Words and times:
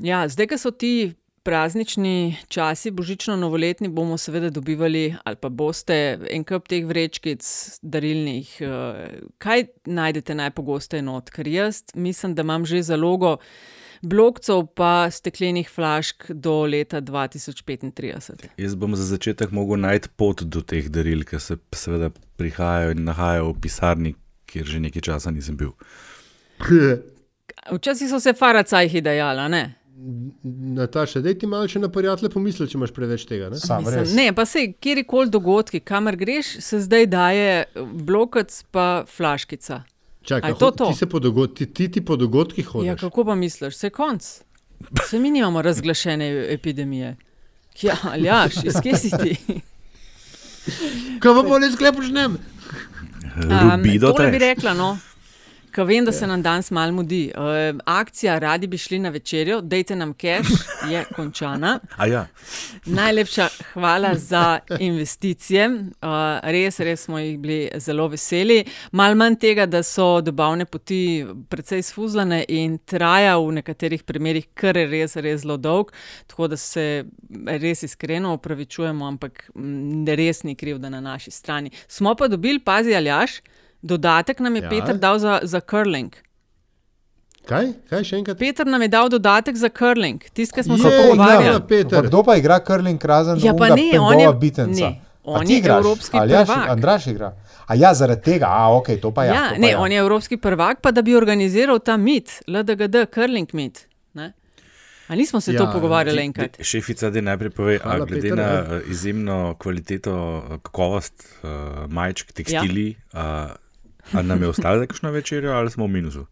Ja, 0.00 0.24
zdaj, 0.28 0.46
ko 0.46 0.58
so 0.58 0.70
ti 0.72 1.12
praznični 1.44 2.36
časi, 2.48 2.90
božično-novoletni, 2.90 3.88
bomo 3.88 4.18
seveda 4.20 4.50
dobivali, 4.50 5.14
ali 5.24 5.36
pa 5.36 5.48
boste 5.48 6.18
en 6.30 6.44
kup 6.44 6.68
teh 6.68 6.84
vrečkic 6.84 7.44
darilnih. 7.82 8.60
eh, 8.60 9.20
Kaj 9.38 9.64
najdete 9.86 10.34
najpogosteje 10.34 11.02
not? 11.02 11.30
Ker 11.30 11.48
jaz 11.48 11.82
mislim, 11.94 12.34
da 12.34 12.42
imam 12.42 12.64
že 12.64 12.82
zalogo 12.82 13.36
blokcev, 14.02 14.66
pa 14.74 15.10
steklenih 15.10 15.68
flašk 15.68 16.30
do 16.30 16.64
leta 16.64 17.00
2035. 17.00 18.48
Jaz 18.56 18.74
bom 18.74 18.96
za 18.96 19.04
začetek 19.04 19.50
mogel 19.50 19.76
najti 19.80 20.08
pot 20.16 20.42
do 20.42 20.60
teh 20.60 20.88
daril, 20.88 21.24
ker 21.24 21.40
se 21.40 21.56
seveda 21.72 22.10
prihajajo 22.36 22.90
in 22.96 23.04
nahajajo 23.04 23.52
v 23.52 23.60
pisarni, 23.60 24.14
kjer 24.46 24.64
že 24.64 24.80
nekaj 24.80 25.02
časa 25.02 25.30
nisem 25.30 25.56
bil. 25.56 25.72
Včasih 27.72 28.08
so 28.08 28.20
se 28.20 28.32
faracajhi 28.32 29.00
dajala, 29.00 29.48
ne? 29.48 29.79
Nataša, 30.42 31.20
daj 31.20 31.38
ti 31.38 31.46
malo 31.46 31.68
še 31.68 31.78
na 31.78 31.88
prijatelje 31.92 32.30
pomisli, 32.32 32.68
če 32.68 32.78
imaš 32.78 32.92
preveč 32.96 33.26
tega. 33.28 33.50
Ne? 33.52 33.58
Sam 33.60 33.84
Mislim, 33.84 34.14
ne, 34.16 34.32
pa 34.34 34.46
se 34.46 34.72
kjerkoli 34.72 35.30
dogodki, 35.30 35.80
kamor 35.80 36.16
greš, 36.16 36.56
se 36.64 36.80
zdaj 36.80 37.06
daje 37.06 37.64
blokec 37.92 38.62
pa 38.70 39.04
flaškica. 39.16 39.82
Čakaj, 40.22 40.54
to 40.60 40.70
to? 40.70 40.90
Ti, 40.92 40.98
se 40.98 41.08
po 41.08 41.18
dogod, 41.18 41.56
ti, 41.56 41.66
ti, 41.66 41.88
ti 41.92 42.04
po 42.04 42.16
dogodkih 42.16 42.64
Ja, 42.64 42.70
hodiš. 42.70 43.00
kako 43.00 43.24
pa 43.24 43.34
misliš, 43.34 43.76
se 43.76 43.90
konc? 43.90 44.24
Se 45.08 45.18
mi 45.18 45.30
nimamo 45.30 45.62
razglašene 45.62 46.46
epidemije. 46.54 47.16
Ja, 47.82 47.96
aljaš, 48.02 48.64
iz 48.64 48.80
kje 48.82 48.96
si 48.96 49.10
ti? 49.10 49.36
Kaj 51.20 51.34
pa 51.34 51.42
bolje 51.42 51.70
sklepaš 51.72 52.08
ne? 52.12 52.28
Rubido 53.36 54.12
tole 54.12 54.30
bi 54.30 54.38
rekla, 54.38 54.74
no. 54.74 54.98
Ker 55.70 55.86
vem, 55.86 56.04
da 56.04 56.12
se 56.12 56.26
nam 56.26 56.42
danes 56.42 56.70
malo 56.70 56.92
mudi. 56.92 57.30
Uh, 57.36 57.78
akcija, 57.84 58.38
radi 58.38 58.66
bi 58.66 58.78
šli 58.78 58.98
na 58.98 59.08
večerjo, 59.08 59.60
dajte 59.60 59.96
nam 59.96 60.14
cash, 60.14 60.50
je 60.90 61.04
končana. 61.16 61.78
A 61.96 62.06
ja, 62.06 62.26
Najlepša 62.84 63.48
hvala 63.72 64.14
za 64.30 64.58
investicije. 64.78 65.68
Uh, 65.68 66.10
res, 66.42 66.80
res 66.80 67.04
smo 67.04 67.18
jih 67.18 67.38
bili 67.38 67.68
zelo 67.76 68.08
veseli. 68.08 68.64
Mal 68.92 69.14
manj 69.14 69.38
tega, 69.40 69.66
da 69.66 69.82
so 69.82 70.20
dobavne 70.20 70.64
poti 70.64 71.26
precej 71.48 71.82
sfuzlane 71.82 72.44
in 72.48 72.78
traja 72.78 73.38
v 73.38 73.52
nekaterih 73.60 74.02
primerjih 74.02 74.50
kar 74.54 74.74
res, 74.74 75.16
res 75.16 75.44
zelo 75.44 75.56
dolg. 75.56 75.94
Tako 76.26 76.50
da 76.50 76.56
se 76.56 77.04
res 77.46 77.82
iskreno 77.86 78.34
opravičujemo, 78.40 79.06
ampak 79.06 79.46
mm, 79.54 80.04
res 80.18 80.42
ni 80.42 80.56
krivda 80.56 80.90
na 80.90 81.00
naši 81.00 81.30
strani. 81.30 81.70
Smo 81.88 82.14
pa 82.14 82.28
dobili, 82.28 82.58
pazi, 82.58 82.94
aljaš, 82.94 83.40
dodatek 83.82 84.40
nam 84.40 84.56
je 84.56 84.62
Ja. 84.62 84.64
ja. 84.64 84.70
Peter 84.72 84.96
dal 84.96 85.18
za, 85.18 85.40
za 85.42 85.60
curling. 85.62 86.12
Kaj? 87.42 87.66
Kaj 87.88 88.04
še 88.04 88.16
enkrat? 88.16 88.38
Peter 88.38 88.66
nam 88.66 88.82
je 88.82 88.88
dal 88.88 89.08
dodatek 89.08 89.56
za 89.56 89.68
curling, 89.70 90.22
tisti, 90.30 90.54
ki 90.54 90.62
smo 90.62 90.76
se 90.76 90.86
Je, 90.86 90.98
pogovarjali. 91.02 91.46
ja, 91.46 91.60
Peter. 91.60 91.90
Pa 91.92 92.02
kdo 92.02 92.22
pa 92.22 92.36
igra 92.36 92.58
curling 92.60 93.00
razen 93.02 93.38
Ja, 93.38 93.52
ne, 93.52 93.98
on 93.98 94.20
je- 94.20 94.32
Bitenca? 94.34 94.80
ne, 94.80 94.90
A 95.26 95.30
on 95.32 95.46
ti 95.46 95.52
je 95.52 95.58
igraš? 95.58 95.78
evropski 95.78 96.16
Aljaš, 96.16 96.46
prvak. 96.46 96.68
Andraš 96.68 97.06
igra. 97.06 97.32
A 97.66 97.74
ja, 97.74 97.94
zaradi 97.94 98.22
tega, 98.22 98.46
a 98.48 98.70
ok, 98.70 98.88
to 98.96 99.10
pa 99.10 99.24
ja. 99.24 99.32
Ja, 99.32 99.44
to 99.44 99.54
pa 99.54 99.58
ne, 99.58 99.68
ja. 99.68 99.80
on 99.80 99.92
je 99.92 99.98
evropski 99.98 100.36
prvak, 100.38 100.80
pa 100.80 100.90
da 100.90 101.02
bi 101.02 101.14
organiziral 101.14 101.78
ta 101.80 101.96
mit, 101.98 102.42
LDGD, 102.46 103.06
curling 103.06 103.48
mit. 103.52 103.86
Ne? 104.14 104.32
A 105.08 105.14
nismo 105.14 105.40
se 105.40 105.50
ja, 105.50 105.54
Ja, 105.54 105.58
to 105.60 105.72
pogovarjali 105.72 106.18
Ti- 106.18 106.24
enkrat? 106.24 106.52
ti- 106.52 106.64
Šefica, 106.64 107.10
da 107.10 107.20
najprej 107.22 107.50
pove, 107.50 107.74
a 107.74 107.82
Hvala, 107.84 108.04
glede 108.04 108.22
Peter, 108.22 108.36
na 108.36 108.42
ja. 108.44 108.60
eh, 108.76 108.82
izjemno 108.86 109.54
kvaliteto, 109.54 110.14
eh, 110.44 110.58
kakovost 110.60 111.14
uh, 111.42 111.50
majčk, 111.88 112.32
tekstili, 112.32 112.94
ja. 113.12 113.46
uh, 113.46 113.56
a 114.12 114.22
nam 114.22 114.42
je 114.42 114.48
ostalo 114.48 114.78
za 114.78 114.86
kakšno 114.86 115.10
večerjo 115.10 115.52
ali 115.52 115.70
smo 115.70 115.86
v 115.86 115.88
minusu? 115.88 116.26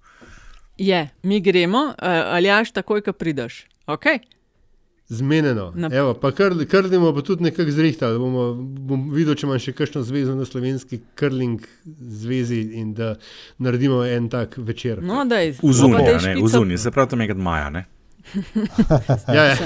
Je, 0.78 1.08
mi 1.22 1.40
gremo, 1.40 1.78
uh, 1.78 1.94
aljaš 2.34 2.72
takoj, 2.72 3.00
ko 3.00 3.12
prideš. 3.12 3.66
Okay? 3.86 4.18
Zmenjeno. 5.08 5.74
Evo, 5.92 6.14
pa 6.14 6.28
kr- 6.28 6.66
krdimo 6.66 7.14
pa 7.14 7.22
tudi 7.22 7.42
nekako 7.42 7.70
zrihtali. 7.70 8.18
Bomo, 8.18 8.54
bom 8.60 9.06
videl, 9.10 9.34
če 9.34 9.46
imam 9.46 9.58
še 9.58 9.72
kakšno 9.72 10.02
zvezo 10.04 10.34
na 10.36 10.44
slovenski 10.44 11.00
curling 11.18 11.64
zvezi 11.96 12.60
in 12.76 12.92
da 12.94 13.14
naredimo 13.58 14.02
en 14.04 14.28
tak 14.28 14.58
večer. 14.58 15.00
No, 15.02 15.24
daj, 15.24 15.54
V 15.62 15.72
zunji, 15.72 15.96
pa 15.96 16.04
daj 16.04 16.18
a 16.18 16.20
ne, 16.26 16.34
v 16.42 16.52
zunji, 16.52 16.78
se 16.78 16.92
pravi 16.92 17.10
tam 17.14 17.24
nekaj 17.24 17.40
maja. 17.40 17.70
Ne? 17.72 17.86
Ja, 19.32 19.44
ja. 19.44 19.56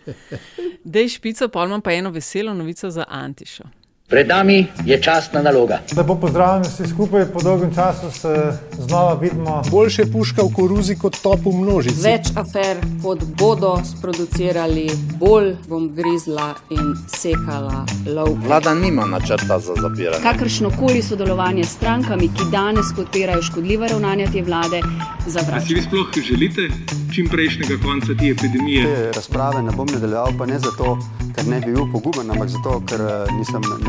Daj 0.94 1.08
špico, 1.08 1.48
pa 1.48 1.64
imam 1.64 1.80
pa 1.80 1.92
eno 1.94 2.10
veselo 2.10 2.54
novico 2.54 2.90
za 2.90 3.04
Antišo. 3.08 3.64
Pred 4.08 4.28
nami 4.28 4.66
je 4.84 5.02
častna 5.02 5.42
naloga. 5.42 5.80
Lepo 5.96 6.14
pozdravljeni 6.14 6.68
vsi 6.68 6.86
skupaj, 6.88 7.24
po 7.32 7.42
dolgem 7.42 7.74
času 7.74 8.10
se 8.10 8.52
znova 8.78 9.14
vidimo. 9.14 9.62
Boljše 9.70 10.06
puška 10.12 10.42
v 10.42 10.54
koruzi 10.56 10.96
kot 10.96 11.16
top 11.22 11.40
v 11.44 11.52
množici. 11.52 12.00
Več 12.02 12.30
afer, 12.36 12.80
kot 13.02 13.24
bodo 13.36 13.74
sproducirali, 13.84 14.86
bolj 15.20 15.56
bom 15.68 15.90
grizla 15.94 16.54
in 16.70 16.94
sekala 17.06 17.84
lov. 18.06 18.32
Vlada 18.46 18.74
nima 18.74 19.04
načrta 19.06 19.58
za 19.58 19.76
zapiranje. 19.76 20.22
Kakršno 20.22 20.70
koli 20.80 21.02
sodelovanje 21.02 21.64
s 21.64 21.76
strankami, 21.76 22.28
ki 22.28 22.48
danes 22.52 22.86
podpirajo 22.96 23.42
škodljiva 23.42 23.92
ravnanja 23.92 24.30
te 24.32 24.42
vlade, 24.42 24.80
Si 25.24 25.30
zavračam. 25.30 25.68
vi 25.68 25.82
sploh 25.82 26.08
želite 26.28 26.68
čim 27.14 27.28
prejšnjega 27.28 27.74
konca 27.84 28.06
te 28.20 28.28
epidemije? 28.28 28.84
Te 28.84 29.12
razprave 29.16 29.62
ne 29.62 29.72
bom 29.76 29.88
nadaljeval, 29.92 30.32
pa 30.38 30.46
ne 30.46 30.58
zato, 30.58 30.98
ker 31.34 31.46
ne 31.46 31.60
bi 31.60 31.72
bil 31.72 31.84
poguben, 31.92 32.30
ampak 32.30 32.48
zato, 32.48 32.82
ker 32.88 33.00
eh, 33.00 33.32
nisem 33.38 33.62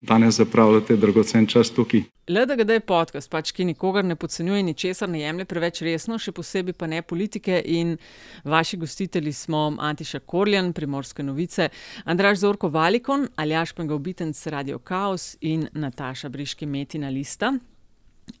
Danes 0.00 0.34
zapravljate 0.34 0.96
dragocen 0.96 1.46
čas 1.46 1.70
tukaj. 1.70 2.02
LDGD 2.28 2.70
je 2.70 2.80
podcast, 2.80 3.30
pač, 3.30 3.50
ki 3.52 3.64
nikogar 3.64 4.04
ne 4.04 4.14
podcenjuje, 4.16 4.62
ničesar 4.62 5.08
ne 5.10 5.20
jemlje 5.20 5.44
preveč 5.50 5.80
resno, 5.82 6.18
še 6.22 6.30
posebej 6.32 6.76
pa 6.78 6.86
ne 6.86 7.00
politike. 7.02 7.58
In 7.66 7.96
vaši 8.44 8.78
gostitelji 8.78 9.32
smo 9.32 9.72
Antiša 9.74 10.20
Korjan, 10.20 10.70
Primorske 10.72 11.26
novice, 11.26 11.70
Andraš 12.04 12.44
Zorko 12.44 12.70
Valikon, 12.70 13.26
Aljaš 13.36 13.74
Pengovitenc, 13.74 14.46
Radio 14.46 14.78
Chaos 14.78 15.34
in 15.40 15.66
Nataša 15.74 16.28
Briški 16.30 16.66
Metina 16.66 17.10
Lista. 17.10 17.56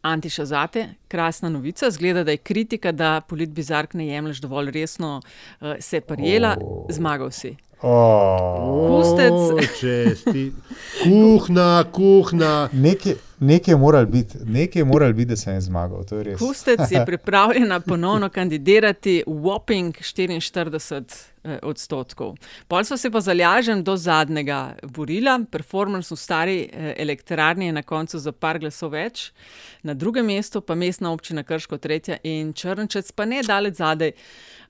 Antiša 0.02 0.44
zate, 0.44 0.88
krasna 1.08 1.48
novica. 1.50 1.90
Zgleda, 1.90 2.22
da 2.24 2.36
je 2.36 2.44
kritika, 2.44 2.92
da 2.92 3.20
politbizark 3.20 3.98
ne 3.98 4.06
jemliš 4.06 4.44
dovolj 4.44 4.70
resno, 4.70 5.16
uh, 5.18 5.74
se 5.80 5.96
je 5.96 6.00
prijela, 6.00 6.54
oh. 6.60 6.86
zmagal 6.92 7.30
si. 7.30 7.56
Oh. 7.82 8.88
Kustec. 8.88 9.70
Česti. 9.80 10.52
Kuhna, 11.04 11.84
kuhna. 11.92 12.68
Nekaj, 12.72 13.14
nekaj 13.40 13.72
je 13.72 13.76
moral 13.76 14.06
biti, 14.06 14.38
moral 14.84 15.12
biti, 15.12 15.28
da 15.28 15.36
sem 15.36 15.60
zmagal. 15.60 16.04
To 16.04 16.16
je 16.16 16.24
res. 16.24 16.38
Kustec 16.38 16.80
je 16.90 17.04
pripravljena 17.10 17.80
ponovno 17.80 18.28
kandidirati 18.28 19.22
whopping 19.26 19.94
44 19.94 21.02
eh, 21.44 21.58
odstotkov. 21.62 22.34
Pol 22.68 22.84
so 22.84 22.96
se 22.96 23.10
pa 23.10 23.20
zalažen 23.20 23.84
do 23.84 23.96
zadnjega 23.96 24.74
borila, 24.82 25.38
performance 25.50 26.14
v 26.14 26.18
stari 26.18 26.58
eh, 26.72 26.94
elektrarni 26.98 27.66
je 27.66 27.72
na 27.72 27.82
koncu 27.82 28.18
za 28.18 28.32
par 28.32 28.58
glasov 28.58 28.90
več, 28.90 29.30
na 29.82 29.94
drugem 29.94 30.26
mestu 30.26 30.60
pa 30.60 30.74
mestna 30.74 31.12
občina 31.12 31.42
Krško 31.42 31.78
tretja 31.78 32.18
in 32.22 32.52
Črnčec 32.52 33.12
pa 33.12 33.24
ne 33.24 33.42
daleč 33.46 33.78
zadaj. 33.78 34.12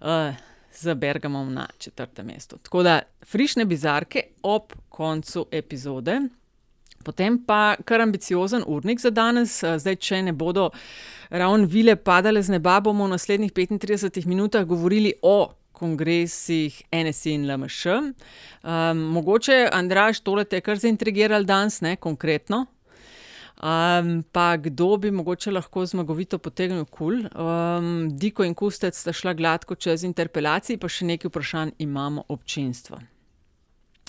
Uh, 0.01 0.37
Za 0.79 0.95
Bergamom 0.95 1.55
na 1.55 1.67
četrtem 1.79 2.27
mestu. 2.27 2.59
Tako 2.59 2.83
da 2.83 3.01
frišne 3.27 3.65
bizarke 3.65 4.23
ob 4.43 4.73
koncu 4.89 5.47
epizode. 5.51 6.21
Potem 7.05 7.45
pa 7.45 7.77
kar 7.85 8.01
ambiciozen 8.01 8.63
urnik 8.67 9.01
za 9.01 9.11
danes. 9.11 9.63
Eh, 9.63 9.79
Zdaj, 9.79 9.97
če 9.97 10.23
ne 10.23 10.33
bodo 10.33 10.71
ravno 11.31 11.67
vile 11.67 11.97
padale 11.97 12.43
z 12.43 12.57
neba, 12.57 12.81
bomo 12.81 13.07
v 13.07 13.15
naslednjih 13.15 13.53
35 13.53 14.27
minutah 14.27 14.67
govorili 14.67 15.13
o 15.23 15.53
kongresih 15.73 16.83
NSI 16.93 17.33
in 17.33 17.47
LMŠ. 17.47 17.87
Um, 17.87 18.99
mogoče, 19.15 19.69
Andraš, 19.73 20.21
tole 20.21 20.45
te 20.45 20.59
je 20.59 20.65
kar 20.67 20.79
zaintrigiral 20.79 21.45
danes, 21.45 21.81
ne 21.81 21.97
konkretno. 21.97 22.67
Um, 23.59 24.23
pa 24.33 24.57
kdo 24.57 24.97
bi 25.03 25.11
mogoče 25.11 25.51
lahko 25.51 25.83
zmagovito 25.87 26.39
potegnil 26.39 26.85
kul? 26.85 27.25
Um, 27.35 28.09
Diko 28.15 28.47
in 28.47 28.55
Kustec 28.55 28.95
sta 28.95 29.13
šla 29.13 29.35
gladko 29.35 29.75
čez 29.75 30.07
interpelaciji, 30.07 30.79
pa 30.79 30.87
še 30.87 31.11
nekaj 31.11 31.33
vprašanj 31.33 31.75
imamo 31.83 32.29
občinstva 32.29 33.03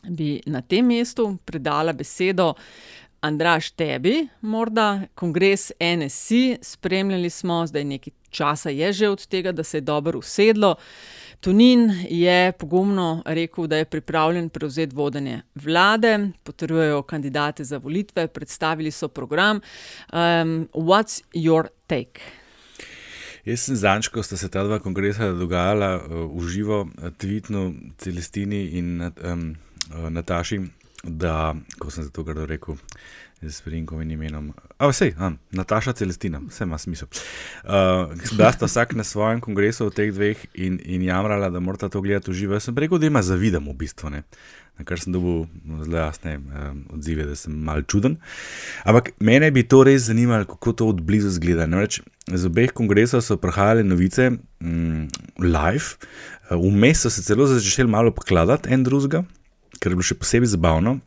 bi 0.03 0.41
na 0.45 0.61
tem 0.61 0.85
mestu 0.85 1.37
predala 1.45 1.93
besedo 1.93 2.53
Andraš 3.21 3.71
tebi, 3.75 4.27
morda 4.41 5.01
kongres 5.15 5.71
NSI. 5.79 6.57
Spremljali 6.61 7.29
smo, 7.29 7.65
zdaj 7.67 7.83
nekaj 7.83 8.13
časa 8.29 8.69
je 8.69 8.93
že 8.93 9.09
od 9.09 9.27
tega, 9.27 9.51
da 9.51 9.63
se 9.63 9.77
je 9.77 9.81
dobro 9.81 10.19
usedlo. 10.19 10.75
Tunin 11.39 11.91
je 12.09 12.51
pogumno 12.51 13.21
rekel, 13.25 13.67
da 13.67 13.77
je 13.77 13.85
pripravljen 13.85 14.49
prevzeti 14.49 14.95
vodenje 14.95 15.41
vlade, 15.55 16.29
potrjujejo 16.43 17.01
kandidate 17.01 17.63
za 17.63 17.77
volitve, 17.77 18.27
predstavili 18.27 18.91
so 18.91 19.07
program. 19.07 19.61
Um, 20.13 20.67
what's 20.73 21.21
your 21.33 21.67
take? 21.87 22.21
Jaz 23.45 23.61
sem 23.61 23.75
zanj, 23.75 24.09
ko 24.11 24.23
sta 24.23 24.37
se 24.37 24.49
ta 24.51 24.63
dva 24.63 24.81
kongresa 24.83 25.31
dogajala 25.31 25.95
uh, 25.95 26.27
v 26.35 26.49
živo, 26.49 26.87
tvitno 27.17 27.73
Celestini 27.97 28.65
in 28.77 29.01
um, 29.01 29.55
uh, 29.95 30.09
Nataši, 30.09 30.59
da, 31.03 31.55
ko 31.79 31.91
sem 31.91 32.03
za 32.03 32.11
to 32.11 32.23
grdo 32.23 32.45
rekel, 32.45 32.75
z 33.41 33.61
Prinkovim 33.61 34.11
imenom. 34.11 34.53
A, 34.77 34.87
vse, 34.87 35.11
Nataša 35.51 35.93
Celestina, 35.93 36.41
vse 36.47 36.63
ima 36.63 36.77
smisel. 36.77 37.07
Uh, 37.63 37.71
da 38.37 38.51
sta 38.51 38.65
vsak 38.65 38.93
na 38.93 39.03
svojem 39.03 39.41
kongresu 39.41 39.87
v 39.87 39.95
teh 39.95 40.13
dveh 40.13 40.45
in, 40.53 40.79
in 40.85 41.03
jamrala, 41.07 41.49
da 41.49 41.59
morata 41.59 41.89
to 41.89 42.01
gledati 42.01 42.31
v 42.31 42.33
živo. 42.33 42.57
Jaz 42.57 42.67
sem 42.67 42.77
rekel, 42.77 42.99
da 42.99 43.07
ima 43.07 43.21
zavidam 43.21 43.69
v 43.71 43.77
bistvu. 43.79 44.11
Ne? 44.11 44.23
Na 44.79 44.85
kar 44.87 44.99
sem 44.99 45.13
dobil 45.13 45.45
zelo 45.83 45.97
jasne 45.97 46.37
um, 46.39 46.83
odzive, 46.95 47.25
da 47.27 47.35
sem 47.35 47.55
mal 47.55 47.83
čuden. 47.83 48.17
Ampak 48.87 49.11
mene 49.19 49.51
bi 49.51 49.63
to 49.67 49.83
res 49.87 50.07
zanimalo, 50.07 50.47
kako 50.47 50.73
to 50.73 50.87
od 50.93 51.01
blizu 51.03 51.31
zgleda. 51.35 51.67
Namreč 51.67 52.01
z 52.27 52.47
obeh 52.47 52.71
kongresov 52.75 53.23
so 53.23 53.39
prihajale 53.39 53.83
novice, 53.83 54.31
um, 54.63 55.07
live, 55.39 55.99
vmes 56.51 57.03
so 57.03 57.11
se 57.11 57.23
celo 57.23 57.47
začeli 57.47 57.91
malo 57.91 58.11
pokladati 58.15 58.71
en 58.73 58.83
drugega, 58.83 59.23
kar 59.79 59.91
je 59.91 59.99
bilo 59.99 60.07
še 60.07 60.19
posebej 60.19 60.55
zabavno. 60.55 60.99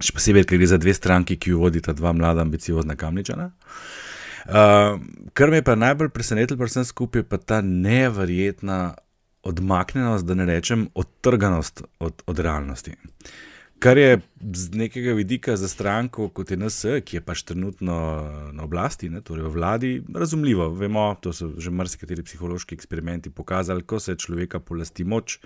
Še 0.00 0.12
posebej, 0.16 0.46
ker 0.48 0.60
gre 0.60 0.68
za 0.68 0.78
dve 0.80 0.94
stranki, 0.96 1.38
ki 1.40 1.54
jo 1.54 1.64
vodita 1.64 1.94
dva 1.96 2.12
mlada, 2.16 2.44
ambiciozna 2.44 2.96
kamničana. 2.96 3.50
Uh, 4.46 5.00
kar 5.34 5.50
me 5.50 5.60
je 5.60 5.66
pa 5.66 5.74
najbolj 5.74 6.12
presenetilo, 6.14 6.60
predvsem 6.60 6.86
skupaj, 6.86 7.24
je 7.24 7.28
pa 7.28 7.38
ta 7.42 7.60
neverjetna 7.64 8.94
odmaknjenost, 9.46 10.26
da 10.26 10.34
ne 10.34 10.46
rečem 10.46 10.88
odtrganost 10.94 11.82
od, 11.98 12.22
od 12.26 12.38
realnosti. 12.38 12.96
Kar 13.78 13.98
je 13.98 14.20
z 14.40 14.70
nekega 14.72 15.12
vidika 15.12 15.56
za 15.56 15.68
stranko, 15.68 16.28
kot 16.28 16.50
je 16.50 16.56
NS, 16.56 16.78
ki 17.04 17.18
je 17.18 17.20
pač 17.20 17.42
trenutno 17.44 17.96
na 18.52 18.64
oblasti, 18.64 19.10
ne, 19.12 19.20
torej 19.20 19.44
v 19.44 19.52
vladi, 19.52 19.90
razumljivo. 20.14 20.70
Vemo, 20.78 21.10
to 21.20 21.32
so 21.36 21.50
že 21.60 21.70
marsikateri 21.70 22.24
psihološki 22.24 22.74
eksperimenti 22.74 23.30
pokazali, 23.30 23.84
ko 23.84 24.00
se 24.00 24.16
človeka 24.16 24.60
polasti 24.64 25.04
moč, 25.04 25.38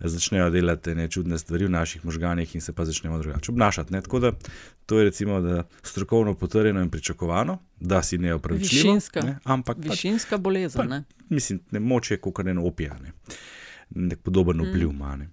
začnejo 0.00 0.50
delati 0.50 0.94
nečudne 0.94 1.38
stvari 1.38 1.64
v 1.64 1.70
naših 1.70 2.04
možganjih 2.04 2.54
in 2.54 2.60
se 2.60 2.72
pa 2.72 2.84
začnemo 2.84 3.18
drugače 3.18 3.52
obnašati. 3.52 3.92
Ne. 3.92 4.02
Tako 4.02 4.18
da 4.18 4.32
to 4.86 4.98
je 4.98 5.04
recimo 5.04 5.64
strokovno 5.82 6.34
potrjeno 6.34 6.80
in 6.80 6.90
pričakovano, 6.90 7.58
da 7.80 8.02
si 8.02 8.18
ne 8.18 8.34
opravičljivo. 8.34 8.82
Višinska, 8.82 9.20
ne, 9.20 9.38
ampak 9.44 9.76
višinska 9.80 10.38
bolezen. 10.38 10.88
Pa, 10.88 11.00
mislim, 11.28 11.60
ne 11.70 11.80
moče 11.80 12.14
je 12.14 12.50
eno 12.50 12.66
opijane, 12.66 13.12
nek 13.90 14.20
podoben 14.20 14.60
vpliv 14.60 14.90
ima. 14.90 15.16
Mm. 15.16 15.30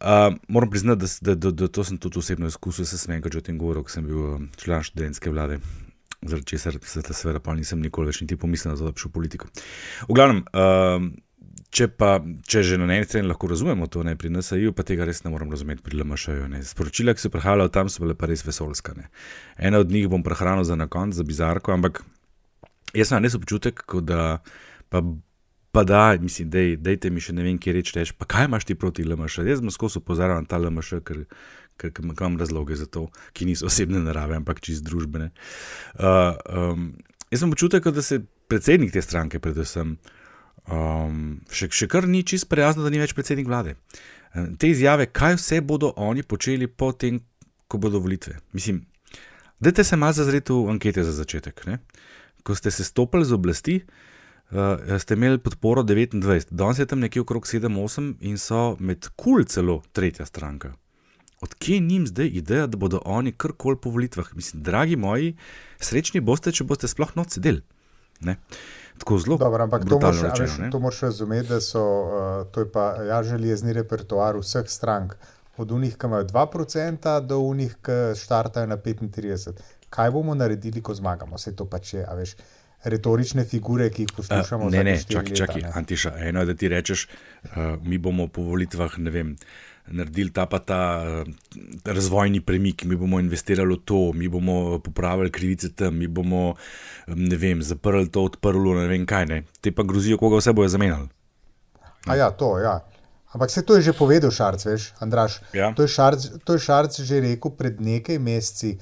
Uh, 0.00 0.36
moram 0.48 0.70
priznati, 0.70 1.04
da, 1.20 1.34
da, 1.34 1.34
da, 1.34 1.50
da 1.50 1.68
to 1.68 1.84
sem 1.84 1.98
tudi 1.98 2.18
osebno 2.18 2.46
izkusil, 2.46 2.84
se 2.84 2.98
sem 2.98 3.14
enkrat 3.14 3.34
o 3.34 3.40
tem 3.40 3.58
govoril, 3.58 3.82
ko 3.82 3.90
sem 3.90 4.04
bil 4.06 4.46
član 4.56 4.82
študentske 4.82 5.30
vlade, 5.30 5.58
zaradi 6.22 6.46
česar 6.46 6.78
se 6.82 7.02
ta 7.02 7.12
seveda 7.12 7.40
pa 7.40 7.54
nisem 7.54 7.80
nikoli 7.82 8.06
več 8.06 8.20
niti 8.20 8.36
pomislil, 8.36 8.76
da 8.78 8.92
bi 8.92 9.02
šel 9.02 9.10
v 9.10 9.16
politiko. 9.16 9.48
V 10.06 10.14
glavnem, 10.14 10.44
uh, 10.52 11.02
če 11.70 11.88
pa 11.92 12.16
če 12.48 12.62
že 12.64 12.78
na 12.80 12.88
eni 12.94 13.04
strani 13.04 13.28
lahko 13.28 13.50
razumemo 13.50 13.88
to, 13.92 14.02
ne 14.06 14.16
pri 14.16 14.32
NSA-ju, 14.32 14.72
pa 14.72 14.86
tega 14.88 15.04
res 15.08 15.22
ne 15.24 15.32
moram 15.32 15.50
razumeti 15.52 15.84
pri 15.84 16.00
LMŠ-ju. 16.00 16.48
Sporočila, 16.64 17.14
ki 17.14 17.24
so 17.24 17.32
prihajala 17.32 17.68
tam, 17.72 17.92
so 17.92 18.04
bile 18.04 18.16
pa 18.16 18.30
res 18.30 18.44
vesolska. 18.46 18.96
Ne. 18.96 19.08
Ena 19.58 19.82
od 19.84 19.92
njih 19.92 20.08
bom 20.08 20.24
prehranil 20.24 20.64
za 20.64 20.78
na 20.80 20.88
konc, 20.88 21.16
za 21.16 21.26
bizarko, 21.28 21.76
ampak 21.76 22.02
jaz 22.96 23.12
imam 23.12 23.26
res 23.26 23.36
občutek, 23.36 23.84
da 24.02 24.38
pa 24.88 25.04
Pa 25.72 25.84
da, 25.84 26.16
mislim, 26.20 26.48
dej, 26.50 26.76
dejte 26.80 27.10
mi 27.12 27.20
še 27.20 27.34
ne 27.36 27.44
vem, 27.44 27.58
kje 27.60 27.72
reči, 27.76 27.92
reč, 27.98 28.10
pa 28.16 28.24
kaj 28.24 28.46
imaš 28.48 28.64
ti 28.66 28.74
proti 28.74 29.04
LMŠ? 29.04 29.44
Jaz 29.44 29.60
sem 29.60 29.70
skozi 29.70 30.00
opozarjal 30.00 30.40
na 30.40 30.48
ta 30.48 30.56
LMŠ, 30.56 31.02
ker, 31.04 31.20
ker, 31.76 31.92
ker 31.92 32.06
imam 32.08 32.38
razloge 32.40 32.78
za 32.80 32.88
to, 32.88 33.04
ki 33.36 33.50
niso 33.50 33.68
osebne 33.68 34.00
narave, 34.00 34.38
ampak 34.40 34.62
čist 34.64 34.86
družbene. 34.88 35.28
Uh, 36.00 36.40
um, 36.48 36.88
jaz 37.28 37.44
sem 37.44 37.52
občutek, 37.52 37.90
da 37.92 38.02
se 38.02 38.22
predsednik 38.48 38.96
te 38.96 39.04
stranke, 39.04 39.42
predvsem, 39.44 39.98
um, 40.68 41.38
še, 41.52 41.70
še 41.72 41.88
kar 41.90 42.08
ni 42.08 42.22
čist 42.26 42.48
prijazno, 42.50 42.84
da 42.84 42.92
ni 42.92 43.00
več 43.00 43.14
predsednik 43.16 43.48
vlade. 43.48 43.76
Te 44.60 44.70
izjave, 44.70 45.08
kaj 45.10 45.38
vse 45.38 45.60
bodo 45.64 45.92
oni 45.96 46.22
počeli 46.22 46.68
potem, 46.68 47.22
ko 47.68 47.80
bodo 47.80 48.00
volitve. 48.00 48.38
Mislim, 48.56 48.82
dajte 49.60 49.84
se 49.84 49.96
malo 49.96 50.16
zazreti 50.16 50.52
v 50.52 50.74
ankete 50.74 51.04
za 51.04 51.12
začetek. 51.16 51.64
Ne? 51.66 51.80
Ko 52.44 52.54
ste 52.56 52.70
se 52.70 52.84
stopili 52.84 53.24
z 53.24 53.36
oblasti, 53.36 53.78
uh, 54.52 54.98
ste 55.00 55.16
imeli 55.16 55.40
podporo 55.42 55.82
29, 55.82 56.52
danes 56.52 56.78
je 56.80 56.86
tam 56.88 57.00
nekje 57.04 57.24
okrog 57.24 57.48
7-8 57.48 58.14
in 58.28 58.38
so 58.38 58.76
med 58.80 59.08
kul 59.16 59.40
cool 59.40 59.48
celo 59.48 59.80
tretja 59.92 60.28
stranka. 60.28 60.74
Odkje 61.40 61.76
jim 61.76 62.06
zdaj 62.06 62.30
ideja, 62.34 62.66
da 62.66 62.76
bodo 62.76 62.98
oni 63.04 63.32
karkoli 63.32 63.78
po 63.78 63.90
volitvah? 63.94 64.34
Mislim, 64.34 64.62
dragi 64.62 64.96
moji, 64.96 65.36
srečni 65.80 66.20
boste, 66.20 66.52
če 66.52 66.66
boste 66.66 66.90
sploh 66.90 67.14
noč 67.14 67.36
sedeli. 67.38 67.62
Tako 68.98 69.18
zelo. 69.18 69.36
Dobro, 69.36 69.64
ampak 69.64 69.88
to 69.88 69.98
moraš, 69.98 70.22
rečeno, 70.22 70.70
to 70.70 70.78
moraš 70.78 71.00
razumeti, 71.00 71.48
da 71.48 71.60
so 71.60 71.82
uh, 71.82 72.46
to 72.50 72.60
je 72.60 72.72
pa 72.72 72.94
ja, 73.08 73.22
železni 73.22 73.72
repertoar 73.72 74.36
vseh 74.36 74.66
strank. 74.66 75.14
Od 75.58 75.70
unih, 75.70 75.96
ki 75.98 76.06
imajo 76.06 76.24
2%, 76.24 77.20
do 77.26 77.38
unih, 77.38 77.74
ki 77.82 77.98
štartajo 78.18 78.66
na 78.66 78.76
35%. 78.76 79.52
Kaj 79.90 80.10
bomo 80.10 80.34
naredili, 80.34 80.82
ko 80.82 80.94
zmagamo? 80.94 81.36
Vse 81.36 81.56
to 81.56 81.66
pač 81.66 81.94
je, 81.94 82.04
a 82.06 82.14
veš 82.14 82.36
retorične 82.84 83.44
figure, 83.44 83.88
ki 83.90 84.06
jih 84.06 84.12
poslušamo. 84.16 84.66
Uh, 84.66 84.72
ne, 84.72 84.84
ne, 84.84 84.98
čakaj, 85.02 85.34
čakaj, 85.34 85.64
Antiša. 85.74 86.14
Eno 86.28 86.44
je, 86.44 86.52
da 86.52 86.54
ti 86.54 86.68
rečeš, 86.68 87.08
uh, 87.08 87.50
mi 87.82 87.98
bomo 87.98 88.28
po 88.28 88.42
volitvah, 88.42 88.98
ne 88.98 89.10
vem. 89.10 89.34
Naredili 89.90 90.32
ta 90.32 90.46
pa 90.46 90.58
ta 90.58 90.80
razvojni 91.84 92.40
premik, 92.40 92.84
mi 92.84 92.96
bomo 92.96 93.20
investirali 93.20 93.74
v 93.74 93.80
to, 93.84 94.12
mi 94.12 94.28
bomo 94.28 94.78
popravili 94.78 95.30
krivice 95.30 95.72
tam, 95.72 95.96
mi 95.96 96.06
bomo, 96.06 96.54
ne 97.06 97.36
vem, 97.36 97.62
zaprli 97.62 98.08
to, 98.08 98.24
odprli, 98.28 98.74
ne 98.80 98.86
vem 98.88 99.06
kaj. 99.06 99.26
Ne. 99.26 99.42
Te 99.60 99.72
pa 99.72 99.82
grozijo, 99.82 100.18
koga 100.18 100.42
vse 100.42 100.52
bojo 100.52 100.68
zamenjali. 100.68 101.08
A 102.06 102.16
ja, 102.16 102.30
to, 102.30 102.58
ja. 102.58 102.80
Ampak 103.32 103.50
se 103.50 103.62
to 103.62 103.76
je 103.76 103.82
že 103.82 103.92
povedal, 103.92 104.30
Šarc, 104.30 104.64
veš, 104.64 104.92
Andraš. 105.04 105.40
Ja. 105.52 105.72
To, 105.76 105.84
je 105.84 105.88
Šarc, 105.88 106.28
to 106.44 106.56
je 106.56 106.64
Šarc 106.64 107.00
že 107.00 107.20
rekel 107.20 107.52
pred 107.52 107.80
nekaj 107.80 108.18
meseci, 108.18 108.78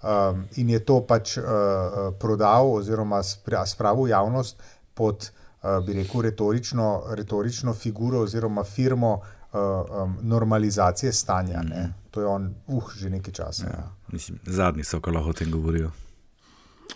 um, 0.00 0.46
in 0.56 0.70
je 0.72 0.80
to 0.84 1.00
pač 1.04 1.36
uh, 1.36 2.12
prodal 2.16 2.72
oziroma 2.80 3.20
spravil 3.22 4.08
javnost 4.08 4.56
pod, 4.94 5.28
uh, 5.60 5.84
bi 5.84 6.00
rekel, 6.00 6.24
retorično, 6.32 7.12
retorično 7.12 7.76
figuro 7.76 8.24
oziroma 8.24 8.64
firmo 8.64 9.20
uh, 9.20 9.39
um, 9.52 10.16
normalizacije 10.22 11.12
stanja. 11.12 11.62
Mm 11.62 11.68
-hmm. 11.68 11.88
To 12.10 12.20
je 12.20 12.26
on, 12.26 12.54
uh, 12.66 12.92
že 12.96 13.10
nekaj 13.10 13.32
časa. 13.32 13.66
Ja. 13.66 13.70
Ja. 13.70 13.90
Mislim, 14.12 14.38
zadnji 14.46 14.84
so, 14.84 15.00
ko 15.00 15.10
lahko 15.10 15.30
o 15.30 15.32
tem 15.32 15.50
govorijo. 15.50 15.90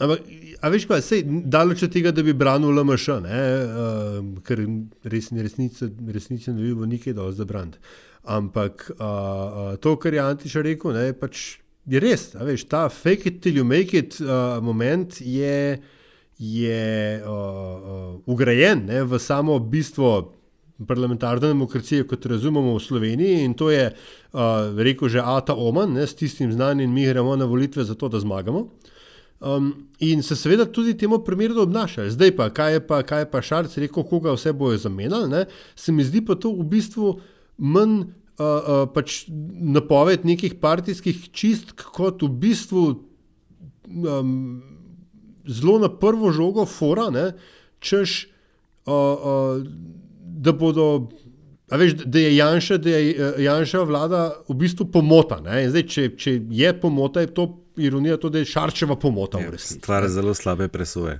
Ampak, 0.00 0.20
a 0.60 0.68
veš, 0.68 0.86
kaj 0.90 1.02
je 1.10 1.22
daleč 1.26 1.82
od 1.82 1.92
tega, 1.92 2.10
da 2.10 2.22
bi 2.22 2.32
branil 2.32 2.74
LMŠ, 2.74 3.08
uh, 3.08 3.22
ker 4.42 4.64
res 5.04 5.30
ni 5.30 5.42
resnice, 5.42 5.88
resnice 6.12 6.52
ne 6.52 6.62
bi 6.62 6.74
bilo 6.74 6.86
nikaj 6.86 7.12
dovolj 7.12 7.32
za 7.32 7.44
brand. 7.44 7.76
Ampak 8.24 8.90
uh, 8.90 9.04
uh, 9.04 9.76
to, 9.76 9.96
kar 9.96 10.14
je 10.14 10.20
Antiša 10.20 10.62
rekel, 10.62 10.92
ne, 10.92 11.12
pač 11.12 11.58
je 11.86 12.00
res, 12.00 12.32
veš, 12.34 12.64
ta 12.64 12.88
fake 12.88 13.28
it 13.28 13.42
till 13.42 13.60
you 13.60 13.64
make 13.64 13.94
it 13.94 14.16
uh, 14.20 14.58
moment 14.64 15.20
je, 15.20 15.78
je 16.38 17.20
uh, 17.22 17.28
uh, 17.30 18.20
ugrajen 18.26 18.86
ne, 18.86 19.04
v 19.04 19.20
samo 19.20 19.58
bistvo 19.58 20.32
parlamentarne 20.88 21.48
demokracije, 21.48 22.06
kot 22.08 22.26
razumemo 22.26 22.74
v 22.74 22.82
Sloveniji. 22.82 23.44
In 23.44 23.54
to 23.54 23.70
je 23.70 23.92
uh, 23.92 24.40
rekel 24.76 25.08
že 25.08 25.22
Ata 25.24 25.54
Oman 25.54 25.92
ne, 25.94 26.06
s 26.06 26.14
tistim 26.14 26.52
znanjem, 26.52 26.90
mi 26.90 27.06
gremo 27.06 27.36
na 27.36 27.44
volitve 27.44 27.84
zato, 27.84 28.08
da 28.08 28.20
zmagamo. 28.20 28.68
Um, 29.40 29.88
in 29.98 30.22
se 30.22 30.36
seveda 30.36 30.64
tudi 30.64 30.96
temu 30.98 31.18
primerno 31.18 31.62
obnašajo. 31.62 32.10
Zdaj 32.10 32.36
pa, 32.36 32.50
kaj 32.50 32.72
je 32.72 32.86
pa, 32.86 33.02
kaj 33.02 33.20
je 33.20 33.30
pa 33.30 33.42
Šarc 33.42 33.76
rekel, 33.78 34.02
koga 34.08 34.32
vse 34.32 34.52
bojo 34.52 34.78
zamenjali, 34.78 35.44
se 35.76 35.92
mi 35.92 36.04
zdi 36.04 36.24
pa 36.24 36.34
to 36.34 36.52
v 36.54 36.64
bistvu 36.64 37.18
manj 37.58 37.98
uh, 38.00 38.06
uh, 38.38 38.86
pač 38.94 39.24
napoved 39.28 40.24
nekih 40.24 40.54
partijskih 40.60 41.28
čistk, 41.30 41.84
kot 41.92 42.22
v 42.22 42.30
bistvu 42.46 42.84
um, 43.84 44.62
zelo 45.46 45.78
na 45.78 45.90
prvo 45.92 46.32
žogo, 46.32 46.64
fora, 46.66 47.10
ne, 47.12 47.32
češ, 47.84 48.28
uh, 48.86 48.94
uh, 48.94 49.66
da 50.44 50.52
bodo. 50.52 51.08
A 51.72 51.78
veš, 51.80 51.94
da 52.04 52.20
je 52.20 52.36
Janša, 52.36 52.76
da 52.78 52.90
je 52.92 53.32
Janša 53.44 53.82
vlada 53.88 54.24
v 54.48 54.56
bistvu 54.60 54.86
pomota. 54.92 55.40
Zdaj, 55.42 55.86
če, 55.88 56.08
če 56.20 56.34
je 56.52 56.72
pomota, 56.80 57.24
je 57.24 57.32
to 57.34 57.46
ironija, 57.76 58.16
to, 58.16 58.28
da 58.30 58.38
je 58.38 58.44
Šarčeva 58.44 58.96
pomota. 59.00 59.40
Je, 59.40 59.58
stvar 59.58 60.08
zelo 60.08 60.34
slabe 60.34 60.68
presoje. 60.68 61.18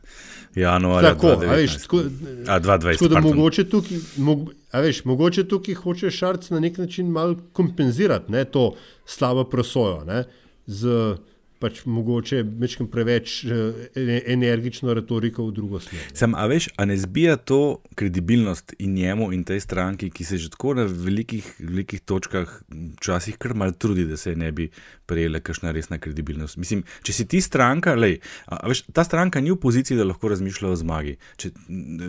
Januarja 0.54 1.14
tako, 1.14 1.26
2019. 1.26 1.48
A 1.48 1.56
veš, 1.56 1.76
tako, 1.82 2.02
a 2.46 2.60
2020. 2.60 2.92
Tako 2.92 3.08
da 3.08 3.20
mogoče 3.20 3.64
tukaj, 3.68 3.98
mog, 4.16 4.50
veš, 4.72 5.04
mogoče 5.04 5.44
tukaj 5.48 5.74
hoče 5.74 6.10
Šarc 6.10 6.50
na 6.50 6.60
nek 6.60 6.78
način 6.78 7.08
malo 7.10 7.36
kompenzirati 7.52 8.32
ne, 8.32 8.44
to 8.44 8.74
slabo 9.06 9.44
presojo 9.44 10.04
ne, 10.04 10.24
z 10.66 11.16
pač 11.58 11.84
mogoče 11.86 12.42
večkrat 12.60 12.90
preveč 12.90 13.36
eh, 13.44 14.20
energično 14.26 14.94
retoriko 14.94 15.46
v 15.46 15.54
drugo 15.56 15.80
smer. 15.80 16.02
Sam, 16.12 16.34
a 16.34 16.46
veš, 16.50 16.68
a 16.76 16.84
ne 16.84 16.96
zbija 17.00 17.36
to 17.36 17.78
kredibilnost 17.94 18.74
in 18.78 18.94
njemu 18.94 19.32
in 19.32 19.44
tej 19.44 19.60
stranki, 19.60 20.10
ki 20.10 20.24
se 20.24 20.38
že 20.38 20.50
tako 20.50 20.74
na 20.74 20.84
velikih, 20.88 21.54
velikih 21.58 22.00
točkah 22.00 22.60
včasih 22.98 23.38
kar 23.38 23.54
mal 23.54 23.72
trudi, 23.72 24.04
da 24.04 24.16
se 24.16 24.34
ne 24.36 24.52
bi 24.52 24.70
prejela 25.06 25.40
kakšna 25.44 25.72
resna 25.74 25.98
kredibilnost. 25.98 26.56
Mislim, 26.60 26.84
če 27.04 27.12
si 27.16 27.26
ti 27.30 27.40
stranka, 27.44 27.94
lej, 27.98 28.18
a, 28.46 28.58
a 28.62 28.70
veš, 28.70 28.84
ta 28.94 29.04
stranka 29.06 29.42
ni 29.44 29.52
v 29.52 29.58
poziciji, 29.60 29.98
da 29.98 30.06
lahko 30.08 30.30
razmišlja 30.32 30.70
o 30.70 30.78
zmagi. 30.80 31.16
Če, 31.40 31.52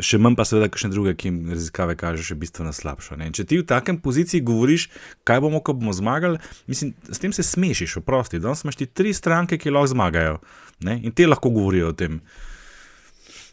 še 0.06 0.20
manj 0.22 0.38
pa 0.40 0.48
seveda 0.48 0.72
kakšne 0.72 0.92
druge, 0.94 1.16
ki 1.20 1.32
jim 1.32 1.40
raziskave 1.54 1.98
kaže 2.00 2.26
še 2.26 2.40
bistveno 2.40 2.74
slabša. 2.76 3.20
Ne? 3.20 3.30
In 3.32 3.38
če 3.38 3.48
ti 3.50 3.60
v 3.62 3.68
takem 3.68 4.00
poziciji 4.04 4.46
govoriš, 4.46 4.90
kaj 5.28 5.44
bomo, 5.46 5.62
ko 5.66 5.76
bomo 5.78 5.96
zmagali, 5.96 6.42
mislim, 6.72 6.96
s 7.12 7.22
tem 7.22 7.36
se 7.36 7.46
smešiš, 7.46 8.00
oprosti. 8.02 8.42
Danes 8.44 8.66
imaš 8.66 8.82
ti 8.82 8.90
tri 8.90 9.14
stranke, 9.16 9.60
ki 9.62 9.74
lahko 9.74 9.94
zmagajo 9.96 10.40
ne? 10.86 11.00
in 11.04 11.16
te 11.16 11.28
lahko 11.28 11.52
govorijo 11.56 11.92
o 11.92 11.98
tem. 11.98 12.20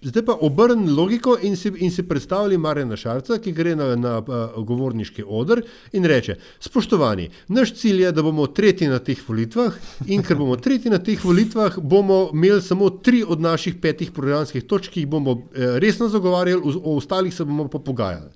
Zdaj 0.03 0.25
pa 0.27 0.35
obrni 0.41 0.91
logiko 0.91 1.37
in 1.43 1.57
si, 1.57 1.71
in 1.79 1.91
si 1.91 2.03
predstavljaj 2.03 2.59
Marjana 2.59 2.97
Šarca, 2.97 3.39
ki 3.39 3.53
gre 3.53 3.77
na, 3.79 3.93
na 3.97 4.17
uh, 4.19 4.65
govorniški 4.67 5.23
odr 5.27 5.63
in 5.93 6.05
reče: 6.05 6.37
Spoštovani, 6.61 7.29
naš 7.49 7.75
cilj 7.79 8.03
je, 8.03 8.13
da 8.13 8.23
bomo 8.23 8.47
tretji 8.47 8.89
na 8.91 8.99
teh 8.99 9.21
volitvah 9.29 9.79
in 10.07 10.25
ker 10.27 10.37
bomo 10.37 10.57
tretji 10.57 10.91
na 10.91 10.99
teh 10.99 11.25
volitvah, 11.25 11.79
bomo 11.79 12.31
imeli 12.33 12.63
samo 12.63 12.91
tri 12.91 13.23
od 13.29 13.41
naših 13.41 13.79
petih 13.83 14.11
programskih 14.11 14.67
točk, 14.67 14.91
ki 14.91 15.05
jih 15.05 15.09
bomo 15.09 15.39
eh, 15.39 15.79
resno 15.79 16.09
zagovarjali, 16.09 16.75
o 16.83 16.97
ostalih 16.97 17.35
se 17.35 17.45
bomo 17.45 17.69
pa 17.69 17.79
pogajali. 17.79 18.33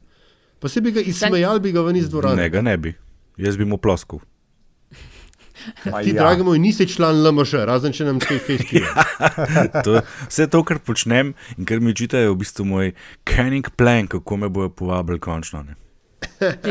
Pa 0.60 0.68
se 0.68 0.80
bi 0.80 0.92
ga 0.92 1.00
izsmejali, 1.00 1.60
bi 1.60 1.72
ga 1.72 1.82
ven 1.82 1.96
iz 1.96 2.08
dvorane. 2.10 2.42
Ne, 2.42 2.50
ga 2.50 2.62
ne 2.62 2.76
bi. 2.76 2.94
Jaz 3.36 3.56
bi 3.56 3.64
mu 3.64 3.76
ploskal. 3.76 4.22
Ti, 5.84 6.10
ja. 6.10 6.14
dragi 6.14 6.42
moj, 6.46 6.58
nisi 6.58 6.86
član 6.88 7.22
LMŠ, 7.22 7.64
razen 7.68 7.94
če 7.96 8.08
nam 8.08 8.20
kaj 8.22 8.38
fejski. 8.46 8.82
to, 9.86 10.00
vse 10.28 10.46
to, 10.52 10.62
kar 10.66 10.82
počnem 10.84 11.34
in 11.56 11.68
kar 11.68 11.80
mi 11.80 11.94
učitajo, 11.96 12.28
je 12.28 12.34
v 12.34 12.38
bistvu 12.42 12.68
moj 12.68 12.94
canning 13.28 13.70
plan, 13.76 14.10
kako 14.10 14.42
me 14.44 14.52
bojo 14.52 14.70
povabili 14.70 15.22
končno. 15.22 15.64
Ne. 15.66 15.76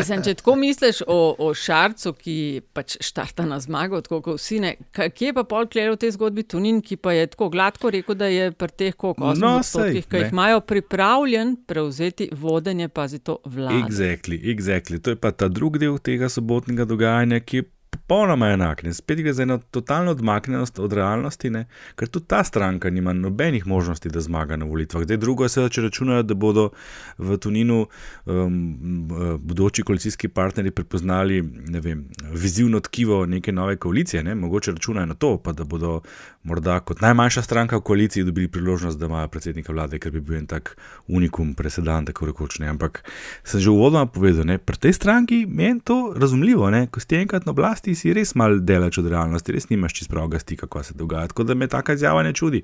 Sem, 0.06 0.22
če 0.26 0.36
tako 0.40 0.56
misliš 0.60 1.02
o, 1.08 1.18
o 1.42 1.52
Šarcu, 1.58 2.14
ki 2.18 2.36
pač 2.76 2.98
štarta 3.04 3.46
na 3.48 3.58
zmago, 3.62 4.00
tako 4.06 4.22
kot 4.26 4.40
vsi, 4.40 4.60
ne, 4.62 4.72
kje 4.94 5.34
pa 5.38 5.46
pol 5.48 5.68
klejo 5.72 5.96
v 5.96 6.00
tej 6.02 6.16
zgodbi 6.18 6.46
Tunin, 6.50 6.82
ki 6.86 6.98
pa 7.02 7.16
je 7.16 7.28
tako 7.34 7.50
gladko 7.54 7.92
rekel, 7.94 8.18
da 8.18 8.30
je 8.32 8.50
pri 8.56 8.74
teh 8.74 8.98
kokosih, 8.98 9.42
No, 9.42 9.60
ki 9.62 10.02
jih 10.02 10.34
imajo 10.34 10.62
pripravljen 10.66 11.56
prevzeti 11.68 12.30
vodenje, 12.34 12.90
pazi 12.90 13.22
to 13.22 13.40
vlado. 13.46 13.86
Exactly, 13.86 14.40
exactly. 14.54 15.00
To 15.02 15.14
je 15.14 15.20
pa 15.20 15.32
ta 15.32 15.50
drugi 15.50 15.84
del 15.86 15.98
tega 16.02 16.30
sobotnega 16.32 16.88
dogajanja, 16.90 17.42
ki 17.46 17.62
je 17.62 17.70
popolnoma 18.08 18.52
enak. 18.54 18.84
Ne? 18.84 18.94
Spet 18.94 19.20
gre 19.22 19.34
za 19.34 19.44
eno 19.44 19.58
totalno 19.58 20.12
odmaknjenost 20.12 20.80
od 20.80 20.94
realnosti, 20.94 21.50
ne? 21.50 21.66
ker 21.96 22.08
tudi 22.08 22.28
ta 22.28 22.44
stranka 22.44 22.90
nima 22.90 23.14
nobenih 23.14 23.68
možnosti, 23.68 24.10
da 24.10 24.22
zmaga 24.22 24.56
na 24.56 24.66
volitvah. 24.66 25.04
Zdaj, 25.04 25.18
drugo 25.18 25.46
je, 25.46 25.50
seveda, 25.50 25.70
če 25.74 25.82
računajo, 25.88 26.24
da 26.24 26.38
bodo 26.38 26.70
v 27.18 27.38
Tuninu 27.42 27.88
um, 28.26 29.08
bodoči 29.40 29.84
koalicijski 29.84 30.28
partnerji 30.28 30.72
prepoznali 30.72 31.42
ne 31.68 31.82
vem, 31.82 32.06
vizivno 32.32 32.80
tkivo 32.80 33.26
neke 33.26 33.52
nove 33.52 33.78
koalicije, 33.78 34.24
ne? 34.24 34.36
mogoče 34.36 34.72
računajo 34.72 35.06
na 35.06 35.14
to, 35.14 35.38
pa 35.38 35.52
da 35.52 35.64
bodo 35.64 36.02
morda 36.44 36.80
kot 36.80 37.02
najmanjša 37.02 37.42
stranka 37.42 37.78
v 37.78 37.82
koaliciji 37.82 38.24
dobili 38.24 38.48
priložnost, 38.48 39.00
da 39.00 39.06
imajo 39.06 39.28
predsednika 39.28 39.74
vlade, 39.74 40.00
ker 40.00 40.14
bi 40.14 40.22
bil 40.22 40.38
en 40.38 40.48
tak 40.48 40.76
unikum, 41.08 41.56
presedan, 41.58 42.06
tako 42.06 42.30
rekoč. 42.30 42.60
Ne? 42.62 42.70
Ampak 42.70 43.02
sem 43.44 43.60
že 43.60 43.74
uvodoma 43.74 44.06
povedal, 44.06 44.46
ne? 44.46 44.58
pri 44.62 44.78
tej 44.78 44.94
stranki 44.94 45.46
meni 45.50 45.82
to 45.82 46.14
razumljivo, 46.18 46.70
ne? 46.70 46.86
ko 46.88 47.02
ste 47.02 47.24
enkrat 47.24 47.50
na 47.50 47.56
oblasti, 47.56 47.95
si 47.96 48.14
res 48.14 48.36
mal 48.36 48.60
delač 48.62 48.98
od 48.98 49.08
realnosti, 49.08 49.52
res 49.52 49.70
nimaš 49.70 49.94
čist 49.94 50.10
pravega 50.10 50.40
stika, 50.40 50.68
kaj 50.68 50.84
se 50.84 50.94
dogaja. 50.94 51.28
Tako 51.28 51.44
da 51.44 51.54
me 51.56 51.68
taka 51.68 51.94
izjava 51.94 52.24
ne 52.24 52.34
čudi. 52.34 52.62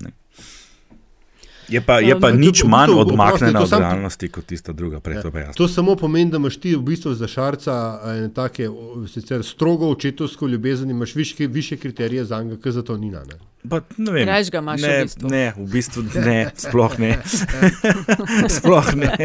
Ne? 0.00 0.10
Je 1.66 1.80
pa, 1.80 1.94
je 1.96 2.12
pa 2.14 2.28
Um, 2.28 2.36
nič 2.36 2.60
to- 2.60 2.66
v 2.66 2.70
manj 2.70 2.90
odmaknjena 2.92 3.58
to 3.58 3.64
od 3.66 3.80
realnosti 3.80 4.28
kot 4.28 4.44
tista 4.44 4.72
druga, 4.72 5.00
prej 5.00 5.22
to 5.22 5.30
pa 5.30 5.38
jasno. 5.40 5.54
To 5.54 5.68
samo 5.68 5.96
pomeni, 5.96 6.30
da 6.30 6.36
imaš 6.36 6.56
ti 6.56 6.74
v 6.76 6.82
bistvu 6.82 7.14
za 7.14 7.24
šarca 7.26 7.76
ene 8.06 8.28
take 8.28 8.68
sicer 9.08 9.40
strogo 9.42 9.88
očetovsko 9.88 10.46
ljubezen, 10.46 10.90
imaš 10.90 11.14
viške, 11.14 11.46
više 11.46 11.76
kriterije 11.76 12.24
za 12.24 12.42
njega, 12.42 12.56
kot 12.58 12.72
za 12.72 12.82
to 12.82 12.96
nina. 12.96 13.20
Ne? 13.20 13.38
Pa, 13.64 13.80
ne 13.96 14.12
vem, 14.12 14.28
Rajš 14.28 14.50
ga 14.50 14.58
imaš 14.58 14.80
v 14.80 14.84
ne, 14.84 15.02
bistvu. 15.02 15.28
ne, 15.28 15.52
v 15.56 15.66
bistvu 15.66 16.02
ne, 16.16 16.50
sploh 16.54 16.98
ne. 16.98 17.18
sploh 18.50 18.94
ne. 18.94 19.16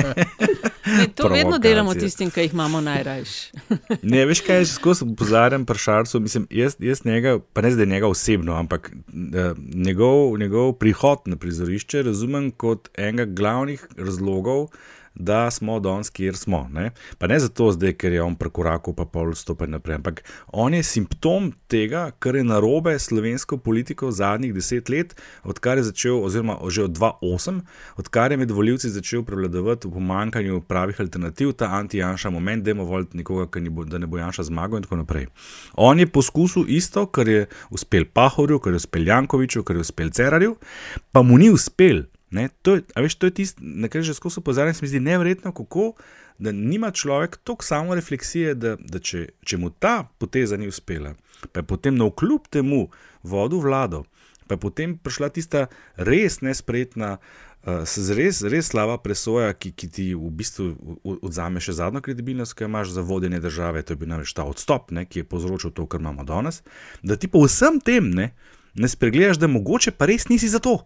Ne, 0.98 1.08
to 1.16 1.28
vedno 1.28 1.58
delamo 1.58 1.94
tistim, 1.94 2.32
ki 2.32 2.48
jih 2.48 2.54
imamo 2.54 2.82
najrajš. 2.82 3.36
Ne, 4.12 4.26
veš 4.26 4.42
kaj, 4.46 4.62
jaz 4.64 4.76
skozi 4.76 5.06
opozarjam 5.06 5.66
pri 5.66 5.78
Šarcu, 5.78 6.20
mislim, 6.20 6.48
jaz, 6.50 6.76
jaz 6.80 7.06
njega, 7.06 7.38
pa 7.54 7.62
ne 7.62 7.72
zdaj 7.72 7.86
njega 7.86 8.08
osebno, 8.08 8.56
ampak 8.56 8.92
eh, 8.92 9.54
njegov, 9.74 10.38
njegov 10.40 10.74
prihod 10.74 11.26
na 11.26 11.36
prizorišče 11.36 12.04
razumem 12.04 12.52
kot 12.52 12.90
enega 12.98 13.26
glavnih 13.26 13.88
razlogov, 13.98 14.68
da 15.16 15.52
smo 15.52 15.80
danes, 15.80 16.10
kjer 16.10 16.38
smo. 16.38 16.70
Ne? 16.74 16.92
Pa 17.18 17.28
ne 17.28 17.40
zato, 17.40 17.72
zdaj, 17.72 17.94
ker 18.00 18.14
je 18.14 18.22
on 18.24 18.36
prekorakal, 18.36 18.94
pa 18.96 19.06
pol 19.06 19.34
stopaj 19.36 19.68
naprej, 19.68 20.00
ampak 20.00 20.24
on 20.54 20.74
je 20.74 20.84
simptom 20.84 21.52
tega, 21.68 22.10
kar 22.20 22.36
je 22.36 22.44
narobe 22.44 23.00
slovensko 23.00 23.58
politiko 23.58 24.12
zadnjih 24.12 24.54
deset 24.54 24.90
let, 24.90 25.16
odkar 25.44 25.78
je 25.78 25.90
začel, 25.90 26.20
oziroma 26.24 26.58
že 26.70 26.84
od 26.84 26.98
2008, 26.98 27.62
odkar 27.98 28.32
je 28.32 28.38
med 28.38 28.52
voljivci 28.52 28.90
začel 28.90 29.24
prevladovati 29.24 29.88
v 29.88 29.94
pomankanju 29.98 30.62
pravih 30.62 31.00
alternativ, 31.00 31.54
ta 31.54 31.72
anti-Janša 31.80 32.30
moment, 32.30 32.64
da 32.64 32.72
je 32.72 32.74
voliti 32.74 33.18
nekoga, 33.18 33.60
ni 33.60 33.70
bo, 33.70 33.86
da 33.86 33.98
ne 33.98 34.08
bo 34.08 34.18
Janša 34.18 34.44
zmagal 34.44 34.80
in 34.80 34.88
tako 34.88 35.02
naprej. 35.02 35.28
On 35.74 36.00
je 36.00 36.08
poskusil 36.08 36.66
isto, 36.68 37.06
kar 37.06 37.28
je 37.28 37.48
uspel 37.70 38.06
Pahorju, 38.14 38.60
kar 38.60 38.74
je 38.74 38.84
uspel 38.84 39.08
Jankoviču, 39.08 39.64
kar 39.64 39.76
je 39.76 39.82
uspel 39.82 40.10
Cerarju, 40.10 40.56
pa 41.12 41.22
mu 41.22 41.38
ni 41.38 41.50
uspel. 41.50 42.04
Ne, 42.32 42.50
to 42.62 42.76
je, 42.78 42.84
veš, 42.96 43.16
to 43.16 43.30
je 43.30 43.34
tisto, 43.42 43.62
na 43.62 43.90
kar 43.90 44.06
že 44.06 44.14
skozi 44.14 44.40
opozarjam, 44.40 44.74
se 44.74 44.86
mi 44.86 44.92
zdi 44.92 45.00
nevrjetno, 45.00 45.52
kako 45.52 45.94
da 46.40 46.52
nima 46.52 46.92
človek 46.92 47.38
toliko 47.44 47.66
samo 47.66 47.96
refleksije, 47.96 48.54
da, 48.56 48.76
da 48.80 49.00
če, 49.00 49.26
če 49.44 49.58
mu 49.58 49.70
ta 49.70 50.06
poteza 50.18 50.58
ni 50.58 50.70
uspela, 50.70 51.16
pa 51.52 51.60
je 51.60 51.68
potem 51.68 51.98
na 51.98 52.06
vkljub 52.06 52.48
temu 52.50 52.88
vodil 53.24 53.60
vlado, 53.60 54.04
pa 54.48 54.56
je 54.56 54.62
potem 54.62 54.98
prišla 54.98 55.30
tista 55.34 55.66
res 55.98 56.40
nespretna, 56.46 57.18
uh, 57.18 57.98
res, 58.16 58.44
res 58.46 58.70
slaba 58.72 59.00
presoja, 59.02 59.50
ki, 59.54 59.74
ki 59.74 59.90
ti 59.90 60.06
v 60.14 60.30
bistvu 60.30 60.70
odzame 61.20 61.60
še 61.60 61.76
zadnjo 61.82 62.02
kredibilnost, 62.06 62.54
ki 62.54 62.64
jo 62.64 62.70
imaš 62.72 62.94
za 62.94 63.02
vodenje 63.02 63.42
države, 63.44 63.84
to 63.84 63.98
je 63.98 64.04
bil 64.04 64.14
namreč 64.14 64.34
ta 64.38 64.46
odstop, 64.46 64.94
ne, 64.96 65.08
ki 65.10 65.24
je 65.24 65.30
povzročil 65.34 65.74
to, 65.74 65.90
kar 65.90 66.00
imamo 66.00 66.24
danes, 66.24 66.62
da 67.02 67.18
ti 67.18 67.28
po 67.28 67.44
vsem 67.44 67.82
tem 67.82 68.14
ne, 68.14 68.32
ne 68.78 68.88
spregledaš, 68.88 69.42
da 69.42 69.50
mogoče 69.50 69.98
pa 69.98 70.08
res 70.08 70.30
nisi 70.30 70.48
za 70.48 70.62
to. 70.64 70.78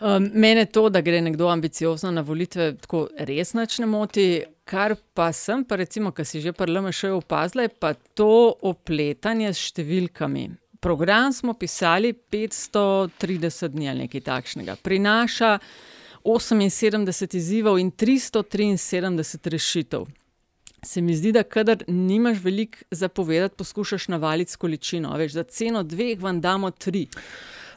Um, 0.00 0.26
mene 0.34 0.66
to, 0.66 0.88
da 0.90 1.00
gre 1.00 1.20
nekdo 1.22 1.46
ambiciozno 1.48 2.10
na 2.10 2.24
volitve, 2.26 2.72
tako 2.82 3.06
res 3.18 3.54
nič 3.54 3.78
ne 3.78 3.86
moti. 3.86 4.26
Kar 4.64 4.96
pa 5.14 5.28
sem, 5.32 5.62
pa 5.64 5.76
recimo, 5.76 6.10
kar 6.10 6.26
si 6.26 6.40
že 6.40 6.52
pri 6.56 6.72
LMŠ 6.72 7.12
opazila, 7.14 7.66
je 7.66 7.72
pa 7.78 7.92
to 7.94 8.56
opletanje 8.64 9.52
s 9.52 9.70
številkami. 9.70 10.48
Program 10.80 11.32
smo 11.32 11.54
pisali 11.54 12.12
530 12.12 13.72
dni 13.72 13.88
ali 13.88 14.04
nekaj 14.04 14.24
takšnega. 14.24 14.76
Prinaša 14.82 15.58
78 16.24 17.36
izzivov 17.36 17.78
in 17.78 17.92
373 17.92 19.48
rešitev. 19.54 20.06
Se 20.84 21.00
mi 21.00 21.14
zdi, 21.16 21.32
da 21.32 21.42
kadar 21.42 21.84
nimaš 21.88 22.42
veliko 22.44 22.78
zapovedati, 22.90 23.56
poskušaš 23.56 24.08
navaliti 24.08 24.52
s 24.52 24.56
količino. 24.56 25.16
Veš, 25.16 25.32
za 25.32 25.42
ceno 25.42 25.82
dveh 25.82 26.20
vam 26.20 26.40
damo 26.40 26.70
tri. 26.70 27.06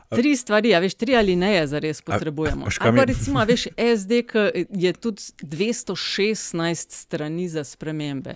Tri 0.09 0.35
stvari, 0.35 0.75
a 0.75 0.79
veš, 0.79 0.93
tri 0.93 1.15
ali 1.15 1.35
ne, 1.35 1.67
za 1.67 1.79
res 1.79 2.01
potrebujemo. 2.01 2.65
pa 2.79 2.91
mi- 2.91 3.05
recimo, 3.05 3.43
veš, 3.45 3.67
SD, 3.75 4.23
je 4.71 4.93
tudi 4.93 5.21
216 5.43 6.91
strani 6.91 7.49
za 7.49 7.63
spremembe. 7.63 8.35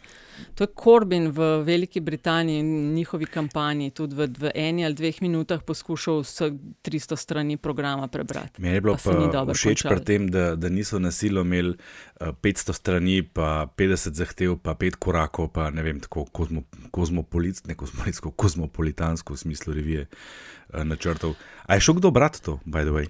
To 0.56 0.64
je 0.64 0.68
Corbyn 0.84 1.30
v 1.32 1.64
Veliki 1.64 2.00
Britaniji 2.00 2.60
in 2.60 2.94
njihovi 2.94 3.26
kampanji, 3.26 3.90
tudi 3.92 4.16
v, 4.16 4.28
v 4.40 4.52
eni 4.56 4.86
ali 4.86 4.94
dveh 4.94 5.22
minutah 5.22 5.64
poskušal 5.64 6.22
vse 6.22 6.52
300 6.84 7.16
strani 7.16 7.58
programa 7.58 8.08
prebrati. 8.08 8.62
Meni 8.62 8.76
je 8.76 8.82
bilo 8.82 8.98
Pa 9.04 9.46
pa 9.46 9.54
všeč 9.54 9.88
pri 9.88 10.04
tem, 10.04 10.28
da, 10.28 10.56
da 10.56 10.70
niso 10.70 11.00
na 11.00 11.12
silo 11.12 11.42
imeli 11.42 11.72
uh, 11.72 12.28
500 12.28 12.74
strani, 12.74 13.24
pa 13.24 13.68
50 13.78 14.14
zahtev, 14.14 14.58
pa 14.60 14.76
5 14.76 15.00
korakov, 15.00 15.54
pa 15.54 15.70
ne 15.70 15.84
vem, 15.84 16.00
tako 16.00 16.26
kozmo, 16.26 16.64
kozmopolit, 16.92 17.64
ne 17.68 17.76
kozmopolitsko, 17.76 18.32
kozmopolitansko 18.32 19.34
v 19.34 19.38
smislu 19.38 19.74
revije 19.74 20.02
uh, 20.02 20.61
načrtov. 20.74 21.36
A 21.64 21.76
je 21.76 21.82
šel 21.82 21.94
kdo 21.96 22.12
brati 22.12 22.42
to, 22.42 22.60
by 22.66 22.82
the 22.82 22.92
way? 22.92 23.08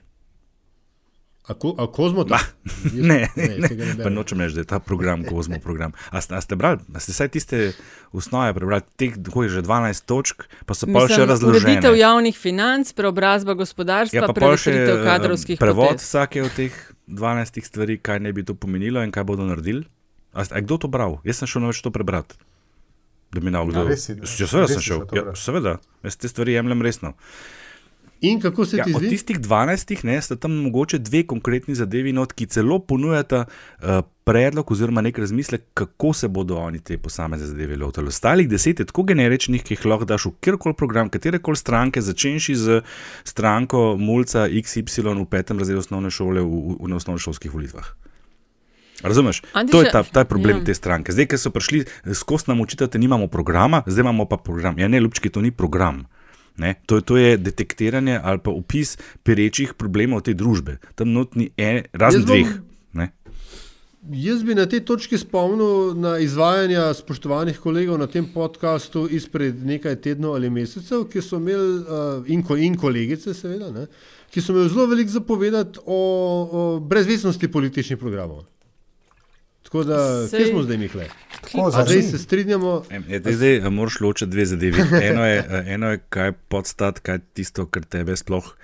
A, 1.41 1.53
ko, 1.53 1.73
a 1.73 1.87
kozmo 1.87 2.21
to? 2.23 2.33
Ah, 2.37 2.45
ne, 2.93 3.25
ne, 3.35 3.47
ne, 3.57 3.69
ne 3.97 4.09
nočem 4.11 4.37
reči, 4.37 4.53
da 4.53 4.61
je 4.61 4.67
ta 4.67 4.79
program 4.79 5.25
kozmo 5.25 5.57
program. 5.57 5.91
A 6.09 6.21
ste, 6.21 6.35
a 6.35 6.39
ste 6.39 6.53
brali, 6.53 6.77
a 6.87 6.99
ste 6.99 7.11
vsaj 7.11 7.29
tiste 7.29 7.57
osnove 8.11 8.53
prebrali, 8.53 8.85
teh, 8.95 9.17
je 9.17 9.49
že 9.49 9.61
12 9.61 10.05
točk, 10.05 10.45
pa 10.63 10.73
so 10.73 10.85
pa 10.85 11.09
še 11.09 11.25
razložene. 11.25 11.81
Ureditev 11.81 11.97
javnih 11.97 12.37
financ, 12.37 12.93
preobrazba 12.93 13.57
gospodarstva, 13.57 14.21
Ja, 14.21 14.29
pa 14.29 14.33
prevetritev 14.33 14.95
eh, 14.95 15.03
kadrovskih 15.03 15.57
prevod 15.57 15.97
potez. 15.97 16.05
vsake 16.05 16.45
od 16.45 16.53
teh 16.53 16.73
12 17.09 17.57
stvari, 17.59 17.97
kaj 17.97 18.21
ne 18.21 18.31
bi 18.31 18.45
to 18.45 18.53
pomenilo 18.53 19.01
in 19.01 19.09
kaj 19.09 19.25
bodo 19.25 19.43
naredili. 19.43 19.89
A, 20.31 20.45
ste- 20.45 20.55
a 20.55 20.61
kdo 20.61 20.77
to 20.77 20.87
bral? 20.87 21.19
Jaz 21.25 21.41
sem 21.41 21.49
šel 21.49 21.65
več 21.67 21.81
to 21.81 21.89
prebrati. 21.89 22.37
Da 23.31 23.39
mi 23.39 23.51
na 23.51 23.63
kdo. 23.63 23.79
Ja, 23.79 23.87
res 23.87 24.05
si- 24.05 24.17
Ja, 24.37 24.47
seveda 24.47 24.67
sem 24.67 24.81
šel. 24.81 25.05
Ja, 25.13 25.35
seveda, 25.35 25.77
jaz 26.03 26.15
te 26.15 26.27
stvari 26.27 26.53
jemljem 26.53 26.81
resno. 26.81 27.13
In 28.21 28.37
kako 28.37 28.65
se 28.65 28.77
Ja, 28.77 28.83
ti 28.83 28.93
od 28.93 29.01
zdi? 29.01 29.09
tistih 29.09 29.39
12 29.39 30.03
ne, 30.03 30.21
sta 30.21 30.35
tam 30.35 30.51
mogoče 30.53 30.99
dve 30.99 31.23
konkretni 31.23 31.73
zadevi, 31.73 32.11
not, 32.13 32.33
ki 32.33 32.45
celo 32.45 32.79
ponujata 32.79 33.45
uh, 33.45 33.87
predlog 34.23 34.71
oziroma 34.71 35.01
nek 35.01 35.17
razmislek, 35.17 35.61
kako 35.73 36.13
se 36.13 36.27
bodo 36.27 36.55
oni 36.57 36.79
te 36.79 36.97
posamezne 36.99 37.47
zadeve 37.47 37.75
lotili. 37.77 38.07
Ostalih 38.07 38.49
deset 38.49 38.79
je 38.79 38.85
tako 38.85 39.03
generičnih, 39.03 39.63
ki 39.63 39.73
jih 39.73 39.85
lahko 39.85 40.05
daš 40.05 40.25
v 40.25 40.31
kjerkoli 40.39 40.75
program, 40.75 41.09
katerekoli 41.09 41.57
stranke, 41.57 42.01
začenši 42.01 42.55
z 42.55 42.81
stranko 43.23 43.97
Mulca 43.97 44.45
XY 44.45 44.85
v 45.15 45.25
petem 45.25 45.57
razredu 45.57 45.79
osnovne 45.79 46.11
šole 46.11 46.41
v, 46.41 46.45
v, 46.45 46.77
v, 46.79 46.93
osnovnošolskih 46.93 47.49
volitvah. 47.51 47.89
Razumeš? 49.03 49.41
Antiša- 49.53 49.71
To 49.71 49.81
je 49.81 49.91
ta, 49.91 50.03
ta 50.03 50.23
problem 50.23 50.57
ja. 50.57 50.63
te 50.63 50.73
stranke. 50.73 51.11
Zdaj, 51.11 51.25
ker 51.27 51.39
so 51.39 51.49
prišli 51.49 51.83
skozi 52.13 52.43
nam 52.47 52.61
učitati, 52.61 52.97
nimamo 52.97 53.27
programa, 53.27 53.83
zdaj 53.85 54.01
imamo 54.01 54.25
pa 54.25 54.37
program. 54.37 54.79
Ja, 54.79 54.87
ne, 54.87 54.99
ljubčki, 54.99 55.29
to 55.29 55.41
ni 55.41 55.51
program. 55.51 56.05
Ne, 56.57 56.75
to, 56.85 56.95
je- 56.95 57.01
to 57.01 57.17
je 57.17 57.37
detektiranje 57.39 58.19
ali 58.23 58.39
pa 58.39 58.51
opis 58.51 58.95
perečih 59.23 59.73
problemov 59.73 60.21
te 60.21 60.33
družbe. 60.33 60.77
Tam 60.95 61.09
not 61.09 61.35
ni 61.35 61.49
en, 61.57 61.83
razen 61.93 62.21
dveh. 62.23 62.47
Ne. 62.93 63.11
Jaz 64.03 64.43
bi 64.43 64.55
na 64.55 64.65
tej 64.65 64.79
točki 64.81 65.13
spomnil 65.15 65.93
na 65.93 66.17
izvajanja 66.17 66.89
spoštovanih 66.91 67.59
kolegov 67.59 67.97
na 67.97 68.07
tem 68.07 68.25
podkastu 68.25 69.07
izpred 69.07 69.61
nekaj 69.63 69.95
tednov 69.97 70.33
ali 70.33 70.49
mesecev, 70.49 71.05
ki 71.05 71.21
so 71.21 71.37
imeli, 71.37 71.79
uh, 71.79 71.85
in, 72.27 72.41
ko, 72.41 72.57
in 72.57 72.73
kolegice, 72.75 73.29
seveda, 73.31 73.69
ne, 73.71 73.85
ki 74.27 74.41
so 74.41 74.51
imeli 74.51 74.69
zelo 74.69 74.87
veliko 74.87 75.09
zapovedati 75.11 75.79
o, 75.85 75.99
o 76.51 76.79
brezveznosti 76.81 77.47
političnih 77.47 77.97
programov. 77.97 78.41
Tako 79.71 79.83
da, 79.83 80.27
Sej- 80.27 80.37
kje 80.37 80.47
smo 80.47 80.63
zdaj? 80.63 80.89
Tako, 81.41 81.67
A 81.67 81.85
zdaj 81.85 82.01
se 82.01 82.17
strinjamo. 82.17 82.83
Em, 82.89 83.03
je, 83.07 83.21
zdaj, 83.25 83.69
moraš 83.69 83.99
ločiti 83.99 84.31
dve 84.31 84.45
zadevi. 84.45 84.81
Eno 85.09 85.25
je, 85.25 85.37
eh, 85.39 85.63
eno 85.67 85.91
je 85.91 85.99
kaj 86.09 86.25
je 86.25 86.31
podstat, 86.47 86.99
kaj 86.99 87.15
je 87.15 87.19
tisto, 87.33 87.65
kar 87.65 87.83
tebe 87.83 88.15
sploh 88.15 88.55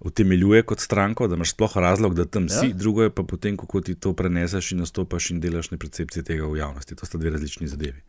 utemeljuje 0.00 0.62
kot 0.62 0.80
stranko, 0.80 1.28
da 1.28 1.34
imaš 1.34 1.50
sploh 1.50 1.76
razlog, 1.76 2.14
da 2.14 2.24
tam 2.24 2.44
Ja. 2.44 2.48
si, 2.50 2.72
drugo 2.72 3.02
je 3.02 3.10
pa 3.10 3.22
potem, 3.22 3.56
kako 3.56 3.80
ti 3.80 3.94
to 3.94 4.12
preneseš 4.12 4.72
in 4.72 4.78
nastopaš 4.78 5.30
in 5.30 5.40
delaš 5.40 5.70
na 5.70 5.78
percepciji 5.78 6.22
tega 6.22 6.46
v 6.46 6.56
javnosti. 6.56 6.94
To 6.94 7.06
sta 7.06 7.18
dve 7.18 7.30
različni 7.30 7.68
zadevi. 7.68 8.02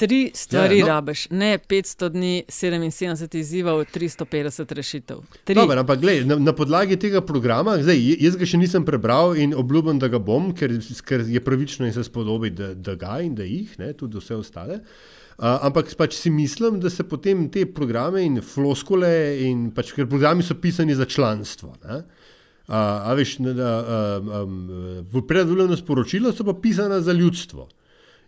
Tri 0.00 0.30
stvari 0.34 0.78
Ja, 0.78 0.84
no. 0.84 0.88
rabeš, 0.88 1.26
ne 1.30 1.58
500 1.58 2.08
dni, 2.08 2.44
77 2.48 3.36
izzivov, 3.36 3.84
350 3.84 4.72
rešitev. 4.72 5.18
Tri. 5.44 5.54
Dobar, 5.54 5.82
ampak 5.82 6.00
gled, 6.00 6.24
na, 6.26 6.38
na 6.40 6.54
podlagi 6.56 6.96
tega 6.96 7.20
programa, 7.20 7.74
zdaj, 7.84 8.00
jaz 8.16 8.38
ga 8.40 8.48
še 8.48 8.60
nisem 8.62 8.86
prebral 8.88 9.34
in 9.36 9.52
obljubim, 9.52 9.98
da 10.00 10.08
ga 10.08 10.16
bom, 10.16 10.54
ker, 10.56 10.72
ker 11.04 11.26
je 11.28 11.42
pravično 11.44 11.84
in 11.84 11.92
se 11.92 12.04
spodobi, 12.06 12.48
da, 12.56 12.70
da 12.72 12.94
ga 12.96 13.18
in 13.20 13.34
da 13.36 13.44
jih, 13.44 13.74
ne, 13.82 13.90
tudi 13.92 14.16
vse 14.22 14.38
ostale. 14.40 14.78
Uh, 15.36 15.58
ampak 15.68 15.92
pač 16.00 16.16
si 16.16 16.32
mislim, 16.32 16.78
da 16.80 16.88
se 16.92 17.04
potem 17.04 17.50
te 17.52 17.66
programe 17.68 18.24
in 18.24 18.40
floskole, 18.44 19.10
in 19.44 19.68
pač, 19.76 19.92
ker 19.96 20.08
programi 20.08 20.44
so 20.44 20.56
pisani 20.56 20.96
za 20.96 21.04
članstvo. 21.04 21.74
Ne? 21.84 22.00
Uh, 22.70 22.74
a 23.04 23.12
veš, 23.18 23.36
da, 23.52 23.74
um, 23.82 24.32
um, 24.40 24.56
v 25.12 25.24
predvoljeno 25.28 25.76
sporočilo 25.76 26.32
so 26.32 26.48
pa 26.48 26.56
pisana 26.56 27.02
za 27.04 27.12
ljudstvo. 27.12 27.68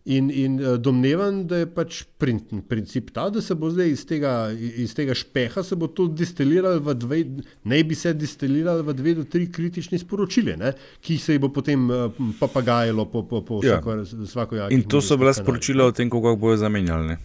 In, 0.05 0.31
in 0.31 0.57
uh, 0.59 0.73
domnevam, 0.83 1.45
da 1.47 1.61
je 1.61 1.67
pač 1.71 2.01
prin, 2.19 2.41
princip 2.67 3.13
ta, 3.15 3.29
da 3.31 3.39
se 3.39 3.55
bo 3.55 3.69
zdaj 3.71 3.87
iz 3.87 4.01
tega, 4.05 4.51
iz 4.51 4.97
tega 4.99 5.15
špeha 5.15 5.63
se 5.63 5.77
bo 5.79 5.87
to 5.87 6.09
destiliralo 6.11 6.81
v 6.81 6.95
dve, 6.95 7.19
naj 7.63 7.85
bi 7.85 7.95
se 7.95 8.11
destiliralo 8.13 8.83
v 8.83 8.95
dve 8.95 9.15
do 9.15 9.25
tri 9.25 9.47
kritične 9.47 9.99
sporočile, 9.99 10.57
ne, 10.57 10.73
ki 11.01 11.19
se 11.19 11.37
jih 11.37 11.41
bo 11.41 11.53
potem 11.55 11.87
uh, 11.87 12.11
papagajalo 12.41 13.05
po, 13.05 13.23
po, 13.23 13.43
po 13.43 13.61
Ja. 13.63 13.79
vsako, 13.79 13.95
vsako 14.27 14.57
In 14.71 14.83
to 14.83 14.99
so 15.01 15.15
bila 15.17 15.31
sporočila 15.33 15.87
o 15.87 15.93
tem, 15.93 16.11
kako 16.11 16.35
bojo 16.37 16.57
zamenjali. 16.57 17.07
Ne? 17.07 17.17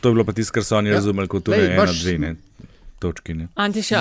To 0.00 0.08
je 0.08 0.14
bilo 0.14 0.24
pa 0.24 0.32
tisto, 0.32 0.54
kar 0.54 0.62
so 0.62 0.78
oni 0.78 0.88
Ja. 0.88 0.92
ja. 0.92 0.98
razumeli 1.02 1.26
kot 1.28 1.48
ena, 1.48 1.82
dve 1.84 2.18
ne, 2.18 2.36
točki. 2.98 3.34
Ne. 3.34 3.48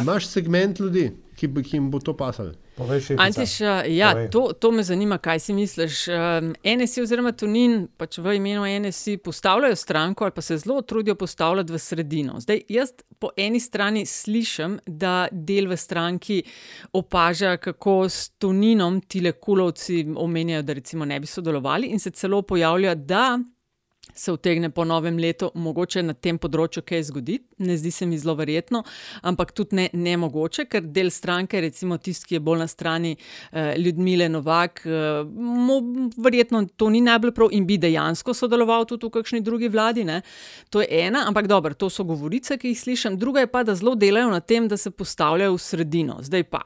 Imaš 0.03 0.27
segment 0.27 0.79
ljudi, 0.79 1.11
ki, 1.35 1.47
bi- 1.47 1.63
ki 1.63 1.77
jim 1.77 1.89
bo 1.89 1.97
to 1.99 2.13
pasalo. 2.13 2.53
Antiša, 3.17 3.83
ja, 3.87 4.11
Povej. 4.13 4.29
to, 4.29 4.53
to 4.53 4.71
me 4.71 4.83
zanima, 4.83 5.17
kaj 5.17 5.39
si 5.39 5.53
misliš. 5.53 6.07
Um, 6.07 6.53
NSI 6.63 7.01
oziroma 7.01 7.31
Tunin 7.31 7.87
pač 7.97 8.19
v 8.21 8.35
imenu 8.37 8.67
NSI 8.79 9.17
postavljajo 9.17 9.75
stranko 9.75 10.23
ali 10.23 10.35
pa 10.35 10.41
se 10.41 10.57
zelo 10.57 10.81
trudijo 10.81 11.15
postavljati 11.15 11.73
v 11.73 11.79
sredino. 11.79 12.39
Zdaj, 12.39 12.61
jaz 12.69 12.93
po 13.19 13.29
eni 13.37 13.59
strani 13.59 14.05
slišim, 14.05 14.79
da 14.85 15.27
del 15.31 15.67
v 15.67 15.77
stranki 15.77 16.43
opaža, 16.93 17.57
kako 17.57 18.03
s 18.09 18.29
Tuninom 18.37 19.01
ti 19.01 19.21
lekulovci 19.21 20.05
omenjajo, 20.15 20.61
da 20.61 20.73
recimo 20.73 21.05
ne 21.05 21.19
bi 21.19 21.27
sodelovali 21.27 21.87
in 21.87 21.99
se 21.99 22.11
celo 22.11 22.41
pojavlja, 22.41 22.95
da 22.95 23.39
se 24.13 24.31
utegne 24.31 24.69
po 24.69 24.85
novem 24.85 25.17
letu 25.17 25.49
mogoče 25.53 26.03
na 26.03 26.13
tem 26.13 26.37
področju 26.39 26.83
kaj 26.87 27.03
zgoditi. 27.09 27.45
Ne 27.65 27.77
zdi 27.77 27.91
se 27.91 28.05
mi 28.05 28.17
zelo 28.17 28.35
verjetno, 28.37 28.83
ampak 29.27 29.53
tudi 29.57 29.77
ne, 29.77 29.87
ne 29.93 30.15
mogoče, 30.17 30.67
ker 30.69 30.85
del 30.93 31.09
stranke, 31.13 31.61
recimo 31.61 31.97
tisti, 31.97 32.29
ki 32.29 32.37
je 32.37 32.43
bolj 32.43 32.61
na 32.63 32.67
strani 32.69 33.13
eh, 33.15 33.73
Ljudmile 33.81 34.29
Novak, 34.29 34.83
eh, 34.85 35.23
mu 35.25 35.79
verjetno 36.17 36.63
to 36.75 36.89
ni 36.93 37.01
najbolj 37.05 37.33
prav 37.37 37.53
in 37.55 37.67
bi 37.67 37.79
dejansko 37.81 38.35
sodeloval 38.37 38.87
tudi 38.89 39.07
v 39.07 39.15
kakšni 39.17 39.41
drugi 39.45 39.71
vladi. 39.73 40.05
Ne? 40.07 40.21
To 40.73 40.83
je 40.83 40.89
ena, 41.03 41.25
ampak 41.27 41.49
dobro, 41.49 41.73
to 41.73 41.89
so 41.93 42.05
govorice, 42.07 42.57
ki 42.57 42.73
jih 42.73 42.81
slišim. 42.81 43.17
Druga 43.17 43.45
je 43.45 43.51
pa, 43.51 43.63
da 43.67 43.75
zelo 43.77 43.95
delajo 43.95 44.31
na 44.33 44.39
tem, 44.39 44.67
da 44.67 44.77
se 44.77 44.91
postavljajo 44.91 45.57
v 45.57 45.61
sredino. 45.61 46.21
Zdaj 46.21 46.49
pa, 46.51 46.65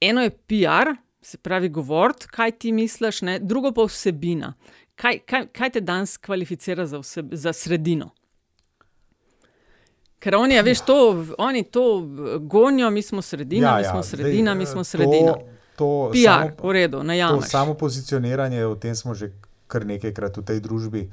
eno 0.00 0.22
je 0.26 0.30
PR. 0.30 0.96
Se 1.24 1.38
pravi, 1.40 1.70
govoriti, 1.72 2.26
kaj 2.28 2.50
ti 2.60 2.70
misliš, 2.76 3.22
ne? 3.24 3.38
drugo 3.40 3.70
pa 3.72 3.86
vsebina. 3.88 4.50
Kaj, 4.94 5.18
kaj, 5.18 5.46
kaj 5.52 5.70
te 5.70 5.80
danes 5.80 6.16
kvalificira 6.16 6.86
za, 6.86 6.98
vse, 6.98 7.22
za 7.32 7.52
sredino? 7.52 8.10
Ker 10.18 10.34
oni, 10.34 10.58
a 10.58 10.62
veš, 10.62 10.80
to, 10.80 10.98
oni 11.38 11.62
to 11.62 11.82
gonijo, 12.40 12.90
mi 12.90 13.02
smo 13.02 13.22
sredina, 13.22 13.68
ja, 13.68 13.78
mi 13.78 13.84
smo 13.84 14.02
sredina, 14.02 14.50
zdaj, 14.50 14.58
mi 14.58 14.66
smo 14.66 14.80
eh, 14.80 14.84
sredina. 14.84 15.32
To, 15.32 15.46
to 15.76 16.10
PR, 16.12 16.18
samo- 16.24 16.68
v 16.68 16.72
redu, 16.72 16.98
To 16.98 17.02
najameš. 17.02 17.44
samo 17.44 17.74
pozicioniranje, 17.74 18.64
o 18.66 18.74
tem 18.74 18.94
smo 18.94 19.14
že 19.14 19.32
kar 19.66 19.86
nekajkrat 19.86 20.36
v 20.36 20.44
tej 20.44 20.60
družbi 20.60 21.10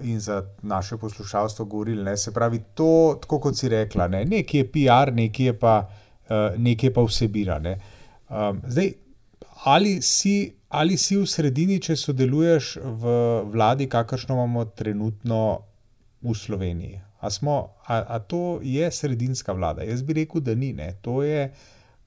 in 0.00 0.20
za 0.20 0.42
naše 0.62 0.96
poslušalstvo 0.96 1.64
govorili. 1.64 2.02
Ne? 2.02 2.16
Se 2.16 2.32
pravi, 2.32 2.60
to, 2.74 3.18
tako 3.20 3.38
kot 3.40 3.56
si 3.56 3.68
rekla, 3.68 4.08
ne? 4.08 4.24
nekaj 4.24 4.60
je 4.60 4.68
PR, 4.68 5.12
nekaj 5.12 5.46
je 5.46 5.58
pa, 5.58 5.88
uh, 6.24 6.58
nekaj 6.58 6.88
je 6.88 6.94
pa 6.94 7.02
vsebina. 7.02 7.58
Ne? 7.58 7.78
Um, 8.28 8.62
zdaj, 8.66 8.92
ali 9.64 10.02
si, 10.02 10.54
ali 10.72 10.96
si 10.96 11.18
v 11.20 11.28
sredini, 11.28 11.76
če 11.82 11.96
sodeluješ 12.00 12.78
v 12.80 13.14
vladi, 13.52 13.88
kakršno 13.92 14.34
imamo 14.38 14.64
trenutno 14.72 15.40
v 16.24 16.34
Sloveniji? 16.34 17.00
A, 17.20 17.30
smo, 17.30 17.76
a, 17.86 18.00
a 18.16 18.18
to 18.18 18.58
je 18.64 18.88
sredinska 18.90 19.52
vlada? 19.52 19.84
Jaz 19.86 20.02
bi 20.02 20.16
rekel, 20.22 20.40
da 20.40 20.54
ni. 20.58 20.72
Ne? 20.72 20.94
To 21.04 21.20
je 21.22 21.52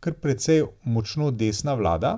kar 0.04 0.14
precej 0.22 0.66
močno 0.84 1.32
desna 1.32 1.74
vlada, 1.74 2.18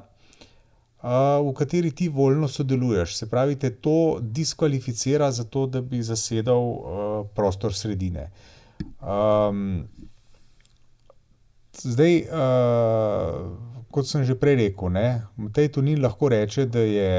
uh, 1.04 1.40
v 1.46 1.54
kateri 1.56 1.92
ti 1.92 2.10
voljno 2.10 2.48
sodeluješ. 2.48 3.16
Se 3.16 3.30
pravi, 3.30 3.56
te 3.56 3.70
to 3.72 4.18
diskvalificira 4.22 5.32
za 5.32 5.44
to, 5.44 5.68
da 5.68 5.82
bi 5.82 6.02
zasedal 6.04 6.64
uh, 6.64 7.28
prostor 7.36 7.76
sredine. 7.76 8.30
Um, 9.00 9.88
zdaj, 11.84 12.22
uh, 12.28 13.77
kot 13.92 14.08
sem 14.08 14.24
že 14.28 14.36
prej 14.40 14.58
rekel, 14.62 14.92
ne, 14.94 15.08
Matej 15.38 15.72
Tunin 15.78 16.02
lahko 16.04 16.30
reče, 16.34 16.66
da 16.66 16.80
je. 16.80 17.14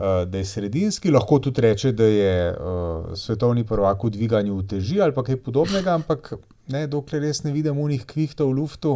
Uh, 0.00 0.22
da 0.24 0.38
je 0.38 0.46
sredinski, 0.48 1.10
lahko 1.12 1.36
tudi 1.44 1.60
reče, 1.60 1.90
da 1.92 2.06
je 2.08 2.36
uh, 2.52 3.10
svetovni 3.18 3.66
prvak 3.68 4.04
v 4.04 4.10
dviganju 4.14 4.54
uteži 4.56 5.00
ali 5.02 5.12
kaj 5.12 5.36
podobnega, 5.44 5.92
ampak 5.98 6.30
ne, 6.72 6.86
dokler 6.86 7.26
jaz 7.28 7.42
ne 7.44 7.52
vidim 7.52 7.76
unih 7.76 8.06
kvihtov 8.08 8.48
v 8.48 8.62
luftu, 8.62 8.94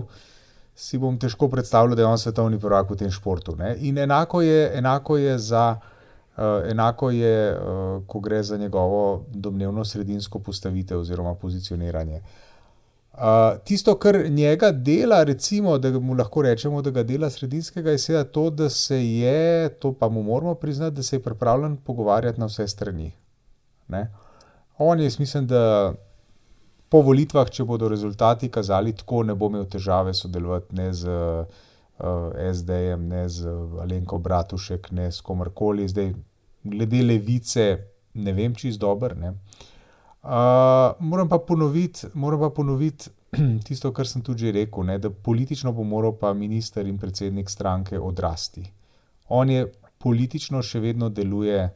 si 0.75 0.97
bom 0.99 1.19
težko 1.21 1.51
predstavljal, 1.53 1.97
da 1.99 2.03
je 2.03 2.09
on 2.09 2.19
svetovni 2.19 2.61
prvak 2.63 2.95
v 2.95 2.97
tem 3.03 3.11
športu. 3.13 3.53
Ne? 3.59 3.75
In 3.85 3.99
enako 3.99 4.41
je, 4.47 4.71
enako 4.79 5.19
je, 5.21 5.37
za, 5.39 5.67
uh, 5.77 6.65
enako 6.71 7.11
je 7.11 7.37
uh, 7.53 8.01
ko 8.07 8.25
gre 8.25 8.41
za 8.43 8.57
njegovo 8.57 9.27
domnevno 9.29 9.85
sredinsko 9.85 10.39
postavitev 10.39 11.05
oziroma 11.05 11.35
pozicioniranje. 11.35 12.17
Uh, 12.17 12.54
tisto, 13.65 13.95
kar 13.99 14.31
njega 14.31 14.71
dela, 14.73 15.23
recimo, 15.23 15.79
da 15.79 15.91
mu 16.01 16.15
lahko 16.15 16.43
rečemo, 16.43 16.83
da 16.83 16.91
ga 16.91 17.03
dela 17.03 17.31
sredinskega, 17.31 17.91
je 17.91 17.99
seveda 17.99 18.25
to, 18.25 18.51
da 18.51 18.71
se 18.71 18.99
je, 19.07 19.69
to 19.69 19.93
pa 19.93 20.09
mu 20.09 20.23
moramo 20.23 20.55
priznati, 20.55 20.97
da 20.97 21.03
se 21.03 21.17
je 21.17 21.23
pripravljen 21.23 21.77
pogovarjati 21.77 22.41
na 22.41 22.47
vse 22.47 22.69
strani. 22.69 23.13
Ne? 23.89 24.11
On 24.79 25.01
je, 25.01 25.11
mislim, 25.19 25.47
da 25.47 25.95
po 26.89 27.01
volitvah, 27.01 27.51
če 27.51 27.65
bodo 27.65 27.89
rezultati 27.89 28.49
kazali 28.49 28.93
tako, 28.93 29.23
ne 29.23 29.35
bo 29.35 29.47
imel 29.47 29.65
težave 29.71 30.15
sodelovati 30.15 30.75
ne 30.75 30.93
z 30.93 31.11
uh, 31.11 32.35
SD-jem, 32.55 33.09
ne 33.09 33.29
z 33.29 33.51
Alenko 33.83 34.19
Bratušek, 34.19 34.91
ne 34.91 35.13
s 35.13 35.21
komarkoli. 35.21 35.89
Zdaj, 35.89 36.13
glede 36.65 37.03
levice, 37.03 37.69
ne 38.15 38.33
vem, 38.33 38.55
čist 38.55 38.81
dober. 38.81 39.17
Ne? 39.17 39.31
Uh, 39.31 39.74
moram 41.01 41.29
pa 41.29 41.39
ponoviti, 41.39 42.07
moram 42.15 42.41
pa 42.41 42.51
ponoviti 42.51 43.11
tisto, 43.67 43.93
kar 43.93 44.07
sem 44.07 44.23
tudi 44.23 44.47
že 44.47 44.53
rekel, 44.53 44.85
ne, 44.85 44.99
da 44.99 45.11
politično 45.11 45.73
bo 45.73 45.85
moral 45.85 46.17
pa 46.17 46.33
minister 46.35 46.87
in 46.87 46.99
predsednik 46.99 47.51
stranke 47.51 48.01
odrasti. 48.01 48.65
On 49.29 49.51
je 49.51 49.67
politično 49.99 50.63
še 50.63 50.81
vedno 50.81 51.09
deluje 51.09 51.71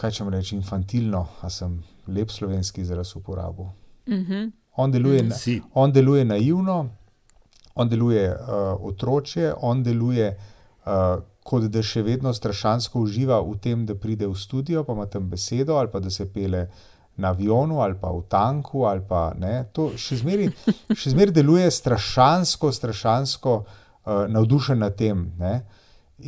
kaj 0.00 0.16
če 0.16 0.26
reči, 0.32 0.56
infantilno, 0.56 1.26
a 1.44 1.50
sem 1.52 1.76
lep 2.08 2.32
slovenski 2.32 2.80
izraz 2.80 3.14
uporabil. 3.16 3.68
Mhm. 4.08 4.48
On 4.80 4.90
deluje, 4.92 5.22
na, 5.22 5.34
Si. 5.34 5.60
on 5.74 5.92
deluje 5.92 6.24
naivno, 6.24 6.88
on 7.74 7.88
deluje 7.88 8.30
uh, 8.30 8.78
otročje, 8.86 9.52
on 9.60 9.82
deluje 9.82 10.30
uh, 10.30 11.20
kot 11.50 11.66
da 11.72 11.82
še 11.82 12.04
vedno 12.06 12.30
strašansko 12.34 13.02
uživa 13.02 13.40
v 13.42 13.56
tem, 13.62 13.82
da 13.86 13.96
pride 13.98 14.28
v 14.30 14.38
studio, 14.38 14.84
pa 14.86 14.94
ima 14.94 15.08
tam 15.10 15.26
besedo, 15.30 15.74
ali 15.80 15.90
pa 15.90 15.98
da 16.00 16.10
se 16.10 16.28
pele 16.30 16.68
na 17.20 17.32
avionu, 17.34 17.80
ali 17.82 17.98
pa 18.00 18.12
v 18.14 18.22
tanku. 18.30 18.84
ali 18.86 19.02
Pa, 19.08 19.32
ne, 19.38 19.64
to 19.74 19.90
še 19.98 20.20
zmeraj 20.22 20.52
še 20.94 21.14
zmeraj 21.14 21.34
deluje 21.40 21.66
strašansko, 21.74 22.70
strašansko 22.72 23.56
uh, 23.60 24.24
navdušen 24.30 24.78
nad 24.78 24.96
tem. 24.96 25.26
Ne. 25.40 25.60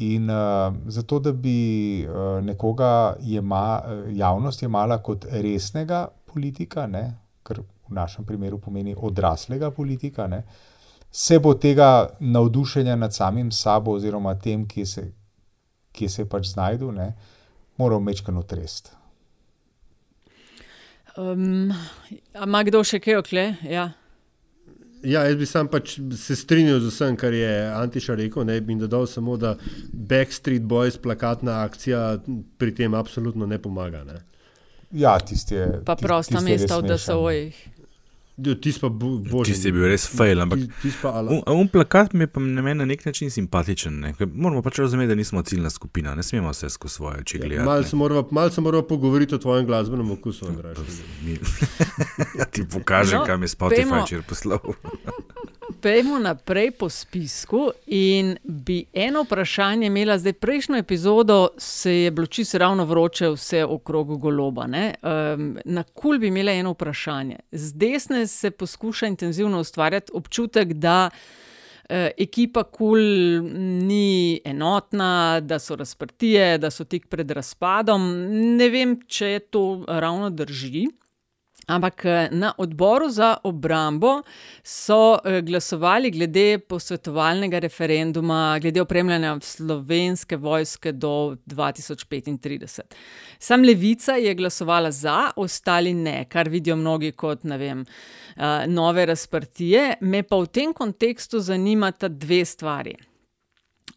In 0.02 0.30
uh, 0.32 0.74
zato, 0.90 1.20
da 1.20 1.32
bi 1.32 2.02
uh, 2.02 2.40
nekoga 2.42 3.14
jema, 3.20 3.82
javnost 4.10 4.64
jemala 4.64 4.98
kot 5.04 5.28
resnega 5.30 6.06
politika, 6.32 6.88
ne, 6.88 7.06
kar 7.46 7.60
v 7.62 7.94
našem 7.94 8.24
primeru 8.24 8.58
pomeni 8.58 8.96
odraslega 8.96 9.70
politika, 9.70 10.26
ne, 10.26 10.42
se 11.12 11.38
bo 11.38 11.54
tega 11.54 12.08
navdušenja 12.20 12.96
nad 12.96 13.14
samim 13.14 13.52
sabo, 13.52 13.92
oziroma 13.92 14.34
tem, 14.38 14.68
kje 14.68 14.86
se, 14.86 15.12
kje 15.92 16.08
se 16.08 16.22
je 16.22 16.28
pač 16.28 16.46
znašel, 16.54 16.92
moral 17.76 18.00
mečkano 18.00 18.42
trest. 18.42 18.92
Um, 21.16 21.72
a 22.34 22.46
ima 22.46 22.62
kdo 22.64 22.80
še 22.84 23.00
kaj 23.04 23.20
okle? 23.20 23.44
Ja. 23.68 23.90
Ja, 25.02 25.24
jaz 25.26 25.36
bi 25.36 25.46
sam 25.50 25.68
pač 25.68 25.96
se 26.16 26.36
strinjal 26.38 26.78
z 26.80 26.92
vsem, 26.92 27.16
kar 27.18 27.34
je 27.34 27.50
Antiša 27.74 28.14
rekel, 28.16 28.46
ne 28.46 28.60
bi 28.62 28.76
dodal 28.78 29.04
samo, 29.10 29.36
da 29.36 29.56
Backstreet 29.92 30.62
Boys 30.62 30.96
plakatna 31.02 31.58
akcija 31.66 32.22
pri 32.58 32.74
tem 32.74 32.94
absolutno 32.94 33.46
ne 33.46 33.58
pomaga. 33.58 34.04
Ne. 34.06 34.22
Ja, 34.92 35.18
tisti 35.18 35.58
je. 35.58 35.68
Pa 35.84 35.96
prosta 35.98 36.38
res 36.38 36.46
mesta 36.46 36.78
v 36.78 36.96
smešen. 36.96 37.81
DSO-jih. 38.36 38.60
Tisti 38.60 38.80
pa 38.80 38.88
bo, 38.88 39.06
božji. 39.18 39.52
Tisti 39.52 39.68
je 39.68 39.72
bil 39.72 39.84
res 39.84 40.06
fail, 40.08 40.40
ampak 40.40 40.58
un, 41.28 41.42
un 41.48 41.68
plakat 41.68 42.12
mi 42.12 42.20
je 42.20 42.26
pa 42.26 42.40
na 42.40 42.62
meni 42.62 42.78
na 42.78 42.84
nek 42.84 43.04
način 43.04 43.30
simpatičen. 43.30 44.00
Ne? 44.00 44.14
Ker 44.14 44.26
Moramo 44.26 44.62
pač 44.62 44.78
razumeti, 44.78 45.08
da 45.08 45.14
nismo 45.14 45.42
ciljna 45.42 45.70
skupina, 45.70 46.14
ne 46.14 46.22
smemo 46.22 46.50
vse 46.50 46.70
skozi 46.70 46.94
svoje 46.94 47.18
oči 47.18 47.38
gledati. 47.38 47.64
Malo 47.64 47.80
ne. 47.80 47.86
se 47.86 47.96
morava, 47.96 48.24
mal 48.30 48.50
se 48.50 48.60
morava 48.60 48.82
pogovoriti 48.84 49.34
o 49.34 49.38
tvojem 49.38 49.66
glasbenem 49.66 50.10
okusu, 50.10 50.46
Andraž. 50.48 50.78
Mi- 51.22 51.38
Ja, 52.38 52.44
ti 52.52 52.62
pokažem, 52.64 53.18
No, 53.18 53.24
kam 53.26 53.42
je 53.42 53.48
Spotify 53.48 54.04
včeraj 54.04 54.24
poslal. 54.24 54.58
Pejmo 55.80 56.18
naprej 56.18 56.70
po 56.70 56.88
spisku 56.88 57.58
in 57.86 58.36
bi 58.44 58.84
eno 58.92 59.22
vprašanje 59.22 59.86
imela. 59.86 60.18
Zdaj, 60.18 60.32
prejšnjo 60.32 60.76
epizodo 60.76 61.48
se 61.58 61.94
je 61.94 62.10
bilo 62.10 62.26
čisto 62.26 62.58
ravno 62.58 62.84
vroče 62.84 63.28
vse 63.28 63.64
okrog 63.64 64.18
goloba. 64.18 64.64
Um, 64.64 65.58
na 65.64 65.82
kul 65.84 66.18
bi 66.18 66.26
imela 66.26 66.52
eno 66.52 66.70
vprašanje. 66.70 67.36
Z 67.52 67.72
desne 67.72 68.21
se 68.26 68.50
poskuša 68.50 69.06
intenzivno 69.06 69.60
ustvarjati 69.60 70.12
občutek, 70.14 70.72
da 70.72 71.10
eh, 71.88 72.10
ekipa 72.18 72.62
kul 72.62 72.98
ni 73.86 74.40
enotna, 74.44 75.40
da 75.40 75.58
so 75.58 75.76
razprtije, 75.76 76.58
da 76.58 76.70
so 76.70 76.84
tik 76.84 77.06
pred 77.08 77.30
razpadom. 77.30 78.10
Ne 78.56 78.68
vem, 78.68 79.00
če 79.06 79.38
to 79.50 79.84
ravno 79.88 80.30
drži. 80.30 80.86
Ampak 81.66 82.04
eh, 82.04 82.28
na 82.32 82.52
odboru 82.58 83.08
za 83.08 83.36
obrambo 83.44 84.22
so 84.62 85.18
eh, 85.24 85.40
glasovali 85.42 86.10
glede 86.10 86.58
posvetovalnega 86.58 87.58
referenduma, 87.58 88.58
glede 88.62 88.82
opremljanja 88.82 89.36
slovenske 89.40 90.36
vojske 90.36 90.92
do 90.92 91.36
2035. 91.46 92.80
Sam 93.38 93.62
Levica 93.62 94.12
je 94.12 94.34
glasovala 94.34 94.90
za, 94.90 95.30
ostali 95.36 95.94
ne, 95.94 96.24
kar 96.28 96.48
vidijo 96.48 96.76
mnogi 96.76 97.12
kot 97.12 97.44
vem, 97.44 97.84
eh, 98.36 98.66
nove 98.66 99.06
razprtije. 99.06 99.94
Me 100.00 100.22
pa 100.22 100.36
v 100.36 100.46
tem 100.46 100.74
kontekstu 100.74 101.40
zanimata 101.40 102.08
dve 102.08 102.44
stvari. 102.44 102.96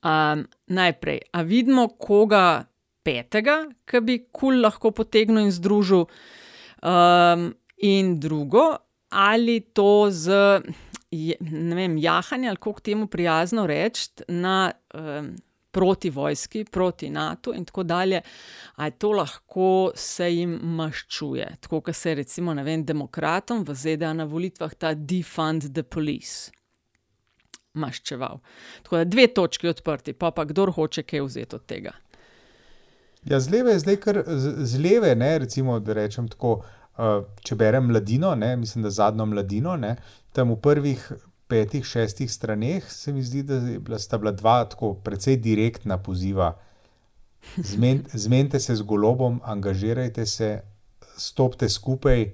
Um, 0.05 0.45
najprej, 0.67 1.19
a 1.31 1.41
vidimo 1.41 1.87
koga 1.87 2.65
petega, 3.03 3.63
ki 3.89 4.01
bi 4.05 4.17
kul 4.31 4.61
lahko 4.61 4.91
potegnil 4.91 5.47
in 5.47 5.53
združil. 5.53 6.05
Um, 6.81 7.53
in 7.77 8.19
drugo, 8.19 8.75
ali 9.09 9.59
to 9.59 10.07
z 10.11 10.31
ne 11.39 11.75
vem, 11.75 11.97
jahanjem, 11.97 12.49
ali 12.49 12.57
kako 12.57 12.79
temu 12.79 13.07
prijazno 13.07 13.67
reči, 13.67 14.09
na 14.27 14.71
um, 14.93 15.35
proti 15.71 16.09
vojski, 16.09 16.65
proti 16.71 17.09
NATO 17.09 17.53
in 17.53 17.65
tako 17.65 17.83
dalje, 17.83 18.21
ali 18.75 18.91
to 18.91 19.11
lahko 19.11 19.91
se 19.95 20.29
jim 20.35 20.59
maščuje. 20.63 21.47
Tako 21.59 21.81
kot 21.81 21.95
se 21.95 22.15
recimo 22.15 22.53
ne 22.53 22.63
vem, 22.63 22.85
demokratom 22.85 23.63
v 23.67 23.75
ZDA 23.75 24.13
na 24.13 24.23
volitvah 24.23 24.73
ta 24.73 24.93
defund 24.93 25.73
the 25.73 25.83
police. 25.83 26.51
Maščeval. 27.75 28.39
Tako 28.83 29.01
da 29.01 29.03
dve 29.03 29.27
točki 29.27 29.67
odprti, 29.67 30.13
pa 30.13 30.31
pa 30.31 30.45
kdo 30.47 30.69
hoče 30.71 31.03
kaj 31.03 31.25
vzeti 31.27 31.55
od 31.55 31.65
tega. 31.67 31.91
Ja, 33.25 33.39
z 33.39 33.49
leve 33.49 33.73
je 33.73 33.79
zdaj 33.79 33.95
kar 33.97 34.21
z, 34.27 34.53
z 34.69 34.79
leve, 34.79 35.15
ne, 35.15 35.37
recimo, 35.41 35.79
da 35.79 35.95
rečem 35.97 36.27
tako, 36.29 36.59
uh, 36.97 37.23
če 37.41 37.57
berem 37.57 37.87
mladino, 37.89 38.35
ne, 38.37 38.53
mislim, 38.55 38.83
da 38.85 38.93
zadnjo 38.93 39.25
mladino, 39.25 39.73
ne, 39.81 39.95
tam 40.35 40.53
v 40.53 40.59
prvih 40.61 41.07
petih, 41.49 41.85
šestih 41.85 42.31
straneh 42.31 42.85
se 42.91 43.13
mi 43.13 43.23
zdi, 43.23 43.43
da 43.43 43.59
bila, 43.59 43.99
sta 43.99 44.17
bila 44.21 44.31
dva 44.31 44.59
tako 44.69 44.93
precej 45.03 45.37
direktna 45.41 45.97
poziva. 45.97 46.53
Zmen, 47.57 48.03
zmenite 48.13 48.59
se 48.59 48.75
z 48.75 48.81
golobom, 48.81 49.41
angažirajte 49.43 50.25
se, 50.25 50.49
stopite 51.17 51.69
skupaj, 51.69 52.25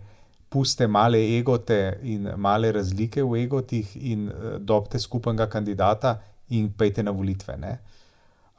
puste 0.51 0.88
male 0.88 1.19
egote 1.38 1.99
in 2.04 2.27
male 2.36 2.71
razlike 2.71 3.23
v 3.23 3.45
egotih 3.45 3.95
in 3.95 4.27
uh, 4.27 4.58
dobite 4.60 4.99
skupnega 4.99 5.47
kandidata 5.47 6.17
in 6.49 6.67
pejte 6.75 7.04
na 7.04 7.12
volitve. 7.15 7.56
Ne. 7.58 7.77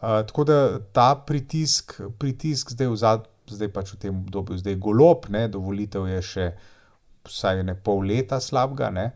Uh, 0.03 0.09
tako 0.27 0.45
da 0.45 0.81
ta 0.93 1.15
pritisk, 1.27 2.01
pritisk 2.19 2.73
zdaj, 2.75 2.89
v 2.91 2.97
zad, 2.99 3.27
zdaj 3.47 3.69
pač 3.71 3.93
v 3.95 3.99
tem 4.03 4.17
obdobju, 4.17 4.59
zdaj 4.59 4.75
golob, 4.83 5.29
ne, 5.31 5.45
do 5.47 5.61
volitev 5.63 6.09
je 6.11 6.23
še 6.27 6.47
vsaj 7.29 7.63
ne 7.63 7.77
pol 7.79 8.03
leta 8.11 8.41
slabega. 8.43 8.91
Ne, 8.91 9.13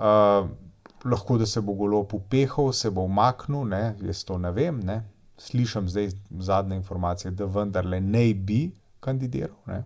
uh, 0.00 0.48
lahko 1.04 1.36
da 1.36 1.44
se 1.46 1.60
bo 1.60 1.76
golob 1.76 2.14
upehal, 2.16 2.72
se 2.72 2.90
bo 2.90 3.04
umaknil, 3.04 3.68
ne, 3.68 3.82
jaz 4.08 4.24
to 4.24 4.40
ne 4.40 4.54
vem. 4.56 4.80
Ne. 4.80 5.02
Slišim 5.36 5.84
zdaj 5.92 6.14
zadnje 6.40 6.80
informacije, 6.80 7.34
da 7.36 7.44
vendarle 7.44 8.00
ne 8.00 8.24
bi 8.34 8.70
kandidiral. 9.04 9.58
Ne. 9.68 9.82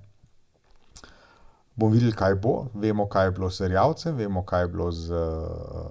Bomo 1.74 1.90
videli, 1.90 2.14
kaj 2.14 2.38
bo. 2.38 2.68
Vemo, 2.74 3.08
kaj 3.10 3.26
je 3.26 3.30
bilo 3.34 3.50
s 3.50 3.66
Rjavcem, 3.66 4.14
vemo, 4.14 4.44
kaj 4.46 4.62
je 4.62 4.68
bilo 4.68 4.92
z, 4.94 5.10
uh, 5.10 5.90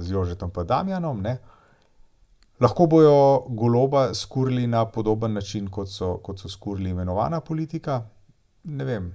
z 0.00 0.16
Jožetom 0.16 0.50
Padamjanom. 0.50 1.20
Ne. 1.20 1.36
Lahko 2.60 2.86
bojo 2.86 3.44
goloba 3.48 4.14
skurili 4.14 4.66
na 4.66 4.84
podoben 4.84 5.32
način, 5.32 5.70
kot 5.70 5.88
so, 5.88 6.16
kot 6.22 6.38
so 6.38 6.48
skurili 6.48 6.90
imenovana 6.90 7.40
politika. 7.40 8.02
Ne 8.64 8.84
vem. 8.84 9.10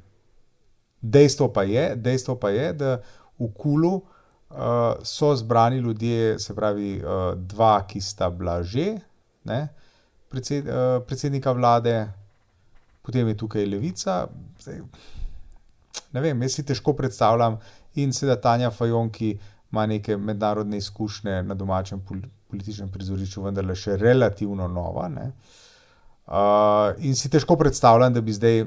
Dejstvo 1.01 1.53
pa 1.53 1.63
je, 1.63 1.95
dejstvo 1.95 2.35
pa 2.39 2.49
je 2.49 2.73
da 2.73 2.97
v 3.39 3.47
Kulu 3.53 3.93
uh, 3.93 4.05
so 5.03 5.35
zbrani 5.35 5.77
ljudje, 5.77 6.39
se 6.39 6.55
pravi, 6.55 7.03
uh, 7.03 7.33
dva, 7.37 7.83
ki 7.87 8.01
sta 8.01 8.29
bila 8.29 8.63
že, 8.63 8.97
ne, 9.43 9.67
predsed, 10.29 10.67
uh, 10.67 11.03
predsednika 11.05 11.51
vlade, 11.51 12.07
potem 13.01 13.27
je 13.27 13.37
tukaj 13.37 13.65
Levica. 13.65 14.25
Zdaj, 14.59 14.81
ne 16.13 16.21
vem, 16.21 16.41
jaz 16.41 16.57
si 16.57 16.65
težko 16.65 16.93
predstavljam, 16.93 17.59
in 17.95 18.13
seveda 18.13 18.41
Tanja 18.41 18.71
Fajon, 18.71 19.09
ki 19.09 19.37
ima 19.71 19.85
neke 19.85 20.17
mednarodne 20.17 20.77
izkušnje 20.77 21.43
na 21.43 21.55
domačem 21.55 22.01
pol 22.01 22.25
političnem 22.51 22.91
prizorišču, 22.91 23.43
vendar 23.43 23.65
le 23.65 23.75
še 23.75 23.97
relativno 23.97 24.67
nova. 24.71 25.07
Ne? 25.11 25.31
Uh, 26.27 26.95
in 27.07 27.15
si 27.15 27.31
težko 27.31 27.55
predstavljam, 27.59 28.13
da 28.13 28.21
bi 28.21 28.35
zdaj 28.35 28.65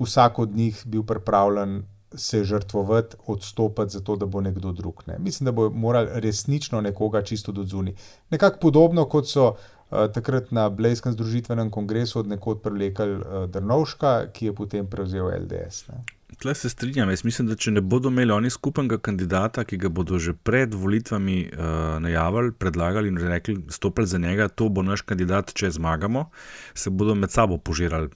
vsak 0.00 0.38
od 0.38 0.56
njih 0.56 0.82
bil 0.86 1.04
pripravljen 1.06 1.82
se 2.14 2.44
žrtvovati, 2.44 3.16
odstopiti, 3.26 3.92
zato 3.92 4.16
da 4.16 4.26
bo 4.26 4.40
nekdo 4.40 4.72
drug. 4.72 5.02
Ne? 5.06 5.18
Mislim, 5.18 5.44
da 5.44 5.52
bo 5.52 5.70
moral 5.70 6.08
resnično 6.12 6.80
nekoga 6.80 7.22
čisto 7.22 7.52
do 7.52 7.64
zunaj. 7.64 7.94
Nekako 8.30 8.58
podobno 8.60 9.04
kot 9.04 9.28
so 9.28 9.46
uh, 9.48 9.56
takrat 10.12 10.50
na 10.50 10.68
Blejskem 10.68 11.12
združitvenem 11.12 11.70
kongresu 11.70 12.20
od 12.20 12.28
nekod 12.28 12.62
privlekli 12.62 13.16
uh, 13.16 13.44
Drnovška, 13.48 14.32
ki 14.32 14.46
je 14.46 14.54
potem 14.54 14.86
prevzel 14.86 15.30
LDS. 15.44 15.88
Ne? 15.88 16.04
Tle 16.38 16.54
se 16.54 16.68
strinjam. 16.68 17.10
Jaz 17.10 17.24
mislim, 17.24 17.48
da 17.48 17.56
če 17.56 17.70
ne 17.70 17.80
bodo 17.80 18.08
imeli 18.08 18.32
oni 18.32 18.50
skupnega 18.50 18.98
kandidata, 18.98 19.64
ki 19.64 19.76
ga 19.76 19.88
bodo 19.88 20.18
že 20.18 20.32
pred 20.32 20.74
volitvami 20.74 21.38
uh, 21.52 21.64
najavili, 22.02 22.52
predlagali 22.52 23.12
in 23.12 23.18
rekli, 23.18 23.58
stopili 23.68 24.06
za 24.06 24.18
njega, 24.18 24.48
to 24.48 24.68
bo 24.68 24.82
naš 24.82 25.02
kandidat, 25.02 25.52
če 25.54 25.70
zmagamo, 25.78 26.28
se 26.74 26.90
bodo 26.90 27.14
med 27.14 27.30
sabo 27.30 27.58
požirali 27.58 28.10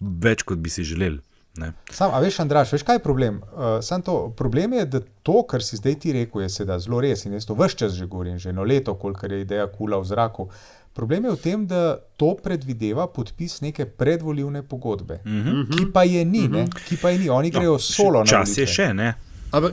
več, 0.00 0.42
kot 0.42 0.58
bi 0.58 0.70
si 0.70 0.84
želeli. 0.84 1.20
Ne. 1.56 1.72
Sam, 1.92 2.14
a 2.16 2.20
veš, 2.24 2.38
Andraš, 2.40 2.70
veš, 2.72 2.82
kaj 2.88 2.96
je 2.96 3.02
problem? 3.04 3.42
Uh, 3.52 3.76
sam 3.84 4.02
to, 4.02 4.30
problem 4.36 4.72
je, 4.72 4.86
da 4.88 5.00
to, 5.22 5.42
kar 5.48 5.62
si 5.62 5.76
zdaj 5.76 5.98
ti 6.00 6.12
rekel, 6.16 6.46
je 6.46 6.48
seveda 6.48 6.78
zelo 6.80 7.00
res 7.04 7.26
in 7.28 7.36
jaz 7.36 7.44
to 7.46 7.56
vse 7.58 7.76
čas 7.76 7.92
že 7.92 8.08
govorim, 8.08 8.38
že 8.40 8.54
eno 8.54 8.64
leto, 8.64 8.94
kolikor 8.96 9.32
je 9.32 9.42
ideja 9.44 9.66
kula 9.68 10.00
v 10.00 10.08
zraku. 10.08 10.48
Problem 10.92 11.24
je 11.24 11.30
v 11.30 11.36
tem, 11.36 11.66
da 11.66 11.82
to 12.16 12.34
predvideva 12.36 13.06
podpis 13.06 13.60
neke 13.60 13.86
predvoljivne 13.86 14.62
pogodbe, 14.62 15.20
Mm 15.24 15.30
-hmm. 15.42 15.78
ki 15.78 15.92
pa 15.92 16.02
je 16.04 16.24
ni, 16.24 16.48
ne? 16.48 16.66
ki 16.88 16.96
pa 16.96 17.10
je 17.10 17.18
ni, 17.18 17.28
oni 17.30 17.50
grejo 17.50 17.78
solo 17.78 18.18
na 18.18 18.24
Čas 18.26 18.58
je 18.58 18.66
še, 18.66 18.94
ne? 18.94 19.14
Ampak, 19.50 19.72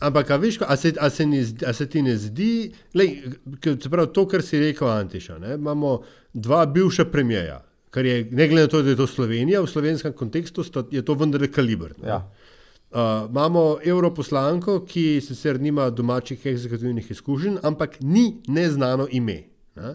ampak 0.00 0.30
a 0.30 0.36
veš, 0.36 0.58
a 0.60 0.76
se, 0.76 0.92
a, 1.00 1.10
se 1.10 1.26
ni, 1.26 1.42
zdi- 1.42 1.64
a 1.66 1.72
se 1.72 1.86
ti 1.86 2.02
ne 2.02 2.16
zdi, 2.16 2.72
lej, 2.94 3.22
pravi, 3.90 4.12
to, 4.12 4.26
kar 4.26 4.42
si 4.42 4.58
rekel, 4.58 4.88
Antiša, 4.88 5.38
ne, 5.38 5.54
imamo 5.54 6.00
dva 6.34 6.66
bivša 6.66 7.04
premijeja, 7.04 7.62
kar 7.90 8.04
je, 8.04 8.28
ne 8.30 8.48
glede 8.48 8.62
na 8.62 8.68
to, 8.68 8.82
da 8.82 8.90
je 8.90 8.96
to 8.96 9.06
Slovenija, 9.06 9.60
v 9.60 9.66
slovenskem 9.66 10.12
kontekstu 10.12 10.62
sta, 10.64 10.84
je 10.90 11.02
to 11.02 11.14
vendarle 11.14 11.48
kaliber. 11.48 11.92
ne. 12.02 12.08
Ja. 12.08 12.30
Uh, 12.90 13.00
imamo 13.30 13.78
europoslanko, 13.84 14.84
ki 14.86 15.20
sicer 15.20 15.60
nima 15.60 15.90
domačih 15.90 16.46
egzekutivnih 16.46 17.10
izkušenj, 17.10 17.56
ampak 17.62 17.96
ni 18.00 18.36
neznano 18.48 19.08
ime. 19.10 19.42
Ne? 19.76 19.94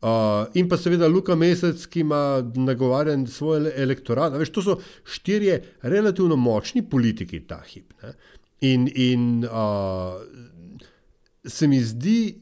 Uh, 0.00 0.46
in 0.56 0.68
pa 0.68 0.78
seveda 0.80 1.08
Luka 1.12 1.34
Mesec, 1.36 1.82
ki 1.92 2.00
ima 2.00 2.40
nagovarjen 2.56 3.26
svoj 3.28 3.58
ele- 3.58 3.72
elektorat. 3.76 4.32
Veš, 4.40 4.52
to 4.54 4.62
so 4.64 4.78
štirje 5.04 5.58
relativno 5.82 6.38
močni 6.40 6.80
politiki 6.88 7.42
ta 7.44 7.60
hip. 7.68 7.92
Ne? 8.02 8.14
In, 8.60 8.88
in 8.94 9.44
uh, 9.44 10.22
se 11.44 11.68
mi 11.68 11.82
zdi, 11.84 12.32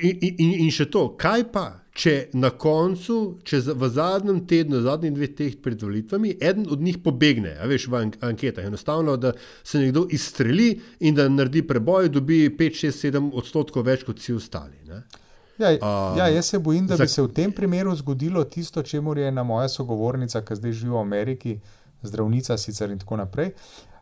in, 0.00 0.16
in, 0.32 0.56
in 0.64 0.72
še 0.72 0.88
to, 0.88 1.10
kaj 1.20 1.44
pa, 1.52 1.66
če 1.92 2.14
na 2.40 2.54
koncu, 2.56 3.20
če 3.44 3.60
v 3.76 3.88
zadnjem 3.92 4.40
tednu, 4.48 4.80
zadnjih 4.84 5.12
dveh 5.16 5.32
teh 5.36 5.56
pred 5.60 5.82
volitvami, 5.82 6.36
eden 6.40 6.68
od 6.70 6.80
njih 6.80 7.02
pobegne, 7.04 7.56
a 7.60 7.68
veš, 7.68 7.90
v 7.92 8.00
ank- 8.00 8.20
anketah. 8.24 8.64
Enostavno, 8.64 9.16
da 9.20 9.34
se 9.62 9.82
nekdo 9.82 10.06
izstreli 10.08 10.72
in 11.04 11.18
da 11.18 11.28
naredi 11.28 11.66
preboj, 11.68 12.08
dobi 12.14 12.46
5, 12.48 12.86
6, 12.86 13.10
7 13.10 13.32
odstotkov 13.36 13.84
več 13.90 14.08
kot 14.08 14.22
vsi 14.22 14.38
ostali. 14.40 14.80
Ne? 14.88 15.04
Ja, 15.60 15.70
Um, 15.72 16.18
ja, 16.18 16.28
jaz 16.28 16.46
se 16.46 16.58
bojim, 16.60 16.86
da 16.86 16.96
za- 16.96 17.04
bi 17.04 17.08
se 17.08 17.22
v 17.22 17.28
tem 17.30 17.52
primeru 17.52 17.94
zgodilo 17.94 18.44
tisto, 18.46 18.82
čemu 18.82 19.14
je 19.14 19.28
ena 19.28 19.42
moja 19.44 19.68
sogovornica, 19.68 20.40
ki 20.40 20.56
zdaj 20.56 20.72
živi 20.74 20.90
v 20.90 20.98
Ameriki, 20.98 21.60
zdravnica 22.02 22.56
sicer 22.56 22.90
in 22.90 22.98
tako 22.98 23.16
naprej. 23.16 23.50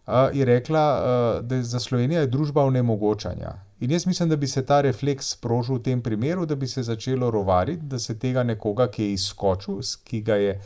Uh, 0.06 0.14
je 0.32 0.44
rekla, 0.44 0.82
uh, 0.94 1.44
da 1.44 1.54
je 1.54 1.62
za 1.64 1.80
Slovenijo 1.80 2.20
je 2.20 2.26
družba 2.28 2.62
onemogočanja. 2.62 3.50
In 3.80 3.90
jaz 3.90 4.06
mislim, 4.06 4.28
da 4.28 4.36
bi 4.36 4.46
se 4.46 4.62
ta 4.62 4.80
refleks 4.80 5.28
sprožil 5.28 5.74
v 5.74 5.82
tem 5.82 6.00
primeru, 6.00 6.46
da 6.46 6.54
bi 6.54 6.66
se 6.66 6.82
začelo 6.82 7.30
rovariti, 7.30 7.82
da 7.84 7.98
se 7.98 8.14
tega 8.16 8.42
nekoga, 8.42 8.88
ki 8.88 9.02
je 9.02 9.12
izskočil, 9.12 9.74
ki 10.04 10.20
ga 10.22 10.34
je, 10.36 10.60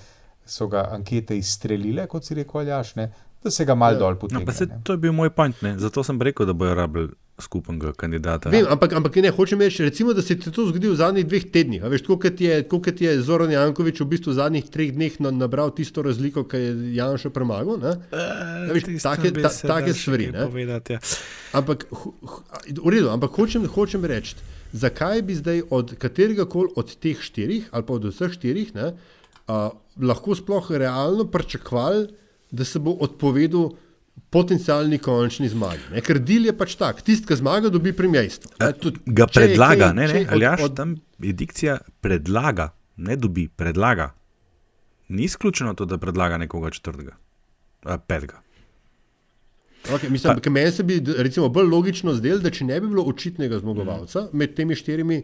so 0.47 0.67
ga 0.67 0.89
ankete 0.91 1.37
izstrelile, 1.37 2.07
kot 2.07 2.25
si 2.25 2.35
rekel, 2.35 2.61
Aljaš, 2.61 2.95
ne, 2.95 3.09
da 3.41 3.51
se 3.51 3.65
ga 3.65 3.75
mal 3.75 3.97
dol 3.97 4.13
No, 4.13 4.19
potegne. 4.19 4.45
pa 4.45 4.53
se, 4.53 4.67
to 4.83 4.93
je 4.93 4.99
bil 4.99 5.13
moj 5.13 5.31
point, 5.31 5.63
ne? 5.63 5.75
zato 5.79 6.03
sem 6.03 6.21
rekel, 6.21 6.47
da 6.47 6.53
bojo 6.55 6.75
rabili 6.75 7.09
skupnega 7.41 7.93
kandidata. 7.97 8.51
Vem, 8.51 8.67
ampak, 8.69 8.93
ampak 8.93 9.17
ne 9.17 9.31
hočem 9.33 9.61
reči, 9.61 9.83
recimo, 9.83 10.13
da 10.13 10.23
se 10.23 10.37
ti 10.39 10.51
to 10.53 10.67
zgodi 10.69 10.91
v 10.91 10.97
zadnjih 10.97 11.27
dveh 11.27 11.47
tednih. 11.53 11.85
a 11.85 11.89
Veš, 11.89 12.05
tako 12.05 12.19
kot 12.23 12.41
je, 12.41 12.63
tako 12.63 12.81
kot 12.85 13.01
je 13.01 13.15
Zoran 13.23 13.51
Jankovič 13.51 14.01
v 14.01 14.09
bistvu 14.13 14.33
v 14.33 14.37
zadnjih 14.37 14.69
treh 14.69 14.93
dneh 14.93 15.17
na, 15.21 15.33
nabral 15.33 15.73
tisto 15.75 16.05
razliko, 16.05 16.45
ki 16.45 16.61
je 16.61 16.73
Janša 16.99 17.33
premagal. 17.33 17.81
Ne? 17.81 17.97
A 18.13 18.73
Veš, 18.73 18.89
take, 19.03 19.33
ta, 19.33 19.49
take 19.49 19.95
stvari. 19.97 20.31
povedati, 20.33 20.93
ja. 20.93 21.01
Ampak, 21.57 21.89
v 22.69 22.89
redu, 22.93 23.09
ampak 23.13 23.33
hočem, 23.33 23.65
hočem 23.67 24.05
reči, 24.05 24.37
zakaj 24.73 25.23
bi 25.23 25.37
zdaj 25.37 25.63
od 25.71 25.97
katerega 26.01 26.45
koli 26.49 26.73
od 26.77 26.97
teh 26.97 27.21
štirih 27.21 27.69
ali 27.73 27.85
pa 27.85 27.93
od 27.93 28.09
vseh 28.09 28.33
štirih 28.33 28.73
ne, 28.77 28.93
a, 29.49 29.71
lahko 30.01 30.37
sploh 30.37 30.71
realno 30.71 31.27
pričakovali, 31.29 32.09
da 32.53 32.65
se 32.65 32.79
bo 32.79 32.97
odpovedal 33.01 33.73
potencialni 34.33 34.99
končni 34.99 35.49
zmagi. 35.49 35.83
Ne? 35.93 36.01
Ker 36.05 36.19
del 36.19 36.49
je 36.49 36.55
pač 36.57 36.77
tak, 36.81 37.03
tisti, 37.05 37.27
ki 37.29 37.37
zmaga, 37.37 37.69
dobi 37.73 37.93
premijejstvo. 37.97 38.55
Ga 38.59 38.73
če 38.73 38.93
je 38.97 39.27
predlaga, 39.37 39.91
kaj- 39.91 39.97
ne, 39.99 40.07
ne, 40.09 40.21
od- 40.21 40.33
Aljaš, 40.37 40.63
od- 40.69 40.77
tam 40.77 40.95
je 41.21 41.33
dikcija 41.33 41.79
predlaga, 42.01 42.71
ne 42.97 43.17
dobi, 43.17 43.49
predlaga. 43.49 44.13
Ni 45.09 45.29
izključeno 45.29 45.75
to, 45.75 45.85
da 45.85 45.99
predlaga 45.99 46.39
nekoga 46.41 46.71
četrtega, 46.71 47.17
a, 47.85 47.99
petega. 47.99 48.41
Okay, 49.91 50.09
mislim, 50.09 50.39
pa, 50.45 50.51
meni 50.51 50.73
se 50.73 50.83
bi 50.83 51.01
recimo, 51.19 51.49
bolj 51.49 51.67
logično 51.69 52.15
zdelo, 52.15 52.39
da 52.39 52.51
če 52.51 52.65
ne 52.65 52.81
bi 52.81 52.89
bilo 52.89 53.03
očitnega 53.03 53.59
zmagovalca 53.59 54.21
mm. 54.21 54.39
med 54.39 54.55
temi 54.55 54.77
štirimi, 54.79 55.23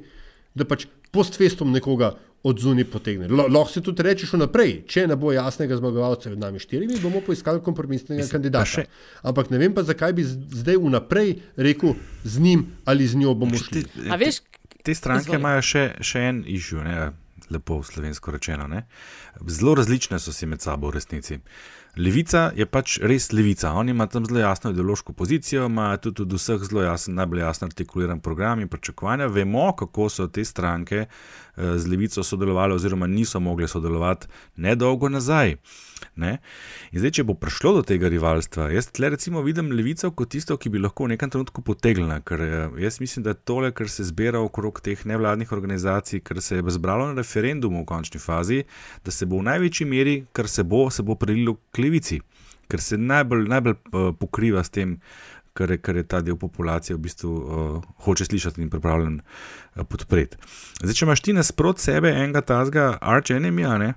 da 0.54 0.64
pač 0.66 0.88
postfestom 1.14 1.70
nekoga 1.72 2.16
od 2.40 2.58
zunaj 2.58 2.84
potegne. 2.86 3.26
Lahko 3.28 3.68
se 3.68 3.80
tudi 3.80 4.02
rečeš 4.02 4.32
vnaprej, 4.32 4.84
če 4.86 5.06
ne 5.06 5.16
bo 5.16 5.32
jasnega 5.32 5.76
zmagovalca 5.76 6.30
med 6.30 6.38
nami 6.38 6.58
štirimi, 6.58 6.98
bomo 6.98 7.20
poiskali 7.20 7.60
kompromisnega 7.60 8.18
Mislim, 8.18 8.30
kandidata. 8.32 8.64
še- 8.66 8.86
Ampak 9.22 9.50
ne 9.50 9.58
vem 9.58 9.74
pa, 9.74 9.82
zakaj 9.82 10.12
bi 10.12 10.22
zdaj 10.24 10.76
vnaprej 10.78 11.32
rekel, 11.58 11.94
z 12.24 12.38
njim 12.40 12.66
ali 12.84 13.06
z 13.06 13.14
njo 13.16 13.34
bomo 13.34 13.56
šli. 13.56 13.84
A 14.08 14.16
veš, 14.16 14.40
Te 14.80 14.94
stranke 14.94 15.22
Izvoli. 15.24 15.38
imajo 15.38 15.62
še, 15.62 15.82
še 16.00 16.18
en 16.20 16.44
išju, 16.46 16.80
ne, 16.80 17.10
lepo 17.50 17.82
slovensko 17.82 18.30
rečeno. 18.30 18.66
Ne. 18.66 18.86
Zelo 19.44 19.74
različne 19.74 20.18
so 20.18 20.32
si 20.32 20.46
med 20.46 20.60
sabo 20.60 20.88
v 20.88 20.94
resnici. 20.94 21.40
Levica 21.98 22.52
je 22.54 22.62
pač 22.66 23.00
res 23.02 23.32
levica. 23.34 23.72
Oni 23.74 23.90
imajo 23.90 24.12
tam 24.12 24.26
zelo 24.26 24.38
jasno 24.38 24.70
ideološko 24.70 25.12
pozicijo, 25.12 25.66
imajo 25.66 25.96
tudi 25.96 26.22
od 26.22 26.32
vseh 26.32 26.62
zelo 26.70 26.82
jasen, 26.82 27.14
najbolj 27.14 27.40
jasno 27.40 27.66
artikuliran 27.66 28.20
program 28.20 28.60
in 28.60 28.68
pričakovanja. 28.68 29.26
Vemo, 29.26 29.72
kako 29.76 30.08
so 30.08 30.28
te 30.28 30.44
stranke 30.44 31.06
eh, 31.06 31.78
z 31.78 31.90
levico 31.90 32.22
sodelovali, 32.22 32.74
oziroma 32.74 33.06
niso 33.06 33.40
mogle 33.40 33.68
sodelovati 33.68 34.26
nedolgo 34.56 35.08
nazaj. 35.08 35.56
Ne? 36.18 36.38
In 36.92 37.02
zdaj, 37.02 37.12
če 37.18 37.24
bo 37.28 37.36
prišlo 37.38 37.76
do 37.78 37.82
tega 37.86 38.10
rivalstva, 38.10 38.68
jaz 38.74 38.90
tle 38.94 39.12
recimo 39.14 39.42
vidim 39.46 39.70
levico 39.74 40.10
kot 40.16 40.32
tisto, 40.34 40.56
ki 40.58 40.72
bi 40.74 40.82
lahko 40.82 41.06
v 41.06 41.14
nekem 41.14 41.30
trenutku 41.32 41.62
potegnila, 41.66 42.20
ker 42.26 42.42
eh, 42.44 42.56
jaz 42.82 42.98
mislim, 43.02 43.26
da 43.26 43.36
tole, 43.36 43.70
kar 43.76 43.90
se 43.92 44.06
zbira 44.08 44.42
okrog 44.44 44.82
teh 44.84 45.04
nevladnih 45.08 45.52
organizacij, 45.54 46.24
kar 46.26 46.42
se 46.44 46.58
je 46.58 46.76
zbralo 46.78 47.10
na 47.10 47.18
referendumu 47.20 47.84
v 47.84 47.88
končni 47.88 48.20
fazi, 48.22 48.64
da 49.06 49.14
se 49.14 49.26
bo 49.26 49.42
v 49.42 49.48
največji 49.52 49.88
meri, 49.88 50.18
kar 50.32 50.50
se 50.50 50.66
bo, 50.66 50.88
se 50.90 51.06
bo 51.06 51.18
prelilo 51.18 51.58
k 51.72 51.86
levici, 51.86 52.20
ker 52.68 52.82
se 52.82 52.98
najbolj, 52.98 53.48
najbolj 53.54 53.78
eh, 53.78 54.12
pokriva 54.18 54.64
s 54.64 54.74
tem, 54.74 54.98
kar 55.58 55.70
je, 55.74 55.78
kar 55.82 55.96
je 55.98 56.06
ta 56.06 56.20
del 56.22 56.36
populacije 56.38 56.96
v 56.96 57.02
bistvu 57.02 57.30
uh, 57.34 57.86
hoče 58.06 58.28
slišati 58.28 58.62
in 58.62 58.70
pripravljen 58.70 59.16
uh, 59.18 59.82
podpreti. 59.90 60.38
Zdaj, 60.82 60.94
če 60.94 61.06
imaš 61.06 61.22
ti 61.26 61.34
nasprot 61.34 61.82
sebe 61.82 62.12
enega 62.14 62.44
tazga 62.46 62.92
arch 63.02 63.34
enemija, 63.34 63.74
ne, 63.82 63.94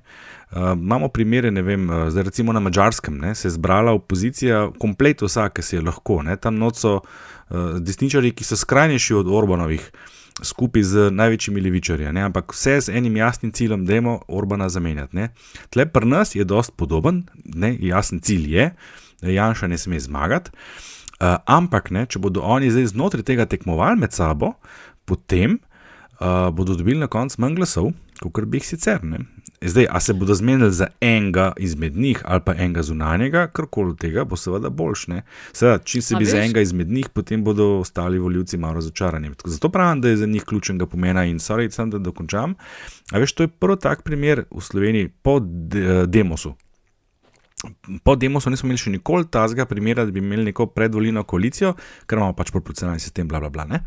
uh, 0.52 0.74
imamo 0.78 1.08
primere, 1.10 1.52
ne 1.52 1.62
vem, 1.62 1.90
uh, 1.90 2.10
zdaj 2.10 2.24
recimo 2.24 2.54
na 2.54 2.60
mačarskem, 2.60 3.18
ne, 3.18 3.36
se 3.36 3.48
je 3.48 3.58
zbrala 3.58 3.92
opozicija, 3.92 4.70
komplet 4.80 5.22
vsak, 5.22 5.54
ki 5.60 5.62
se 5.62 5.76
je 5.78 5.82
lahko, 5.82 6.22
ne, 6.24 6.38
tam 6.38 6.60
noč 6.62 6.84
so 6.84 6.98
uh, 7.00 7.78
desničari, 7.80 8.34
ki 8.36 8.48
so 8.48 8.60
skrajnejši 8.60 9.22
od 9.22 9.32
Orbanovih. 9.32 9.92
Skupaj 10.42 10.84
z 10.88 11.10
največjimi 11.14 11.62
levičarji, 11.62 12.08
ampak 12.08 12.54
vse 12.56 12.78
z 12.82 12.94
enim 12.98 13.18
jasnim 13.20 13.52
ciljem, 13.52 13.84
da 13.86 13.94
je 13.94 14.02
Orbana 14.28 14.70
zamenjati. 14.70 15.16
Ne? 15.16 15.28
Tle 15.70 15.86
pri 15.86 16.08
nas 16.08 16.32
je 16.36 16.46
dost 16.48 16.72
podoben, 16.78 17.26
ne? 17.44 17.76
jasen 17.80 18.22
cilj 18.24 18.48
je, 18.56 18.70
da 19.22 19.30
Janša 19.30 19.68
ne 19.68 19.78
sme 19.78 20.00
zmagati. 20.00 20.52
Uh, 21.22 21.36
ampak, 21.46 21.92
ne, 21.92 22.08
če 22.10 22.18
bodo 22.18 22.42
oni 22.42 22.72
zdaj 22.74 22.96
znotraj 22.96 23.28
tega 23.28 23.46
tekmovali 23.46 24.00
med 24.02 24.16
sabo, 24.16 24.56
potem 25.06 25.60
uh, 26.18 26.50
bodo 26.50 26.74
dobili 26.80 26.98
na 26.98 27.12
koncu 27.12 27.44
manj 27.44 27.60
glasov, 27.60 27.92
kot 28.24 28.48
bi 28.50 28.58
jih 28.58 28.66
sicer. 28.72 29.04
Ne. 29.06 29.22
Zdaj, 29.62 29.86
a 29.90 30.00
se 30.00 30.14
bodo 30.14 30.34
zmenili 30.34 30.72
za 30.72 30.88
enega 31.02 31.54
izmed 31.58 31.98
njih 31.98 32.22
ali 32.26 32.42
pa 32.46 32.54
enega 32.54 32.82
zunanjega, 32.82 33.48
karkoli 33.48 33.98
tega 33.98 34.24
bo 34.24 34.36
seveda 34.36 34.70
boljše. 34.70 35.22
Seveda, 35.54 35.78
če 35.78 36.02
se 36.02 36.16
A 36.16 36.18
bi 36.18 36.26
za 36.26 36.38
veš- 36.38 36.44
enega 36.44 36.62
izmed 36.62 36.90
njih, 36.90 37.10
potem 37.10 37.44
bodo 37.44 37.68
ostali 37.78 38.20
voljivci 38.20 38.58
malo 38.58 38.74
razočarani. 38.74 39.30
Tako, 39.30 39.50
zato 39.50 39.70
pravim, 39.70 40.02
da 40.02 40.10
je 40.10 40.18
za 40.18 40.26
njih 40.26 40.44
ključnega 40.44 40.86
pomena 40.86 41.26
in 41.26 41.38
sorry, 41.38 41.70
sem 41.70 41.90
da 41.90 41.98
dokončam. 42.00 42.56
A 43.12 43.18
veš, 43.18 43.34
to 43.34 43.44
je 43.44 43.48
prvi 43.50 43.78
tak 43.80 44.02
primer 44.02 44.44
v 44.52 44.62
Sloveniji 44.62 45.10
po 45.22 45.40
de, 45.40 46.06
Demosu. 46.08 46.54
Po 48.04 48.16
Demosu 48.16 48.50
nismo 48.50 48.68
imeli 48.68 48.82
še 48.82 48.92
nikoli 48.96 49.28
tazga 49.30 49.68
primera, 49.70 50.06
da 50.06 50.14
bi 50.14 50.22
imeli 50.22 50.48
neko 50.48 50.66
predvoljeno 50.74 51.22
koalicijo, 51.30 51.76
ker 52.10 52.18
imamo 52.18 52.34
pač 52.38 52.50
proporcionalni 52.54 53.04
sistem, 53.04 53.28
bla, 53.30 53.38
bla, 53.44 53.52
bla. 53.54 53.68
ne. 53.70 53.82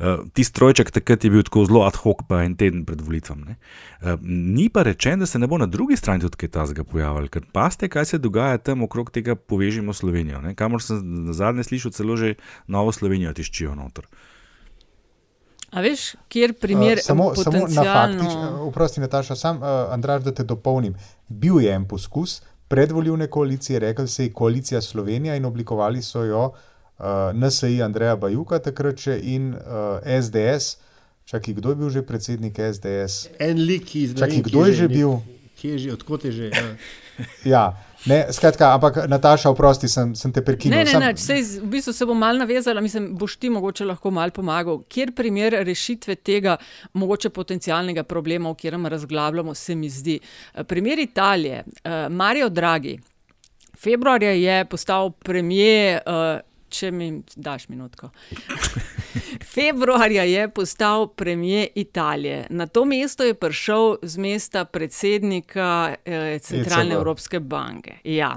Uh, 0.00 0.22
Tisti 0.32 0.56
trojček 0.56 0.92
takrat 0.96 1.26
je 1.26 1.32
bil 1.34 1.44
tako 1.44 1.66
zelo 1.68 1.84
ad 1.84 1.98
hoc, 2.00 2.24
pa 2.28 2.40
en 2.46 2.56
teden 2.56 2.86
pred 2.88 3.02
volitvami. 3.04 3.58
Uh, 4.00 4.16
ni 4.24 4.70
pa 4.72 4.86
rečeno, 4.88 5.26
da 5.26 5.28
se 5.28 5.38
ne 5.38 5.50
bo 5.50 5.60
na 5.60 5.68
drugi 5.68 6.00
strani 6.00 6.24
tudi 6.24 6.40
kaj 6.40 6.54
tazga 6.56 6.84
pojavil, 6.88 7.28
ker 7.28 7.44
paste, 7.52 7.90
kaj 7.92 8.08
se 8.14 8.22
dogaja 8.22 8.62
tam 8.64 8.86
okrog 8.88 9.12
tega 9.12 9.36
povežimo 9.36 9.92
Slovenijo. 9.92 10.40
ne. 10.40 10.56
Kamor 10.56 10.80
sem 10.82 11.04
na 11.28 11.36
zadnje 11.36 11.68
slišal, 11.68 11.92
celo 11.92 12.16
že 12.16 12.38
novo 12.66 12.92
Slovenijo 12.92 13.36
tiščijo 13.36 13.76
noter. 13.76 14.08
a 15.70 15.80
veš, 15.80 16.16
kjer 16.28 16.56
primer 16.58 16.98
Uh, 16.98 17.04
samo, 17.04 17.34
samo 17.34 17.52
na 17.52 17.60
potencialno... 17.60 18.22
faktično, 18.22 18.62
oprosti, 18.66 19.00
Nataša, 19.00 19.36
sam 19.36 19.60
uh, 19.60 19.92
Andraž, 19.92 20.24
da 20.24 20.34
te 20.34 20.44
dopolnim. 20.44 20.96
Bil 21.28 21.60
je 21.60 21.70
en 21.74 21.84
poskus 21.86 22.40
predvoljivne 22.70 23.26
koalicije, 23.26 23.78
rekli 23.78 24.08
se 24.08 24.24
je 24.24 24.32
koalicija 24.32 24.80
Slovenija 24.80 25.36
in 25.36 25.44
oblikovali 25.44 26.02
so 26.02 26.22
jo 26.24 26.44
uh, 26.44 27.04
NSI 27.34 27.82
Andreja 27.82 28.16
Bajuka 28.16 28.58
takrat 28.58 28.98
še 28.98 29.18
in 29.22 29.48
uh, 29.54 29.98
SDS. 30.22 30.76
Čakaj, 31.24 31.54
kdo 31.54 31.74
je 31.74 31.76
bil 31.76 31.90
že 31.90 32.02
predsednik 32.06 32.62
SDS? 32.62 33.26
En 33.38 33.58
lik 33.66 33.94
iz 33.94 34.14
Čakaj, 34.14 34.42
kdo 34.46 34.66
je 34.66 34.72
že 34.72 34.88
bil? 34.88 35.18
Kje 35.60 35.76
je 35.76 35.78
že, 35.84 35.92
odkot 35.98 36.24
je 36.24 36.32
že? 36.32 36.50
Ja. 36.50 36.66
Ja, 37.44 37.64
Ne, 38.08 38.32
skratka, 38.32 38.72
ampak 38.72 38.96
Nataša, 39.08 39.50
oprosti, 39.52 39.88
sem, 39.88 40.14
sem 40.16 40.32
te 40.32 40.40
prekinil. 40.44 40.72
Ne, 40.78 40.84
ne, 40.88 40.92
Sam- 40.92 41.02
ne, 41.04 41.10
sej, 41.20 41.42
v 41.60 41.68
bistvu 41.74 41.92
se 41.92 42.06
bom 42.08 42.16
malo 42.16 42.40
navezala, 42.40 42.80
mislim, 42.80 43.10
boš 43.20 43.36
ti 43.36 43.50
mogoče 43.52 43.84
lahko 43.84 44.10
malo 44.10 44.32
pomagal. 44.32 44.80
Kjer 44.88 45.12
primer 45.16 45.58
rešitve 45.66 46.16
tega 46.24 46.56
mogoče 46.96 47.28
potencialnega 47.30 48.06
problema, 48.08 48.48
o 48.48 48.56
katerem 48.56 48.86
razglabljamo, 48.88 49.54
se 49.54 49.76
mi 49.76 49.90
zdi. 49.92 50.16
Primer 50.66 50.98
Italije, 50.98 51.64
eh, 51.84 52.08
Mario 52.08 52.48
Draghi, 52.48 52.96
februarja 53.76 54.32
je 54.32 54.64
postal 54.64 55.12
premijer, 55.12 56.00
eh, 56.06 56.40
če 56.68 56.90
mi 56.90 57.12
daš 57.36 57.68
minutko. 57.68 58.10
Februarja 59.50 60.22
je 60.22 60.48
postal 60.48 61.08
premijer 61.08 61.68
Italije. 61.74 62.46
Na 62.50 62.66
to 62.66 62.84
mesto 62.84 63.24
je 63.24 63.34
prišel 63.34 63.96
z 64.02 64.18
mesta 64.18 64.64
predsednika 64.64 65.94
eh, 66.04 66.38
Centralne 66.38 66.94
ECB. 66.94 66.98
Evropske 66.98 67.40
banke. 67.40 67.94
Ja. 68.04 68.36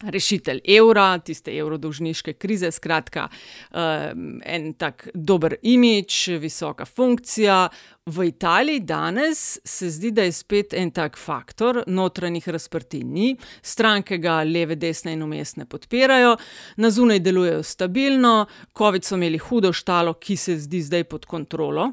Rešitelj 0.00 0.62
evra, 0.64 1.18
tiste 1.20 1.52
evrodolžniške 1.52 2.32
krize, 2.40 2.70
skratka, 2.72 3.26
um, 3.28 4.38
en 4.40 4.70
tak 4.80 5.10
dober 5.14 5.58
imič, 5.62 6.28
visoka 6.40 6.86
funkcija. 6.88 7.66
V 8.06 8.24
Italiji 8.26 8.80
danes 8.80 9.58
se 9.64 9.90
zdi, 9.90 10.10
da 10.10 10.24
je 10.24 10.32
spet 10.32 10.72
en 10.74 10.90
tak 10.90 11.18
faktor, 11.20 11.82
notranjih 11.86 12.48
razprtij 12.48 13.04
ni, 13.04 13.34
stranke 13.62 14.16
ga 14.18 14.40
leve, 14.42 14.74
desne 14.80 15.12
in 15.12 15.22
umestne 15.22 15.68
podpirajo, 15.68 16.36
na 16.76 16.90
zunaj 16.90 17.20
delujejo 17.20 17.62
stabilno, 17.62 18.46
COVID 18.78 19.04
so 19.04 19.20
imeli 19.20 19.38
hudo 19.38 19.72
štalo, 19.72 20.16
ki 20.16 20.36
se 20.36 20.56
zdi 20.64 20.80
zdaj 20.82 21.04
pod 21.12 21.28
kontrolo. 21.28 21.90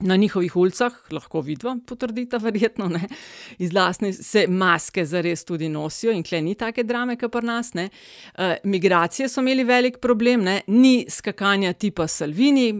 Na 0.00 0.16
njihovih 0.16 0.56
ulicah, 0.56 0.94
lahko 1.12 1.42
vidva, 1.44 1.74
potrdita, 1.86 2.38
verjetno 2.40 2.86
ne, 2.88 3.02
iz 3.58 3.72
lastne 3.72 4.12
se 4.12 4.46
maske 4.48 5.04
zares 5.04 5.44
tudi 5.44 5.68
nosijo 5.68 6.12
in 6.16 6.22
kle 6.24 6.40
ni 6.40 6.54
take 6.54 6.86
drame, 6.88 7.18
kot 7.20 7.32
pri 7.32 7.46
nas. 7.46 7.74
Uh, 7.74 8.54
migracije 8.64 9.28
so 9.28 9.44
imeli 9.44 9.64
velik 9.64 9.98
problem, 10.00 10.44
ne. 10.44 10.60
ni 10.66 11.04
skakanja 11.08 11.72
tipa 11.72 12.08
Salvini. 12.08 12.72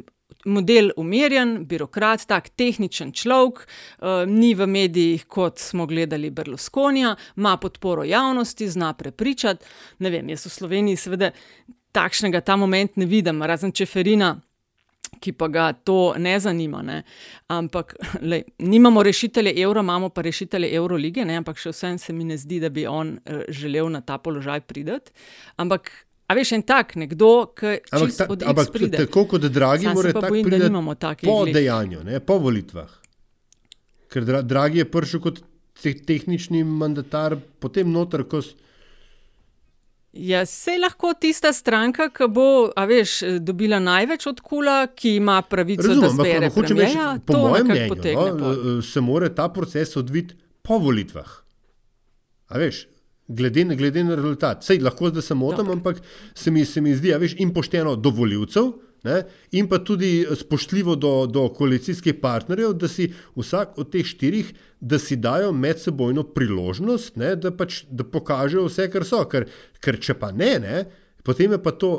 Model 0.45 0.89
umirjen, 0.97 1.67
birokrat, 1.69 2.23
tak 2.25 2.49
tehničen 2.57 3.11
človek, 3.13 3.59
uh, 3.67 4.23
ni 4.27 4.55
v 4.57 4.67
medijih, 4.67 5.27
kot 5.29 5.59
smo 5.61 5.85
gledali 5.87 6.31
Berlusconija, 6.31 7.11
ima 7.37 7.57
podporo 7.61 8.05
javnosti, 8.09 8.69
zna 8.69 8.95
prepričati. 8.97 9.67
Ne 9.99 10.11
vem, 10.11 10.31
jaz 10.33 10.47
v 10.47 10.55
Sloveniji 10.55 10.97
seveda 10.97 11.31
takšnega 11.93 12.41
ta 12.41 12.57
moment 12.57 12.97
ne 12.97 13.07
vidim, 13.07 13.43
razen 13.43 13.73
Čeferina, 13.73 14.39
ki 15.21 15.33
pa 15.33 15.49
ga 15.49 15.73
to 15.75 16.15
ne 16.19 16.39
zanima. 16.41 16.83
Ne. 16.83 17.03
Ampak 17.49 17.95
lej, 18.23 18.43
nimamo 18.59 19.03
rešitelje 19.03 19.53
evra, 19.57 19.81
imamo 19.81 20.09
pa 20.09 20.23
rešitelje 20.23 20.75
Eurolige, 20.75 21.25
ne. 21.25 21.37
ampak 21.37 21.57
še 21.57 21.71
vsem 21.71 21.99
se 21.99 22.13
mi 22.13 22.25
ne 22.25 22.37
zdi, 22.37 22.61
da 22.61 22.69
bi 22.69 22.87
on 22.87 23.19
eh, 23.19 23.45
želel 23.49 23.91
na 23.91 24.01
ta 24.01 24.19
položaj 24.19 24.61
priti. 24.61 24.97
Ampak. 25.57 25.91
A 26.27 26.35
veš, 26.35 26.53
en 26.53 26.63
tak, 26.63 26.93
nekdo, 26.95 27.51
ki 27.51 27.81
ta, 27.91 28.27
od 28.29 28.39
X 28.39 28.69
pride. 28.71 28.97
tako 28.97 29.25
kot 29.27 29.43
dragi, 29.43 29.89
mora 29.89 30.13
tako 30.13 30.29
bojim, 30.29 30.47
da 30.47 30.59
nimamo 30.59 30.95
takih 30.95 31.27
po 31.27 31.41
glih. 31.43 31.55
dejanju, 31.55 32.05
ne, 32.05 32.21
po 32.21 32.37
volitvah. 32.39 32.87
Ker 34.09 34.25
dra, 34.25 34.43
dragi 34.43 34.79
je 34.79 34.85
prišel 34.87 35.21
kot 35.21 35.41
te, 35.75 35.91
tehnični 35.93 36.63
mandatar, 36.65 37.35
potem 37.59 37.91
noter, 37.91 38.23
ko 38.25 38.39
s- 38.43 38.55
Ja, 40.13 40.47
se 40.47 40.75
lahko 40.83 41.13
tista 41.15 41.53
stranka, 41.55 42.09
ki 42.11 42.27
bo, 42.35 42.45
a 42.75 42.85
veš, 42.91 43.21
dobila 43.47 43.79
največ 43.79 44.27
od 44.27 44.41
kula, 44.43 44.89
ki 44.91 45.15
ima 45.21 45.39
pravico, 45.47 45.87
Razumem, 45.87 46.03
da 46.03 46.11
zbere 46.17 46.49
ampak 46.49 46.57
hočem 46.59 46.81
reči, 46.83 47.05
po 47.27 47.37
mojem 47.39 47.69
mnenju, 47.69 47.95
no, 47.95 48.25
pol. 48.39 48.57
eh, 48.79 48.83
se 48.83 49.01
mora 49.01 49.29
ta 49.35 49.49
proces 49.55 49.95
odviti 49.97 50.35
po 50.67 50.81
volitvah. 50.83 51.31
A 52.51 52.59
veš, 52.59 52.89
glede, 53.29 53.65
glede 53.79 54.05
na 54.05 54.19
rezultat. 54.19 54.65
Sej 54.67 54.83
lahko, 54.83 55.13
da 55.15 55.23
se 55.23 55.35
motim, 55.35 55.71
ampak 55.71 56.03
se 56.35 56.51
mi, 56.51 56.65
se 56.65 56.81
mi 56.81 56.95
zdi, 56.95 57.15
a 57.15 57.19
veš, 57.23 57.39
in 57.39 57.55
pošteno 57.55 57.95
do 57.97 58.11
voljivcev. 58.11 58.73
Ne, 59.05 59.23
in 59.57 59.69
pa 59.69 59.79
tudi 59.81 60.27
spoštljivo 60.37 60.93
do, 61.01 61.27
do 61.27 61.47
koalicijskih 61.57 62.19
partnerjev, 62.21 62.75
da 62.77 62.89
si 62.89 63.07
vsak 63.33 63.79
od 63.81 63.89
teh 63.95 64.05
štirih, 64.05 64.51
da 64.81 64.99
si 65.01 65.17
dajo 65.17 65.55
medsebojno 65.57 66.27
priložnost, 66.37 67.17
ne, 67.17 67.33
da, 67.41 67.53
pač, 67.57 67.85
da 67.89 68.05
pokažejo 68.05 68.67
vse, 68.69 68.91
kar 68.93 69.07
so. 69.09 69.23
Ker, 69.31 69.49
ker 69.81 69.97
če 70.01 70.19
pa 70.21 70.33
ne, 70.37 70.53
ne, 70.61 70.83
potem 71.25 71.57
je 71.57 71.63
pa 71.65 71.73
to 71.73 71.95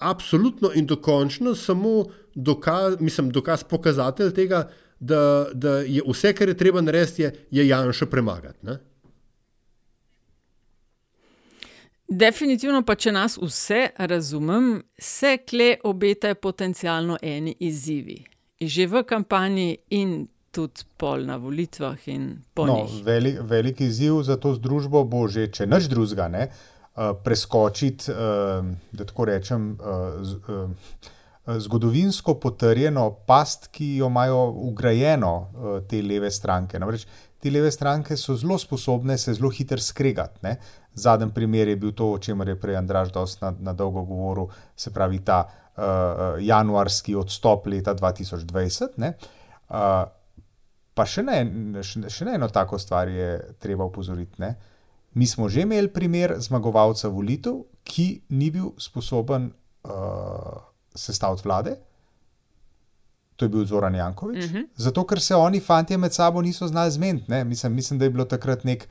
absolutno 0.00 0.72
in 0.74 0.88
dokončno 0.88 1.52
samo 1.54 2.06
dokaz, 2.34 2.96
mislim, 3.00 3.28
dokaz, 3.36 3.64
pokazatelj 3.68 4.32
tega, 4.32 4.64
da, 5.00 5.48
da 5.52 5.78
je 5.84 6.00
vse, 6.08 6.32
kar 6.36 6.48
je 6.48 6.56
treba 6.56 6.80
narediti, 6.80 7.22
je, 7.22 7.34
je 7.50 7.68
Janša 7.68 8.06
premagati. 8.06 8.66
Ne? 8.66 8.80
Definitivno 12.10 12.82
pa, 12.82 12.96
če 12.98 13.12
nas 13.14 13.36
vse 13.38 13.84
razumem, 13.98 14.80
se 14.98 15.36
kle 15.46 15.76
obetajo 15.86 16.34
potencialno 16.42 17.18
eni 17.22 17.54
izzivi. 17.62 18.18
Že 18.60 18.86
v 18.86 19.02
kampanji 19.06 19.76
in 19.94 20.26
tudi 20.50 20.82
pol 20.98 21.22
na 21.24 21.36
volitvah 21.38 22.08
in 22.10 22.42
po 22.54 22.66
No, 22.66 22.74
njih. 22.82 23.04
velik, 23.06 23.38
velik 23.42 23.80
izziv 23.80 24.22
za 24.26 24.36
to 24.36 24.54
združbo 24.54 25.04
bo 25.04 25.28
že, 25.28 25.46
če 25.54 25.66
nič 25.70 25.86
drugega, 25.86 26.26
ne, 26.28 26.48
uh, 26.50 27.14
preskočiti, 27.24 28.10
uh, 28.10 28.66
da 28.92 29.06
tako 29.06 29.24
rečem, 29.30 29.78
uh, 29.78 30.18
z, 30.26 30.34
uh, 30.50 31.56
zgodovinsko 31.62 32.34
potrjeno 32.34 33.10
past, 33.26 33.70
ki 33.72 33.96
jo 34.02 34.10
imajo 34.10 34.50
ugrajeno 34.50 35.32
uh, 35.38 35.78
te 35.88 36.02
leve 36.02 36.30
stranke. 36.30 36.78
Namreč 36.78 37.06
te 37.40 37.50
leve 37.50 37.70
stranke 37.72 38.16
so 38.16 38.34
zelo 38.36 38.58
sposobne 38.58 39.18
se 39.18 39.34
zelo 39.34 39.48
hitro 39.50 39.78
skregati. 39.78 40.38
Ne. 40.42 40.56
Zadnji 40.94 41.30
primer 41.34 41.68
je 41.68 41.76
bil 41.76 41.92
to, 41.92 42.12
o 42.12 42.18
čemer 42.18 42.48
je 42.48 42.60
prej 42.60 42.76
Andraš 42.76 43.12
dosti 43.12 43.44
na, 43.44 43.54
na 43.60 43.72
dolgo 43.72 44.02
govoril, 44.02 44.48
se 44.76 44.90
pravi 44.90 45.20
ta 45.24 45.44
uh, 45.46 45.82
januarski 46.40 47.14
odstop 47.14 47.66
leta 47.66 47.94
2020. 47.94 48.96
Ne. 48.96 49.14
Uh, 49.68 50.08
Pa 51.00 51.06
še, 51.08 51.22
ne, 51.24 51.38
še, 51.86 52.02
še 52.10 52.26
na 52.26 52.34
eno 52.36 52.48
tako 52.52 52.78
stvar 52.80 53.08
je 53.08 53.30
treba 53.62 53.86
upozoriti. 53.86 54.40
Ne? 54.42 54.54
Mi 55.16 55.26
smo 55.26 55.48
že 55.48 55.64
imeli 55.64 55.88
primer 55.88 56.36
zmagovalca 56.42 57.08
volitev, 57.08 57.62
ki 57.86 58.08
ni 58.36 58.50
bil 58.52 58.74
sposoben 58.78 59.48
uh, 59.88 60.58
sestaviti 60.92 61.46
vlade. 61.46 61.76
To 63.40 63.48
je 63.48 63.52
bil 63.54 63.64
Zoran 63.64 63.96
Jankovič. 63.96 64.50
Mhm. 64.50 64.66
Zato, 64.76 65.06
ker 65.08 65.22
se 65.24 65.38
oni, 65.38 65.62
fanti, 65.64 65.96
med 65.96 66.12
sabo 66.12 66.42
niso 66.44 66.68
znali 66.68 66.92
zmeniti. 66.92 67.32
Mislim, 67.48 67.78
mislim, 67.80 67.98
da 67.98 68.04
je 68.04 68.14
bilo 68.18 68.26
takrat 68.28 68.66
nek, 68.68 68.84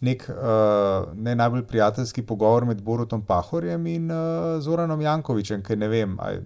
nek 0.00 0.28
uh, 0.28 1.08
ne 1.14 1.34
najbolj 1.34 1.62
prijateljski 1.66 2.22
pogovor 2.22 2.64
med 2.64 2.82
Borutom 2.82 3.22
Pahorjem 3.24 3.86
in 3.86 4.10
uh, 4.10 4.60
Zoranom 4.60 5.00
Jankovičem, 5.00 5.62
ker 5.62 5.78
ne 5.78 5.88
vem, 5.88 6.16
ali 6.20 6.42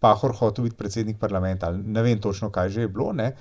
Pahor 0.00 0.34
hotel 0.36 0.64
biti 0.64 0.76
predsednik 0.76 1.18
parlamenta 1.18 1.66
ali 1.66 1.78
ne 1.78 2.02
vem 2.02 2.20
točno, 2.20 2.50
kaj 2.50 2.68
že 2.68 2.80
je 2.80 2.88
bilo. 2.88 3.12
Ne. 3.12 3.32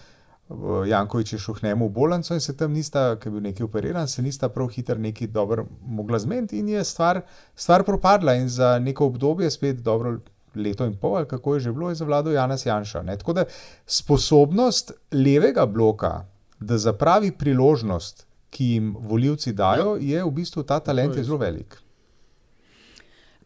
Uh, 0.50 0.88
Jankovič 0.88 1.34
je 1.34 1.40
šel 1.40 1.56
k 1.56 1.64
njemu 1.64 1.88
v 1.90 1.92
bolnico 1.92 2.34
in 2.34 2.40
se 2.40 2.56
tam 2.58 2.72
nista, 2.72 3.16
ker 3.20 3.28
je 3.28 3.32
bil 3.32 3.44
neki 3.44 3.64
operiran, 3.64 4.08
se 4.08 4.22
nista 4.22 4.50
prav 4.50 4.68
hitro 4.68 4.96
neki 4.96 5.28
dobro 5.28 5.66
mogla 5.82 6.20
zmeniti 6.20 6.60
in 6.60 6.70
je 6.70 6.84
stvar, 6.84 7.22
stvar 7.56 7.84
propadla 7.84 8.34
in 8.34 8.50
za 8.50 8.80
neko 8.80 9.06
obdobje, 9.06 9.52
spet 9.52 9.82
dobro 9.82 10.18
leto 10.56 10.86
in 10.86 10.96
pol, 10.96 11.18
ali 11.18 11.28
kako 11.28 11.54
je 11.54 11.60
že 11.60 11.72
bilo, 11.72 11.90
je 11.90 11.96
zavladal 11.96 12.34
Janez 12.34 12.66
Janša. 12.66 13.02
Ne. 13.04 13.18
Tako 13.18 13.34
da 13.34 13.44
sposobnost 13.86 14.92
levega 15.12 15.66
bloka, 15.66 16.26
da 16.60 16.78
zapravi 16.78 17.32
priložnost, 17.32 18.28
ki 18.56 18.70
jim 18.76 18.94
voljivci 19.00 19.52
dajo, 19.54 19.98
je 20.00 20.22
v 20.24 20.32
bistvu 20.32 20.64
ta 20.64 20.80
talent 20.80 21.18
zelo 21.20 21.38
velik. 21.42 21.76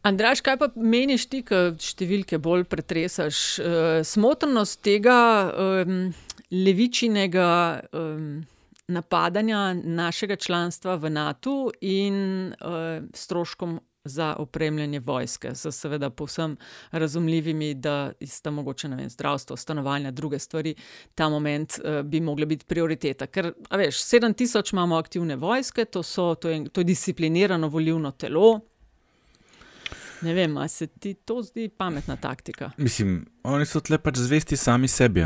Andraš, 0.05 0.39
kaj 0.45 0.55
pa 0.61 0.69
meniš 0.79 1.25
ti, 1.27 1.41
ki 1.43 1.73
številke 1.83 2.39
bolj 2.39 2.63
pretresaš? 2.71 3.41
Uh, 3.59 3.99
smotrnost 4.07 4.79
tega 4.85 5.17
um, 5.49 6.07
levičinega 6.55 7.49
um, 7.91 8.29
napadanja 8.89 9.73
našega 9.73 10.39
članstva 10.39 10.95
v 10.95 11.11
NATO 11.11 11.57
in 11.81 12.53
uh, 12.53 13.03
stroškom 13.13 13.75
za 14.03 14.35
opremljanje 14.39 14.99
vojske, 14.99 15.55
z 15.55 15.71
seveda 15.71 16.09
povsem 16.09 16.57
razumljivimi, 16.91 17.73
da 17.73 18.11
sta 18.25 18.51
mogoče 18.51 18.87
vem, 18.87 19.09
zdravstvo, 19.09 19.57
stanovanja, 19.57 20.11
druge 20.11 20.39
stvari, 20.39 20.75
ta 21.15 21.29
moment 21.29 21.79
uh, 21.79 22.01
bi 22.01 22.21
mogla 22.21 22.45
biti 22.45 22.65
prioriteta. 22.65 23.27
Ker, 23.27 23.53
veš, 23.71 24.03
7000 24.03 24.73
imamo 24.73 24.97
aktivne 24.97 25.35
vojske, 25.35 25.85
to, 25.85 26.03
so, 26.03 26.35
to, 26.35 26.49
je, 26.49 26.69
to 26.69 26.81
je 26.81 26.85
disciplinirano 26.85 27.67
volivno 27.67 28.11
telo. 28.11 28.59
Ne 30.21 30.33
vem, 30.33 30.57
ali 30.57 30.69
se 30.69 30.87
ti 30.87 31.13
to 31.13 31.41
zdi 31.41 31.69
pametna 31.69 32.15
taktika. 32.15 32.71
Mislim, 32.77 33.25
oni 33.43 33.65
so 33.65 33.79
tle 33.79 33.97
pač 33.97 34.17
zvesti 34.19 34.57
sami 34.57 34.87
sebi. 34.87 35.23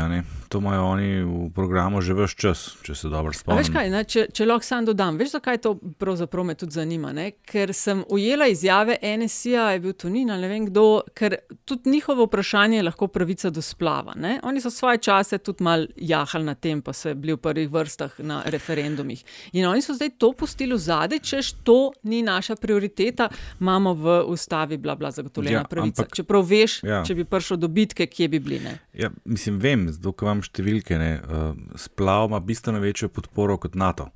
To 0.48 0.58
imajo 0.58 0.84
oni 0.84 1.08
v 1.22 1.50
programu 1.54 2.00
že 2.00 2.14
vse 2.14 2.36
čas, 2.36 2.62
če 2.82 2.94
se 2.94 3.08
dobro 3.08 3.30
A 3.30 3.34
veš 3.34 3.40
spomnim. 3.40 3.72
kaj, 3.72 3.90
ne, 3.90 4.04
če, 4.04 4.26
če 4.34 4.46
lahko 4.46 4.66
sam 4.66 4.84
dodam, 4.86 5.18
veš, 5.18 5.34
zakaj 5.36 5.58
to 5.66 5.74
pravzaprav 5.98 6.44
me 6.44 6.54
tudi 6.54 6.72
zanima? 6.78 7.12
Ne? 7.12 7.30
Ker 7.42 7.72
sem 7.74 8.04
ujela 8.10 8.46
izjave 8.46 8.98
NSA, 9.02 9.70
je 9.74 9.80
bil 9.80 9.92
to 9.92 10.08
Nin 10.08 10.30
ali 10.30 10.46
ne 10.46 10.48
vem 10.48 10.66
kdo, 10.66 11.02
ker 11.14 11.36
tudi 11.64 11.90
njihovo 11.90 12.26
vprašanje 12.28 12.76
je 12.76 12.86
lahko 12.86 13.08
pravica 13.08 13.50
do 13.50 13.62
splava. 13.62 14.14
Ne? 14.16 14.38
Oni 14.42 14.60
so 14.60 14.70
svoje 14.70 14.98
čase 14.98 15.38
tudi 15.38 15.64
mal 15.64 15.86
jahali 15.96 16.44
na 16.44 16.54
tem, 16.54 16.82
pa 16.82 16.92
so 16.92 17.14
bili 17.14 17.34
v 17.34 17.42
prvih 17.42 17.70
vrstah 17.70 18.18
na 18.18 18.42
referendumih. 18.46 19.24
In 19.52 19.66
oni 19.66 19.82
so 19.82 19.94
zdaj 19.94 20.14
to 20.18 20.32
pustili 20.32 20.74
v 20.74 20.78
zadej, 20.78 21.20
češ 21.20 21.52
to 21.64 21.92
ni 22.04 22.22
naša 22.22 22.56
prioriteta, 22.56 23.28
imamo 23.60 23.94
v 23.94 24.20
ustavi 24.30 24.78
bla 24.84 24.94
bla 24.94 25.10
zagotovljena 25.10 25.58
Ja, 25.58 25.64
pravica. 25.66 26.02
ampak- 26.02 26.14
Čeprav 26.14 26.44
veš, 26.44 26.76
Ja. 26.82 27.00
če 27.02 27.14
bi 27.14 27.24
prišel 27.26 27.56
do 27.56 27.68
bitke, 27.70 28.06
kje 28.06 28.28
bi 28.28 28.38
bili. 28.40 28.60
Ne? 28.60 28.76
Ja, 28.94 29.10
mislim, 29.24 29.58
vem, 29.58 29.88
zato 29.88 30.12
ker 30.12 30.26
imam 30.26 30.42
številke. 30.42 30.96
Ne, 30.96 31.10
uh, 31.18 31.50
splav 31.76 32.26
ima 32.26 32.40
bistveno 32.42 32.80
večjo 32.80 33.08
podporo 33.10 33.56
kot 33.58 33.74
NATO, 33.76 34.10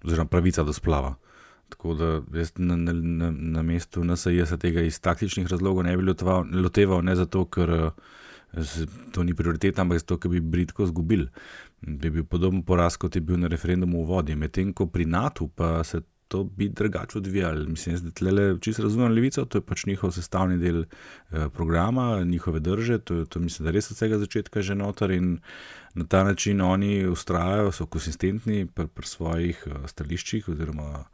oziroma 0.00 0.26
pravica 0.26 0.62
do 0.62 0.72
splava. 0.72 1.14
Tako 1.68 1.94
da 1.94 2.06
jaz 2.32 2.54
na, 2.56 2.76
na, 2.78 2.92
na, 2.94 3.28
na 3.30 3.62
mestu 3.62 4.00
NSA 4.02 4.46
se 4.46 4.56
tega 4.58 4.80
iz 4.82 4.96
taktičnih 4.98 5.46
razlogov 5.46 5.84
ne 5.84 5.92
bi 5.94 6.02
loteval, 6.02 6.46
loteval 6.54 7.02
ne 7.02 7.12
zato, 7.14 7.44
ker 7.46 7.70
uh, 7.70 7.90
z- 8.54 8.86
to 9.12 9.22
ni 9.22 9.34
prioriteta, 9.34 9.82
ampak 9.82 9.98
zato, 9.98 10.16
ker 10.16 10.30
bi 10.30 10.40
britko 10.42 10.84
izgubili. 10.84 11.28
Bi 11.80 12.10
bil 12.10 12.24
podoben 12.24 12.62
poraz, 12.62 12.96
kot 12.96 13.14
je 13.14 13.20
bil 13.20 13.36
na 13.36 13.46
referendumu 13.46 14.00
v 14.00 14.08
vodi. 14.08 14.34
Medtem 14.34 14.72
ko 14.72 14.86
pri 14.86 15.04
NATO 15.06 15.46
pa 15.48 15.84
se 15.84 16.00
to 16.28 16.44
bi 16.44 16.68
drugače 16.68 17.18
odvijalo. 17.18 17.64
Mislim, 17.68 17.96
da 17.96 18.10
tle 18.10 18.60
čisto 18.60 18.82
razumem 18.82 19.12
levico, 19.12 19.44
to 19.44 19.58
je 19.58 19.62
pač 19.62 19.86
njihov 19.86 20.12
sestavni 20.12 20.58
del 20.58 20.82
eh, 20.82 21.48
programa, 21.54 22.24
njihove 22.24 22.60
drže, 22.60 22.98
to, 22.98 23.24
to 23.24 23.40
mislim, 23.40 23.64
da 23.64 23.70
res 23.70 23.90
od 23.90 23.96
vsega 23.96 24.18
začetka 24.18 24.62
že 24.62 24.74
noter 24.74 25.10
in 25.10 25.38
na 25.94 26.04
ta 26.04 26.24
način 26.24 26.60
oni 26.60 27.06
ustrajajo, 27.06 27.72
so 27.72 27.86
konsistentni 27.86 28.66
pri, 28.66 28.86
pri 28.86 29.06
svojih 29.06 29.62
eh, 29.66 29.88
stališčih 29.88 30.48
oziroma 30.48 31.04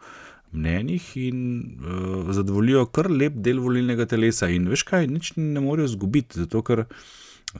mnenjih 0.55 1.17
in 1.17 1.39
uh, 1.83 2.31
zadovoljijo 2.35 2.87
kar 2.87 3.11
lep 3.11 3.33
del 3.43 3.59
volilnega 3.59 4.07
telesa. 4.07 4.47
In 4.49 4.69
veš 4.71 4.85
kaj, 4.87 5.09
nič 5.11 5.33
ne 5.37 5.61
morejo 5.61 5.89
izgubiti, 5.91 6.39
zato 6.45 6.63
ker 6.63 6.85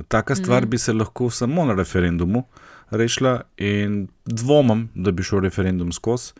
taka 0.09 0.35
stvar 0.35 0.63
Mhm. 0.63 0.71
bi 0.71 0.79
se 0.79 0.93
lahko 0.93 1.31
samo 1.31 1.65
na 1.65 1.75
referendumu 1.75 2.45
rešila 2.91 3.41
in 3.57 4.09
dvomim, 4.25 4.89
da 4.95 5.11
bi 5.11 5.23
šel 5.23 5.41
referendum 5.41 5.93
skozi. 5.93 6.33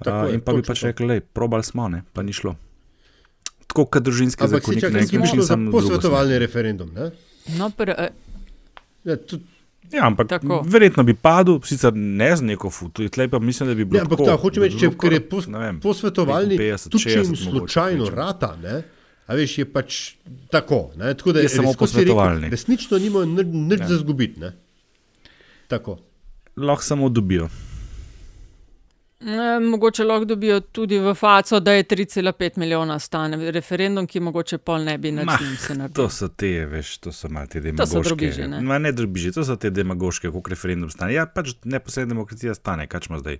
Tako 0.00 0.26
je, 0.26 0.34
in 0.34 0.40
pa 0.40 0.52
bi 0.52 0.62
pač 0.62 0.80
to. 0.80 0.86
rekli, 0.86 1.06
da 1.10 1.20
probali 1.22 1.62
smo, 1.62 1.88
ne, 1.88 2.02
pa 2.12 2.22
ni 2.22 2.32
šlo. 2.32 2.56
Tako 3.66 3.86
kot 3.86 4.02
družinski 4.02 4.40
Ampak 4.40 4.60
zakonik, 4.60 4.80
čakaj, 4.80 4.92
na 4.92 5.00
nek 5.00 5.12
način 5.12 5.40
drugo 5.40 5.70
posvetovalni 5.72 6.38
referendum. 6.38 6.90
Ne? 6.90 7.10
No, 7.54 7.70
pr, 7.70 7.90
eh, 7.90 8.10
Ja, 9.04 9.16
tudi, 9.16 9.44
Ja, 9.92 10.06
ampak 10.06 10.28
Tako. 10.28 10.62
verjetno 10.64 11.02
bi 11.02 11.14
padel, 11.14 11.60
sicer 11.60 11.92
ne 11.92 12.30
z 12.32 12.42
neko 12.42 12.70
futu, 12.70 13.04
tlej 13.06 13.28
pa 13.28 13.38
mislim, 13.38 13.68
da 13.68 13.74
bi 13.74 13.84
bilo. 13.84 13.94
ne, 13.94 14.00
ampak 14.00 14.18
tako, 14.18 14.24
ta, 14.26 14.36
hočem 14.36 14.62
da 14.62 14.66
reči, 14.66 14.88
ker 14.96 15.12
je 15.12 15.20
pos, 15.22 15.46
vem, 15.46 15.76
posvetovalni, 15.78 16.56
55, 16.56 16.88
tudi 16.88 17.02
če 17.04 17.10
jim 17.10 17.20
60 17.20 17.28
mogoče 17.28 17.44
slučajno 17.44 17.98
kvečjemu. 18.00 18.16
rata, 18.16 18.56
ne, 18.56 18.82
a 19.26 19.34
veš, 19.34 19.58
je 19.58 19.66
pač 19.66 19.98
tako. 20.50 20.90
Ne, 20.96 21.12
tako 21.14 21.32
da 21.32 21.40
Je 21.40 21.48
samo 21.50 21.68
res, 21.68 21.76
kot 21.76 21.88
si 21.88 21.96
rekel, 21.96 22.06
posvetovalni. 22.06 22.50
Resnično 22.50 22.98
nimajo 22.98 23.26
nič, 23.44 23.80
Ja. 23.80 23.86
za 23.86 23.96
zgubiti. 23.96 24.40
ne. 24.40 24.52
Tako. 25.68 25.98
Lahko 26.56 26.82
samo 26.82 27.08
dobijo. 27.10 27.48
Eh, 29.24 29.30
Mogoče 29.60 30.04
lahko 30.04 30.24
dobijo 30.24 30.60
tudi 30.62 30.98
v 30.98 31.14
faco, 31.14 31.60
da 31.60 31.72
je 31.72 31.84
3,5 31.84 32.58
milijona 32.58 32.98
stane 32.98 33.50
referendum, 33.50 34.06
ki 34.06 34.20
mogoče 34.20 34.58
pol 34.58 34.84
ne 34.84 34.98
bi 34.98 35.12
naredil. 35.12 35.88
To 35.92 36.08
so 36.08 36.28
te, 36.28 36.66
veš, 36.66 36.98
to 36.98 37.12
so 37.12 37.28
malo 37.28 37.46
te 37.46 37.60
To 37.60 37.62
so 37.62 37.70
demagoške. 37.72 38.02
drobiži, 38.04 38.48
ne? 38.48 38.60
Ma 38.60 38.78
ne 38.78 38.92
drobiži, 38.92 39.32
to 39.32 39.44
so 39.44 39.56
te 39.56 39.70
demagoške, 39.70 40.28
koliko 40.28 40.50
referendum 40.50 40.90
stane. 40.90 41.14
Ja, 41.14 41.24
pač 41.26 41.54
neposredna 41.64 42.08
demokracija 42.08 42.54
stane, 42.54 42.86
kaj 42.86 43.00
smo 43.00 43.18
zdaj. 43.18 43.38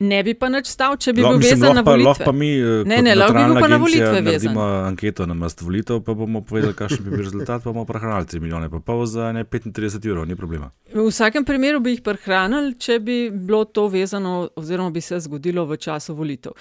Ne 0.00 0.22
bi 0.22 0.32
pa 0.34 0.48
nič 0.48 0.66
stal, 0.66 0.96
če 0.96 1.12
bi 1.12 1.20
Lahko- 1.20 1.28
bil 1.30 1.38
mislim, 1.38 1.60
vezan 1.60 1.74
na 1.76 1.82
pa- 1.84 1.90
volitve. 1.90 2.08
Lahko 2.08 2.24
pa 2.24 2.32
mi, 2.32 2.50
eh, 2.50 2.84
ne, 2.84 3.02
ne, 3.02 3.14
lahko 3.14 3.34
bi 3.34 3.44
bil 3.44 3.60
pa 3.60 3.68
na 3.68 3.76
volitve 3.76 4.20
vezan. 4.22 4.24
Naredimo 4.24 4.60
anketo 4.86 5.26
na 5.26 5.34
mest 5.34 5.60
volitev, 5.60 6.00
pa 6.00 6.14
bomo 6.14 6.40
povedali, 6.40 6.72
kakšen 6.74 7.04
bi 7.04 7.10
bil 7.10 7.18
rezultat, 7.20 7.62
pa 7.62 7.70
bomo 7.70 7.84
prehranili 7.84 8.26
3 8.26 8.40
milijone, 8.40 8.70
pa 8.70 8.78
pol 8.80 9.06
za 9.06 9.32
ne 9.32 9.44
35 9.44 10.06
evrov, 10.06 10.24
ni 10.26 10.36
problema. 10.36 10.70
V 10.94 11.04
vsakem 11.06 11.44
primeru 11.44 11.80
bi 11.80 11.90
jih 11.90 12.02
prehranili, 12.02 12.74
če 12.74 12.98
bi 12.98 13.30
bilo 13.30 13.64
to 13.66 13.88
vezano, 13.88 14.48
oziroma 14.56 14.90
bi 14.90 15.00
se 15.00 15.20
zgodilo 15.20 15.66
v 15.66 15.76
času 15.76 16.14
volitev. 16.14 16.52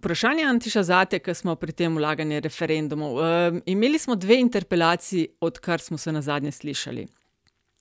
Vprašanje 0.00 0.42
Antiša 0.42 0.82
Zate, 0.82 1.18
ki 1.18 1.34
smo 1.34 1.54
pri 1.54 1.72
tem 1.72 1.96
vlaganju 1.96 2.40
referendumov. 2.40 3.12
Um, 3.14 3.62
imeli 3.66 3.98
smo 3.98 4.16
dve 4.16 4.40
interpelaciji, 4.40 5.28
odkar 5.40 5.80
smo 5.80 5.98
se 5.98 6.12
na 6.12 6.20
zadnje 6.20 6.50
slišali. 6.50 7.06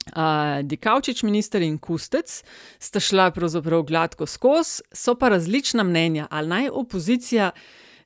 Uh, 0.08 0.24
Dikavčič, 0.64 1.24
minister 1.24 1.62
in 1.62 1.78
Kustec 1.78 2.44
sta 2.80 3.00
šla 3.00 3.32
pravzaprav 3.32 3.84
gladko 3.84 4.26
skozi, 4.26 4.82
so 4.92 5.16
pa 5.16 5.30
različna 5.30 5.84
mnenja, 5.84 6.28
ali 6.30 6.48
naj 6.48 6.70
opozicija 6.72 7.52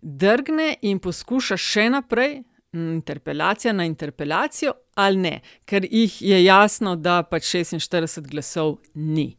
drgne 0.01 0.75
in 0.81 0.99
poskuša 0.99 1.57
še 1.57 1.89
naprej, 1.89 2.41
mm, 2.73 2.91
interpelacija 2.91 3.73
na 3.73 3.85
interpelacijo, 3.85 4.73
ali 4.95 5.17
ne, 5.17 5.33
ker 5.65 5.85
jih 5.85 6.21
je 6.21 6.43
jasno, 6.43 6.95
da 6.95 7.23
pač 7.23 7.43
46 7.45 8.21
glasov 8.23 8.75
ni. 8.93 9.37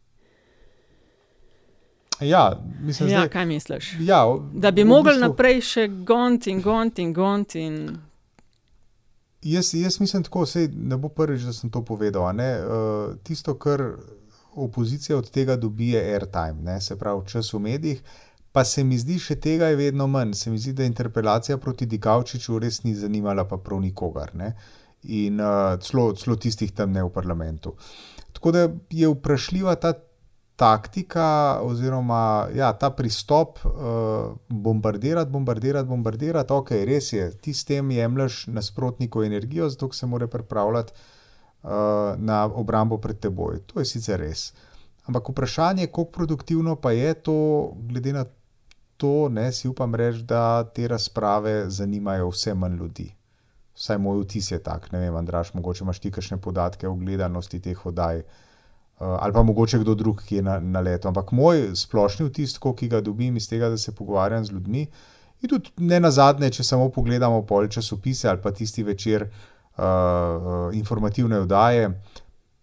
Ja, 2.21 2.51
mislim, 2.81 3.09
Ja, 3.09 3.19
zdaj, 3.19 3.29
kaj 3.29 3.47
misliš? 3.47 3.93
Ja, 4.01 4.25
v- 4.25 4.41
Da 4.55 4.71
bi 4.71 4.83
v 4.83 4.87
mogli 4.87 5.13
bistvu- 5.13 5.21
naprej 5.21 5.61
še 5.63 5.89
gont 5.89 6.47
in 6.47 6.63
gont 6.63 6.99
in 6.99 7.13
gont. 7.13 7.55
In... 7.55 8.01
Jaz, 9.47 9.75
jaz 9.75 10.01
mislim 10.01 10.25
tako, 10.27 10.47
sej 10.47 10.69
ne 10.75 10.97
bo 10.99 11.09
prvič, 11.09 11.45
da 11.47 11.53
sem 11.55 11.71
to 11.71 11.85
povedal. 11.85 12.27
Ne? 12.35 12.49
Uh, 12.59 13.15
tisto, 13.23 13.55
kar 13.55 13.83
opozicija 14.57 15.19
od 15.19 15.31
tega 15.31 15.57
dobi, 15.57 15.93
je 15.95 16.01
airtime, 16.15 16.63
ne? 16.63 16.81
se 16.81 16.97
pravi 16.99 17.23
čas 17.31 17.53
v 17.53 17.61
medijih. 17.61 18.03
Pa 18.53 18.65
se 18.65 18.85
mi 18.85 18.99
zdi, 18.99 19.19
še 19.21 19.37
tega 19.37 19.69
je 19.69 19.77
vedno 19.77 20.07
manj. 20.09 20.33
Se 20.35 20.51
mi 20.51 20.59
zdi, 20.59 20.73
da 20.73 20.89
interpelacija 20.89 21.59
proti 21.63 21.87
Dikavčiču 21.87 22.59
res 22.59 22.83
ni 22.83 22.95
zanimala 22.97 23.45
pa 23.45 23.59
prav 23.61 23.83
nikogar. 23.85 24.33
Ne? 24.35 24.55
In 25.13 25.41
uh, 25.41 25.77
celo, 25.85 26.09
celo 26.17 26.39
tistih 26.41 26.73
tam 26.73 26.97
ne 26.97 27.05
v 27.05 27.13
parlamentu. 27.13 27.77
Tako 28.33 28.53
da 28.57 28.67
je 28.91 29.13
vprašljiva 29.13 29.77
ta 29.79 29.93
taktika, 30.57 31.61
oziroma 31.63 32.49
ja, 32.55 32.73
ta 32.73 32.91
pristop, 32.91 33.59
uh, 33.65 34.37
bombardirati, 34.49 35.31
bombardirati, 35.31 35.89
bombardirati. 35.89 36.53
Ok, 36.53 36.71
res 36.89 37.13
je, 37.13 37.29
ti 37.41 37.55
s 37.55 37.65
tem 37.65 37.91
jemliš 37.91 38.47
nasprotniku 38.47 39.23
energijo, 39.23 39.69
zato 39.69 39.93
se 39.93 40.07
mora 40.07 40.27
pripravljati 40.27 40.93
uh, 40.93 41.71
na 42.17 42.45
obrambo 42.45 42.99
pred 42.99 43.21
teboj. 43.21 43.61
To 43.67 43.81
je 43.81 43.85
sicer 43.85 44.21
res. 44.21 44.53
Ampak 45.07 45.29
vprašanje, 45.29 45.87
kako 45.87 46.05
produktivno 46.05 46.77
pa 46.77 46.91
je 46.93 47.15
to, 47.15 47.37
glede 47.77 48.13
na 48.13 48.25
to, 48.97 49.29
ne 49.29 49.53
si 49.53 49.69
upam 49.69 49.95
reči, 49.95 50.23
da 50.23 50.65
te 50.65 50.89
razprave 50.89 51.71
zanimajo 51.71 52.33
vse 52.33 52.55
manj 52.55 52.77
ljudi. 52.77 53.11
Vsaj 53.77 53.99
moj 53.99 54.25
vtis 54.25 54.51
je 54.51 54.59
tak, 54.59 54.89
ne 54.93 55.05
vem, 55.05 55.17
Andraš, 55.17 55.53
mogoče 55.55 55.85
imaš 55.85 56.01
ti 56.01 56.11
kakšne 56.11 56.41
podatke 56.41 56.89
o 56.89 56.95
gledanosti 56.97 57.61
teh 57.61 57.87
oddaj. 57.87 58.25
Uh, 58.25 58.46
ali 58.99 59.33
pa 59.33 59.43
mogoče 59.43 59.79
kdo 59.79 59.95
drug, 59.95 60.23
ki 60.25 60.37
je 60.37 60.43
na, 60.43 60.61
na 60.61 60.81
letu. 60.81 61.09
Ampak 61.09 61.33
moj 61.33 61.71
splošni 61.77 62.27
vtis, 62.31 62.59
ki 62.59 62.89
ga 62.89 63.01
dobim 63.01 63.37
iz 63.37 63.49
tega, 63.49 63.69
da 63.69 63.79
se 63.79 63.95
pogovarjam 63.95 64.45
z 64.45 64.53
ljudmi, 64.53 64.87
in 65.43 65.49
tudi 65.49 65.71
ne 65.77 66.01
na 66.01 66.11
zadnje, 66.11 66.51
če 66.51 66.65
samo 66.65 66.89
pogledamo 66.89 67.43
pol 67.47 67.69
časopise 67.69 68.29
ali 68.29 68.41
pa 68.43 68.51
tisti 68.51 68.83
večer 68.83 69.23
uh, 69.23 69.29
uh, 69.79 70.77
informativne 70.77 71.41
oddaje, 71.41 71.91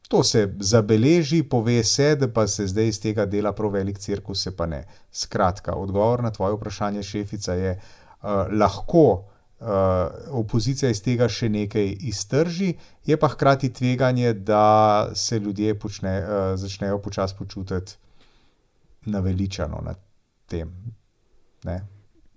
to 0.07 0.23
se 0.23 0.55
zabeleži, 0.59 1.43
pove 1.43 1.83
se, 1.83 2.15
da 2.15 2.27
pa 2.27 2.47
se 2.47 2.67
zdaj 2.67 2.87
iz 2.87 2.99
tega 3.01 3.25
dela 3.25 3.53
prav 3.53 3.71
velik 3.73 3.97
cirkus, 3.99 4.43
se 4.43 4.55
pa 4.55 4.65
ne. 4.65 4.83
Skratka, 5.11 5.73
odgovor 5.73 6.23
na 6.23 6.31
tvoje 6.31 6.53
vprašanje, 6.53 7.03
šefica, 7.03 7.53
je 7.53 7.77
uh, 7.77 8.29
lahko. 8.51 9.23
Uh, 9.63 9.69
opozicija 10.35 10.89
iz 10.91 10.99
tega 10.99 11.29
še 11.31 11.47
nekaj 11.49 11.85
iztrži, 12.09 12.73
je 13.07 13.15
pa 13.15 13.29
hkrati 13.31 13.69
tveganje, 13.73 14.33
da 14.33 15.11
se 15.15 15.39
ljudje 15.39 15.77
počne, 15.79 16.17
uh, 16.19 16.41
začnejo 16.59 16.99
počasi 16.99 17.35
počutiti 17.39 17.95
naveličano 19.05 19.79
nad 19.85 19.99
tem. 20.51 20.73
Ne? 21.63 21.79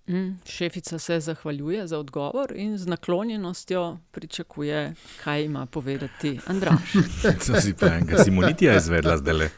Mm, 0.08 0.38
šefica 0.46 0.98
se 0.98 1.20
zahvaljuje 1.20 1.86
za 1.86 1.98
odgovor 1.98 2.52
in 2.56 2.78
z 2.78 2.86
naklonjenostjo 2.86 3.98
pričakuje, 4.10 4.94
kaj 5.24 5.44
ima 5.44 5.66
povedati 5.66 6.40
Andraš. 6.46 6.92
To 7.46 7.60
si 7.60 7.74
pa 7.74 7.86
enega 7.86 8.24
Simonitija 8.24 8.76
izvedla 8.76 9.16
zdaj 9.16 9.34
le. 9.34 9.50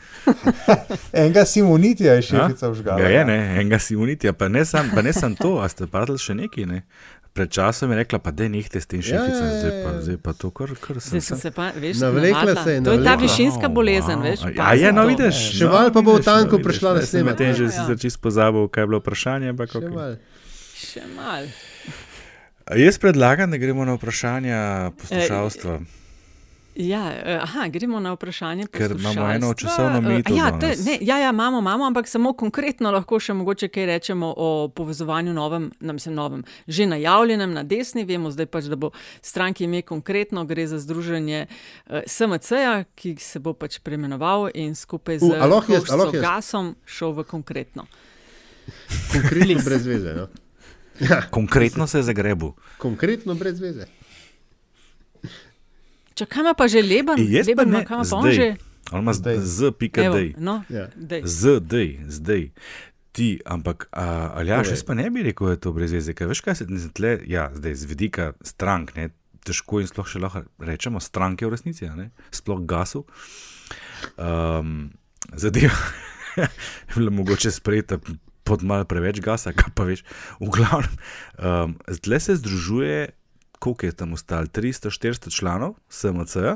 Enega 1.12 1.44
Simonitija 1.44 2.12
je 2.12 2.22
šefica 2.22 2.68
vžgala. 2.68 3.00
Ja, 3.00 3.08
je, 3.08 3.24
ne, 3.24 3.60
enega 3.60 3.78
Simonitija, 3.78 4.32
pa 4.32 4.48
ne 4.48 4.64
sam, 4.64 4.90
pa 4.94 5.02
ne 5.02 5.12
sam 5.12 5.36
to, 5.36 5.58
a 5.58 5.68
ste 5.68 5.86
padli 5.86 6.18
še 6.18 6.34
neki, 6.34 6.66
ne. 6.66 6.82
Pred 7.39 7.51
časom 7.51 7.91
je 7.91 7.97
rekla, 7.97 8.18
pa 8.18 8.30
da 8.32 8.49
nehte 8.49 8.76
s 8.76 8.86
tem 8.86 8.99
Ja, 9.01 9.14
ja, 9.16 9.30
ja, 9.30 9.51
zdaj, 9.55 9.72
pa, 9.78 9.91
ja. 9.91 10.01
zdaj 10.03 10.16
pa 10.18 10.32
to, 10.32 10.51
kar, 10.51 10.74
kar 10.76 10.99
sem 10.99 11.11
Zdaj 11.12 11.22
sem 11.22 11.39
se 11.39 11.51
pa, 11.51 11.70
veš, 11.70 12.01
Navlekla 12.01 12.43
navadila. 12.43 12.64
se 12.64 12.70
je, 12.72 12.78
To 12.80 12.91
je 12.91 12.97
ta 12.97 13.05
navlekla. 13.05 13.22
višinska 13.22 13.68
bolezen, 13.68 14.18
veš. 14.18 14.41
Ja, 14.41 14.51
pazi 14.59 14.82
je, 14.82 14.91
no, 14.93 15.03
vidiš. 15.07 15.36
Še 15.53 15.64
no, 15.64 15.70
malo 15.70 15.93
pa 15.93 16.01
bo 16.03 16.12
v 16.12 16.24
tanku 16.24 16.59
no, 16.59 16.64
prišla 16.64 16.91
na 16.93 17.03
snemanje. 17.03 17.26
medtem 17.30 17.55
že 17.55 17.70
sicer 17.70 17.97
čisto 17.97 18.18
pozabil, 18.20 18.66
kaj 18.66 18.82
je 18.82 18.89
bilo 18.89 18.99
vprašanje, 18.99 19.47
ampak 19.49 19.68
Še 19.68 19.78
okay. 19.78 19.95
malo. 19.95 20.16
Še 20.74 21.03
mal. 21.14 21.43
Jaz 22.68 22.99
predlagam, 22.99 23.49
da 23.49 23.57
gremo 23.57 23.84
na 23.84 23.95
vprašanja 23.95 24.59
poslušalstva. 24.93 25.74
E, 25.74 26.07
Ja, 26.79 27.12
eh, 27.12 27.39
aha, 27.43 27.68
gremo 27.68 28.01
na 28.01 28.12
vprašanje. 28.12 28.66
Ker 28.66 28.91
imamo 28.99 29.31
eno 29.33 29.55
časovno 29.55 29.99
omejitev. 29.99 30.37
Ja, 30.37 30.59
ja, 31.01 31.18
ja, 31.18 31.31
imamo, 31.31 31.59
imamo, 31.59 31.85
ampak 31.85 32.09
samo 32.09 32.33
konkretno 32.33 32.93
lahko 32.95 33.18
še 33.18 33.35
mogoče 33.35 33.68
kaj 33.68 33.87
rečemo 33.87 34.31
o 34.37 34.68
povezovanju 34.68 35.35
novem, 35.35 35.70
nam 35.81 35.99
se 35.99 36.11
novem, 36.11 36.45
že 36.66 36.87
najavljenem 36.87 37.53
na 37.53 37.66
desni. 37.66 38.05
Vemo 38.07 38.31
zdaj 38.31 38.47
pač, 38.47 38.70
da 38.70 38.79
bo 38.79 38.93
stranki 39.20 39.66
ime 39.66 39.83
konkretno, 39.83 40.47
gre 40.47 40.68
za 40.70 40.79
združenje 40.79 41.47
uh, 41.49 42.07
SMC-ja, 42.07 42.85
ki 42.95 43.16
se 43.18 43.43
bo 43.43 43.59
pač 43.59 43.81
preimenoval 43.83 44.47
in 44.55 44.79
skupaj 44.79 45.18
z 45.18 45.35
Gasom 46.22 46.76
šel 46.87 47.18
v 47.18 47.26
konkretno. 47.26 47.91
Konkretno 49.11 49.64
brez 49.66 49.87
veze. 49.87 50.14
No? 50.14 50.31
Ja. 51.03 51.24
Konkretno 51.31 51.87
se 51.87 51.99
je 51.99 52.03
zagrebil. 52.03 52.55
Konkretno 52.79 53.35
brez 53.35 53.59
veze. 53.61 53.91
Če 56.18 56.26
kaj 56.26 56.42
ima 56.42 56.54
pa 56.58 56.66
že 56.70 56.82
leben, 56.82 57.20
leben 57.20 57.70
ima 57.70 57.84
kam 57.86 58.02
pa 58.02 58.18
on 58.18 58.30
že. 58.34 58.56
Ali 58.90 59.04
ima 59.04 59.12
zdaj 59.14 59.38
z 59.44 59.72
pika 59.78 60.08
dej. 60.10 60.32
No, 60.40 60.62
ja. 60.72 60.88
Z 61.22 61.60
dej, 61.60 62.00
zdaj. 62.08 62.50
Ti, 63.12 63.28
ampak 63.46 63.88
ali 63.92 64.50
ja, 64.50 64.62
jaz 64.62 64.82
pa 64.86 64.94
ne 64.94 65.08
bi 65.10 65.24
rekel, 65.26 65.50
da 65.50 65.56
je 65.56 65.62
to 65.66 65.72
brez 65.76 65.92
veze. 65.92 66.14
Kaj, 66.16 66.30
veš, 66.30 66.42
kaj 66.44 66.58
se 66.60 66.66
tle, 66.94 67.18
ja, 67.26 67.48
zdaj 67.54 67.74
z 67.74 67.90
vidika 67.90 68.30
strank, 68.46 68.94
ne, 68.96 69.10
težko 69.46 69.82
in 69.82 69.90
sploh 69.90 70.06
še 70.08 70.22
lahko 70.22 70.44
rečemo 70.62 71.02
stranke 71.02 71.46
v 71.46 71.54
resnici, 71.56 71.88
ne, 71.98 72.10
sploh 72.34 72.62
gasu. 72.68 73.04
Um, 74.14 74.90
zadeva 75.34 75.74
je 76.38 76.94
bila 76.94 77.12
mogoče 77.18 77.50
sprejeta 77.52 77.98
pod 78.48 78.64
malo 78.64 78.86
preveč 78.88 79.20
gasa, 79.24 79.52
kaj 79.52 79.74
pa 79.76 79.84
veš. 79.88 80.04
V 80.40 80.52
glavnem, 80.54 80.94
um, 81.36 81.76
zdaj 81.88 82.20
se 82.24 82.38
združuje 82.40 83.10
koliko 83.59 83.86
je 83.86 83.92
tam 83.92 84.12
ostalo, 84.12 84.46
300-400 84.46 85.34
članov 85.36 85.74
SMC, 85.88 86.36
uh, 86.36 86.54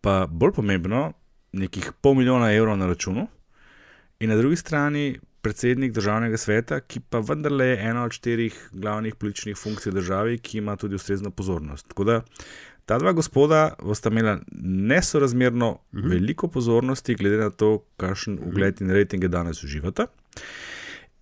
pa 0.00 0.26
bolj 0.30 0.52
pomembno, 0.52 1.12
nekih 1.52 1.92
pol 2.00 2.14
milijona 2.14 2.52
evrov 2.52 2.76
na 2.76 2.86
računu, 2.86 3.26
in 4.20 4.30
na 4.30 4.36
drugi 4.36 4.56
strani 4.56 5.20
predsednik 5.44 5.92
državnega 5.92 6.36
sveta, 6.40 6.80
ki 6.80 7.00
pa 7.00 7.20
vendarle 7.20 7.66
je 7.66 7.80
ena 7.90 8.04
od 8.04 8.12
štirih 8.16 8.56
glavnih 8.72 9.14
političnih 9.14 9.56
funkcij 9.56 9.92
v 9.92 9.94
državi, 9.94 10.38
ki 10.38 10.58
ima 10.58 10.76
tudi 10.76 10.96
ustrezno 10.96 11.30
pozornost. 11.30 11.88
Tako 11.88 12.04
da 12.04 12.20
ta 12.84 12.98
dva 12.98 13.12
gospoda 13.12 13.74
bosta 13.82 14.08
imela 14.10 14.38
nesorazmerno 14.62 15.78
mhm. 15.92 16.08
veliko 16.08 16.48
pozornosti, 16.48 17.14
glede 17.14 17.42
na 17.42 17.50
to, 17.50 17.84
kakšen 17.96 18.38
ugled 18.46 18.80
in 18.80 18.90
rejtinge 18.90 19.28
danes 19.28 19.64
uživata. 19.64 20.06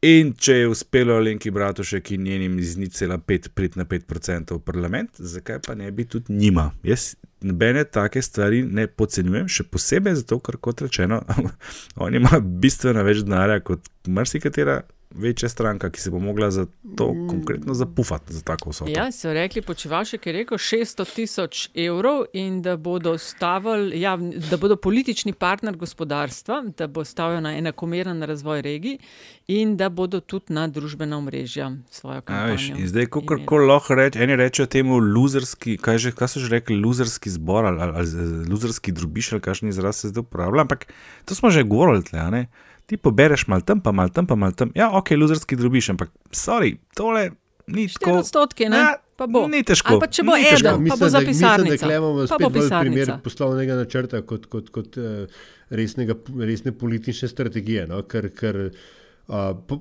In 0.03 0.33
če 0.35 0.55
je 0.57 0.69
uspelo 0.69 1.15
Lenki 1.23 1.53
Bratušek 1.55 2.11
in 2.17 2.25
njenim 2.27 2.59
iz 2.59 2.75
0,5 2.77 3.49
priti 3.55 3.79
na 3.79 3.85
5% 3.85 4.57
v 4.57 4.59
parlament, 4.59 5.11
zakaj 5.19 5.61
pa 5.67 5.77
ne 5.79 5.91
bi 5.91 6.05
tudi 6.05 6.35
njima? 6.35 6.73
Jaz 6.83 7.15
nobene 7.41 7.85
take 7.85 8.23
stvari 8.23 8.65
ne 8.67 8.89
podcenjujem, 8.91 9.47
še 9.49 9.63
posebej 9.71 10.17
zato, 10.19 10.41
ker 10.43 10.59
kot 10.59 10.83
rečeno, 10.83 11.21
oni 12.03 12.19
imajo 12.19 12.43
bistveno 12.43 13.05
več 13.07 13.23
denarja 13.23 13.61
kot 13.63 13.87
marsikatera 14.11 14.81
večja 15.15 15.49
stranka, 15.49 15.91
ki 15.91 16.01
se 16.01 16.11
bo 16.11 16.19
mogla 16.19 16.51
za 16.51 16.67
to 16.97 17.13
mm. 17.15 17.29
konkretno 17.29 17.75
zapufati, 17.75 18.33
za 18.33 18.41
tako 18.41 18.71
vso. 18.71 18.85
Ja, 18.89 19.13
so 19.13 19.33
rekli, 19.33 19.63
počevalšek 19.63 20.27
je 20.27 20.33
rekel 20.33 20.59
600 20.59 21.15
tisoč 21.15 21.69
evrov 21.75 22.25
in 22.33 22.63
da 22.63 22.77
bodo, 22.77 23.19
stavili, 23.19 24.01
ja, 24.01 24.17
da 24.51 24.57
bodo 24.57 24.77
politični 24.77 25.33
partner 25.33 25.77
gospodarstva, 25.77 26.63
da 26.79 26.87
bo 26.87 27.05
stavil 27.05 27.41
na 27.41 27.57
enakomeren 27.59 28.23
razvoj 28.23 28.63
regij 28.63 28.99
in 29.47 29.77
da 29.77 29.89
bodo 29.89 30.21
tudi 30.21 30.53
na 30.55 30.67
družbena 30.69 31.19
omrežja 31.19 31.73
svojo 31.91 32.21
kampanjo. 32.21 32.77
In 32.79 32.89
zdaj, 32.89 33.07
kako 33.07 33.57
lahko 33.57 33.95
rečemo, 33.95 34.25
eni 34.25 34.37
rečejo 34.37 34.67
temu 34.67 34.99
luzerski, 34.99 35.77
kaj, 35.77 35.99
že, 35.99 36.13
kaj 36.13 36.29
so 36.29 36.41
že 36.41 36.49
rekli, 36.49 36.77
luzerski 36.77 37.31
zbor 37.31 37.67
ali, 37.67 37.81
ali, 37.83 37.93
ali 37.97 38.49
luzerski 38.49 38.93
drubiš, 38.93 39.33
ali 39.33 39.41
kakšni 39.41 39.69
izraz 39.69 39.97
se 39.97 40.09
zdaj 40.09 40.21
uporablja, 40.21 40.61
ampak 40.61 40.87
to 41.25 41.35
smo 41.35 41.51
že 41.51 41.63
govorili, 41.63 42.05
ne? 42.13 42.47
Ti 42.87 42.97
pobereš 42.97 43.47
malo 43.49 43.65
tam, 43.67 43.81
pa 43.81 43.93
malo 43.93 44.13
tam, 44.15 44.27
pa 44.27 44.35
malo 44.35 44.53
tam. 44.53 44.73
Ja, 44.75 44.91
ok, 44.99 45.15
luzerski 45.17 45.57
drobiš, 45.57 45.93
ampak 45.95 46.11
sorry, 46.33 46.77
tole 46.97 47.31
ni 47.67 47.89
tako. 47.89 48.19
Odstotki, 48.19 48.69
ne? 48.69 48.77
Ja, 48.77 48.95
pa 49.17 49.27
bo. 49.27 49.45
Ni 49.51 49.63
težko. 49.67 49.99
Pa 50.03 50.09
če 50.11 50.25
bo 50.27 50.37
eden, 50.39 50.87
pa 50.89 50.97
bo 50.99 51.09
za 51.11 51.23
pisarnico. 51.25 51.71
Mislim, 51.71 51.93
da 51.93 52.01
imamo 52.01 52.27
spet 52.27 52.49
bolj 52.57 52.71
primer 52.81 53.13
poslovnega 53.25 53.79
načrta 53.79 54.23
kot, 54.27 54.49
kot, 54.53 54.73
kot 54.75 54.99
uh, 55.01 55.45
resnega, 55.71 56.17
resne 56.43 56.75
politične 56.79 57.31
strategije. 57.31 57.87
No? 57.91 58.03
Ker, 58.09 58.29
ker 58.37 58.61
uh, 58.69 59.53
po, 59.69 59.81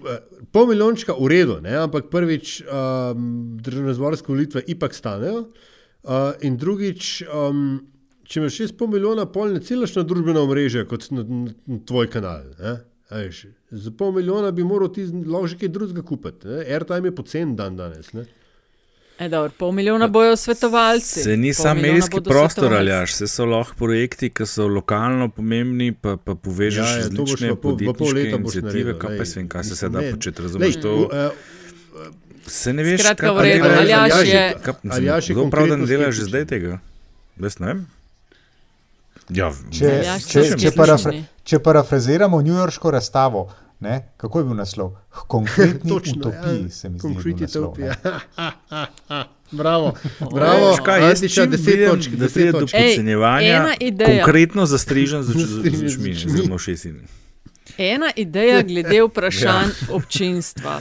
pol 0.54 0.70
milijončka 0.72 1.16
v 1.18 1.32
redu, 1.32 1.60
ne? 1.66 1.76
ampak 1.84 2.12
prvič 2.14 2.60
uh, 2.66 3.16
državno-zborske 3.66 4.32
volitve 4.32 4.66
ipak 4.76 4.98
stanejo. 4.98 5.48
Uh, 6.02 6.32
in 6.46 6.56
drugič, 6.58 7.20
um, 7.30 7.82
če 8.26 8.40
imaš 8.42 8.62
6,5 8.64 8.88
milijona, 8.90 9.28
pol 9.30 9.52
ne 9.54 9.62
celaš 9.62 9.94
na 10.00 10.06
družbeno 10.08 10.48
omrežje 10.48 10.88
kot 10.90 11.12
na, 11.14 11.26
na, 11.26 11.54
na 11.70 11.82
tvoj 11.86 12.10
kanal. 12.14 12.48
Ne? 12.58 12.80
Ajš, 13.12 13.46
za 13.72 13.92
pol 13.92 14.12
milijona 14.12 14.52
bi 14.52 14.64
moral 14.64 14.94
ti 14.94 15.04
lahko 15.04 15.48
že 15.48 15.58
kaj 15.60 15.70
drugega 15.70 16.02
kupiti. 16.02 16.48
Airtime 16.48 17.08
je 17.12 17.16
pocen 17.16 17.56
dan 17.56 17.76
danes. 17.78 18.14
Ne? 18.14 18.26
E, 19.20 19.30
dobro, 19.30 19.52
pol 19.58 19.72
milijona 19.72 20.08
bojo 20.08 20.36
svetovalci. 20.36 21.24
Se 21.24 21.38
ni 21.38 21.54
sam 21.54 21.78
medijski 21.78 22.22
prostor 22.24 22.74
ali 22.74 22.92
až, 22.92 23.14
se 23.14 23.28
so 23.28 23.46
lahko 23.46 23.76
projekti, 23.78 24.30
ki 24.30 24.46
so 24.46 24.68
lokalno 24.68 25.30
pomembni, 25.30 25.92
pa, 25.92 26.16
pa 26.18 26.36
povežeš 26.36 26.88
ja, 26.88 26.98
ja, 26.98 27.04
z 27.04 27.12
nekaj 27.12 27.56
podjetniške 27.62 28.30
inicijative, 28.30 29.00
kaj 29.00 29.18
pa 29.18 29.26
svem, 29.26 29.50
kaj 29.50 29.64
se 29.64 29.76
se 29.76 29.90
da 29.90 30.02
početi, 30.12 30.42
razumeš 30.42 30.82
to? 30.82 30.96
Uh, 30.96 32.10
se 32.48 32.74
ne 32.74 32.84
veš, 32.84 33.02
kaj 33.04 33.12
je 33.12 33.18
to, 33.18 33.34
ali 33.36 33.50
je 33.50 33.60
to. 34.64 34.74
Ali 34.90 35.06
je 35.06 35.36
to 35.36 35.50
prav, 35.50 35.68
da 35.68 35.78
ne 35.78 35.86
delaš 35.86 36.16
že 36.16 36.32
zdaj 36.32 36.46
tega? 36.46 36.80
Ves 37.38 37.60
ne 37.60 37.68
vem. 37.68 37.88
Ja, 39.36 39.52
če, 39.72 39.92
če, 40.28 40.44
če, 40.60 40.72
parafra, 40.76 41.14
če 41.48 41.60
parafraziramo 41.64 42.42
New 42.44 42.58
Yorksko 42.58 42.92
razstavo, 42.92 43.46
ne, 43.80 44.02
kako 44.22 44.42
je 44.42 44.48
bil 44.50 44.58
naslov? 44.60 44.96
Konkretni 45.32 45.90
Točno, 45.94 46.20
utopiji, 46.20 46.64
ja, 46.64 46.70
se 46.70 46.90
mi 46.90 47.00
zdi. 47.00 47.08
Konkretni 47.08 47.48
utopiji. 47.48 47.90
Bravo, 49.52 49.94
bravo. 50.32 50.70
Ej, 50.72 50.78
kaj, 50.86 51.02
jaz 51.10 51.20
ti 51.20 51.28
še 51.28 51.44
deset 51.52 51.82
točk, 51.84 52.14
da 52.16 52.30
se 52.32 52.46
je 52.46 52.52
do 52.56 52.62
podcenjevanja 52.72 53.74
konkretno 54.00 54.64
zastrižen 54.66 55.26
z 55.28 55.36
očmi, 55.90 56.14
zelo 56.16 56.56
šestin. 56.56 57.02
Ena 57.76 58.14
ideja 58.16 58.62
glede 58.64 59.02
vprašanj 59.10 59.74
ja. 59.76 59.90
občinstva. 59.98 60.78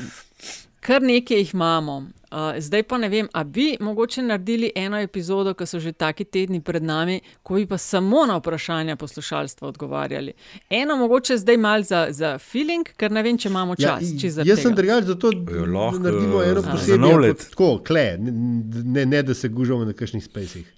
Kar 0.87 1.03
nekaj 1.03 1.43
jih 1.43 1.51
imamo. 1.55 2.05
Uh, 2.31 2.37
zdaj 2.59 2.83
pa 2.83 2.99
ne 2.99 3.09
vem, 3.09 3.28
ali 3.33 3.51
bi 3.51 3.76
mogoče 3.81 4.22
naredili 4.22 4.70
eno 4.74 4.99
epizodo, 4.99 5.55
ki 5.55 5.66
so 5.66 5.81
že 5.83 5.93
taki 5.93 6.24
tedni 6.24 6.61
pred 6.62 6.83
nami, 6.83 7.20
ko 7.43 7.55
bi 7.59 7.66
pa 7.66 7.78
samo 7.78 8.22
na 8.26 8.37
vprašanja 8.39 8.97
poslušalstva 8.97 9.68
odgovarjali. 9.68 10.33
Eno 10.70 10.97
mogoče 10.97 11.37
zdaj 11.37 11.57
malo 11.57 11.83
za, 11.83 12.07
za 12.11 12.39
feeling, 12.39 12.87
ker 12.97 13.11
ne 13.11 13.22
vem, 13.26 13.39
če 13.39 13.49
imamo 13.49 13.74
ja, 13.78 13.99
čas. 13.99 14.14
Ja, 14.22 14.45
jaz 14.47 14.62
sem 14.62 14.78
drugačen, 14.78 15.09
zato 15.11 15.33
lahko 15.74 15.99
naredimo 15.99 16.43
eno 16.43 16.62
posebno 16.62 17.35
tako, 17.35 17.72
kle, 17.87 18.16
ne, 18.20 19.07
ne 19.07 19.22
da 19.22 19.35
se 19.35 19.49
gužamo 19.49 19.85
na 19.85 19.93
kakšnih 19.93 20.24
spacih. 20.24 20.72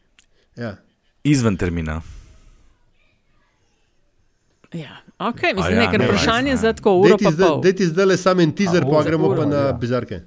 Ja. 0.56 0.76
Izven 1.24 1.56
termina. 1.56 2.00
Ja, 4.72 5.02
okay, 5.18 5.52
mislim, 5.54 5.76
ja, 5.76 5.84
nekaj 5.84 5.98
ne, 5.98 6.06
vprašanje 6.06 6.56
za 6.56 6.72
tako 6.72 6.96
uro. 6.96 7.16
Dej 7.62 7.76
ti 7.76 7.86
zdaj 7.86 8.06
le 8.06 8.16
sam 8.16 8.40
en 8.40 8.56
teaser, 8.56 8.88
pa 8.88 9.02
gremo 9.04 9.36
pa 9.36 9.44
na 9.46 9.56
ja. 9.56 9.72
bizarke. 9.72 10.24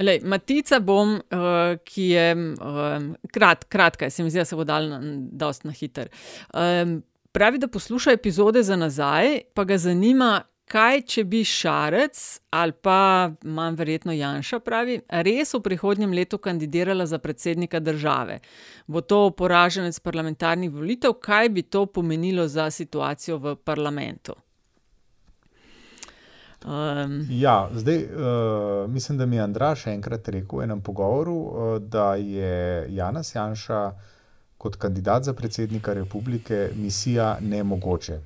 Lej, 0.00 0.22
Matica 0.24 0.80
bom, 0.80 1.18
uh, 1.18 1.74
ki 1.84 2.06
je 2.14 2.28
um, 2.34 3.08
krat, 3.32 3.64
kratka, 3.68 4.10
se 4.10 4.22
mi 4.22 4.30
zdi, 4.30 4.40
da 4.40 4.44
se 4.44 4.56
bo 4.56 4.64
dal 4.64 4.88
dosti 5.32 5.68
na 5.68 5.74
hiter. 5.76 6.08
Um, 6.54 7.02
pravi, 7.32 7.58
da 7.58 7.68
posluša 7.68 8.12
epizode 8.12 8.62
za 8.62 8.76
nazaj, 8.76 9.38
pa 9.54 9.64
ga 9.68 9.78
zanima, 9.78 10.40
kaj 10.72 11.02
če 11.12 11.24
bi 11.28 11.42
Šarec 11.44 12.20
ali 12.56 12.72
pa 12.72 13.32
manj 13.44 13.76
verjetno 13.76 14.14
Janša, 14.16 14.60
pravi, 14.64 15.00
res 15.26 15.52
v 15.54 15.60
prihodnjem 15.64 16.14
letu 16.16 16.38
kandidirala 16.38 17.06
za 17.06 17.18
predsednika 17.18 17.80
države. 17.80 18.38
Bo 18.86 19.00
to 19.00 19.26
poraženec 19.36 19.98
parlamentarnih 20.00 20.72
volitev, 20.72 21.18
kaj 21.20 21.52
bi 21.52 21.62
to 21.62 21.84
pomenilo 21.86 22.48
za 22.48 22.70
situacijo 22.70 23.38
v 23.38 23.56
parlamentu? 23.56 24.36
Um, 26.64 27.26
ja, 27.30 27.68
zdaj, 27.74 28.04
uh, 28.04 28.90
mislim, 28.90 29.18
da 29.18 29.26
mi 29.26 29.36
je 29.36 29.42
Andraš 29.42 29.86
enkrat 29.86 30.28
rekel 30.28 30.58
v 30.58 30.62
enem 30.62 30.80
pogovoru, 30.80 31.34
uh, 31.34 31.78
da 31.78 32.14
je 32.14 32.86
Janas 32.94 33.34
Janša 33.34 33.92
kot 34.58 34.76
kandidat 34.76 35.24
za 35.24 35.32
predsednika 35.32 35.92
republike 35.92 36.70
misija 36.76 37.38
ne 37.40 37.64
mogoče. 37.64 38.20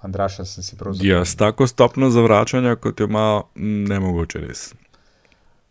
Andraša 0.00 0.44
sem 0.44 0.64
si 0.64 0.76
prav 0.76 0.94
zavedal. 0.94 1.18
Ja, 1.18 1.24
s 1.24 1.36
tako 1.36 1.66
stopno 1.66 2.10
zavračanja, 2.10 2.76
kot 2.76 3.00
jo 3.00 3.06
ima, 3.06 3.42
ne 3.54 4.00
mogoče 4.00 4.38
res. 4.40 4.70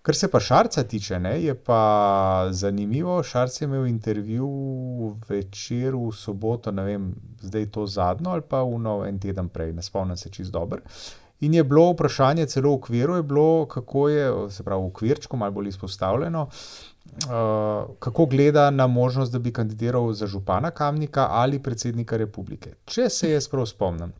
Kar 0.01 0.15
se 0.15 0.27
pa 0.31 0.39
Šarca 0.39 0.83
tiče, 0.83 1.19
ne, 1.19 1.41
je 1.43 1.55
pa 1.55 2.47
zanimivo. 2.51 3.23
Šarc 3.23 3.61
je 3.61 3.65
imel 3.65 3.87
intervju 3.87 4.49
večer 5.29 5.95
v 5.95 6.11
soboto, 6.15 6.71
ne 6.71 6.83
vem, 6.83 7.11
zdaj 7.41 7.65
to 7.71 7.87
zadnjo 7.87 8.31
ali 8.31 8.41
pa 8.41 8.63
uno 8.63 9.05
en 9.05 9.19
teden 9.19 9.49
prej, 9.49 9.73
ne 9.73 9.83
spomnim 9.83 10.17
se 10.17 10.29
čist 10.29 10.51
dobro. 10.51 10.79
In 11.39 11.53
je 11.53 11.63
bilo 11.63 11.91
vprašanje, 11.93 12.45
celo 12.45 12.69
v 12.69 12.73
okviru 12.73 13.15
je 13.15 13.23
bilo, 13.23 13.65
kako 13.65 14.09
je, 14.09 14.31
se 14.51 14.63
pravi, 14.63 14.83
v 14.83 14.87
okvirčku, 14.87 15.37
malo 15.37 15.51
bolj 15.51 15.69
izpostavljeno, 15.69 16.41
uh, 16.45 17.95
kako 17.99 18.25
gleda 18.25 18.69
na 18.69 18.87
možnost, 18.87 19.31
da 19.31 19.39
bi 19.39 19.53
kandidiral 19.53 20.13
za 20.13 20.27
župana 20.27 20.71
Kamnika 20.71 21.27
ali 21.29 21.59
predsednika 21.63 22.17
republike. 22.17 22.73
Če 22.85 23.09
se 23.09 23.31
jaz 23.31 23.47
prav 23.47 23.65
spomnim, 23.65 24.11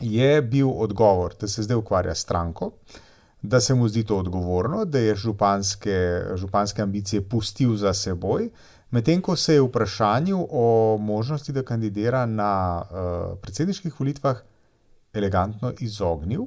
je 0.00 0.42
bil 0.42 0.70
odgovor, 0.70 1.34
da 1.40 1.48
se 1.48 1.62
zdaj 1.62 1.76
ukvarja 1.76 2.14
s 2.14 2.24
stranko, 2.24 2.70
da 3.42 3.60
se 3.60 3.74
mu 3.74 3.88
zdi 3.88 4.04
to 4.04 4.16
odgovorno, 4.18 4.84
da 4.84 4.98
je 4.98 5.14
županske, 5.14 6.22
županske 6.34 6.82
ambicije 6.82 7.22
pustil 7.28 7.76
za 7.76 7.94
seboj. 7.94 8.50
Medtem 8.90 9.20
ko 9.22 9.36
se 9.36 9.54
je 9.54 9.60
v 9.60 9.68
vprašanju 9.68 10.46
o 10.50 10.96
možnosti, 11.00 11.52
da 11.52 11.62
kandidira 11.62 12.26
na 12.26 12.82
uh, 12.82 13.38
predsedniških 13.42 14.00
volitvah, 14.00 14.40
elegantno 15.16 15.72
izognil. 15.80 16.46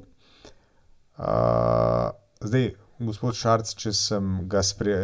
Uh, 1.20 2.10
zdaj, 2.40 2.70
gospod 3.00 3.36
Šarc, 3.36 3.72
če 3.80 3.92
sem, 3.96 4.30
spre, 4.64 4.96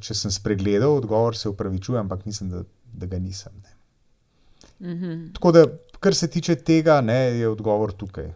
če 0.00 0.16
sem 0.16 0.32
spregledal 0.32 0.98
odgovor, 1.00 1.36
se 1.36 1.50
upravičujem, 1.52 2.04
ampak 2.04 2.24
mislim, 2.28 2.52
da, 2.52 2.62
da 2.92 3.08
ga 3.10 3.18
nisem. 3.18 3.52
Mm 4.78 4.86
-hmm. 4.86 5.32
Tako 5.34 5.52
da, 5.52 5.66
kar 6.00 6.14
se 6.14 6.30
tiče 6.30 6.54
tega, 6.54 7.00
ne, 7.00 7.18
je 7.38 7.48
odgovor 7.48 7.92
tukaj. 7.92 8.32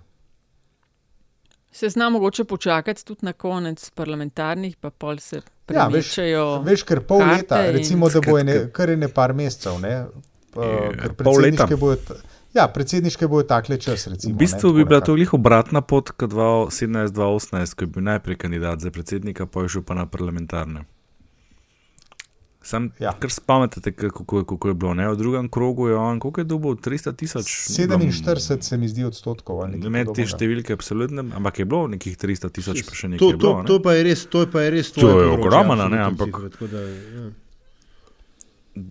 Se 1.73 1.89
zna 1.89 2.09
mogoče 2.09 2.45
počakati 2.45 3.05
tudi 3.05 3.27
na 3.27 3.33
konec 3.33 3.91
parlamentarnih, 3.91 4.77
pa 4.77 4.91
pol 4.91 5.19
se 5.19 5.41
premešajo. 5.67 6.39
Ja, 6.39 6.59
veš, 6.59 6.71
veš, 6.71 6.83
ker 6.83 7.01
pol 7.01 7.19
leta, 7.19 7.71
recimo, 7.71 8.09
da 8.09 8.21
bo 8.21 8.39
ene, 8.39 8.71
kar 8.73 8.89
je 8.89 8.97
ne 8.97 9.09
par 9.09 9.35
mesecev, 9.35 9.81
ne, 9.81 10.07
pa, 10.55 10.65
je, 10.65 11.13
pol 11.25 11.41
leta. 11.43 11.69
Bojo, 11.77 11.97
Ja, 12.59 12.67
predsedniške 12.75 13.29
bojo 13.31 13.47
takle 13.47 13.79
čas. 13.79 14.09
Recimo, 14.11 14.35
v 14.35 14.39
bistvu 14.39 14.73
ne, 14.73 14.77
bi 14.81 14.85
bila 14.85 15.01
to 15.01 15.15
njih 15.17 15.35
obratna 15.35 15.81
pot, 15.81 16.11
kot 16.11 16.33
2017-2018, 16.35 17.75
ko 17.75 17.87
je 17.87 17.91
bil 17.95 18.07
najprej 18.11 18.37
kandidat 18.37 18.83
za 18.83 18.91
predsednika, 18.91 19.47
pa 19.47 19.63
je 19.63 19.77
šel 19.77 19.87
pa 19.87 19.95
na 19.95 20.07
parlamentarne. 20.11 20.83
Sam, 22.63 22.91
ja. 23.01 23.15
kar 23.21 23.31
spomnite, 23.31 23.93
kako, 23.93 24.43
kako 24.45 24.69
je 24.69 24.75
bilo. 24.75 24.95
Ne? 24.95 25.07
V 25.09 25.17
drugem 25.17 25.49
krogu 25.49 25.89
je 25.89 25.97
on, 25.97 26.19
koliko 26.21 26.41
je 26.41 26.45
dobil? 26.45 26.75
300 26.75 27.17
tisoč? 27.17 27.47
47 27.47 28.61
se 28.61 28.77
mi 28.77 28.89
zdi 28.89 29.07
odstotkov. 29.07 29.63
Ne 29.71 30.05
te 30.05 30.27
številke, 30.27 30.75
absolutno, 30.75 31.25
ampak 31.39 31.63
je 31.63 31.69
bilo 31.71 31.87
nekih 31.95 32.19
300 32.19 32.51
tisoč, 32.59 32.83
pa 32.85 32.99
še 32.99 33.15
nekaj. 33.15 33.23
To, 33.23 33.31
to, 33.31 33.39
bilo, 33.39 33.55
ne? 33.63 33.69
to 33.71 33.79
pa 33.81 33.95
je 33.95 34.09
res, 34.11 34.27
to 34.27 34.43
je 34.45 34.51
pa 34.51 34.67
je 34.67 34.75
res. 34.75 34.91
To 34.99 35.13
je 35.15 35.31
ogromno, 35.39 35.87
ne, 35.87 36.03
ampak. 36.11 36.43
Cifre, 36.59 36.83
ja. 36.83 37.29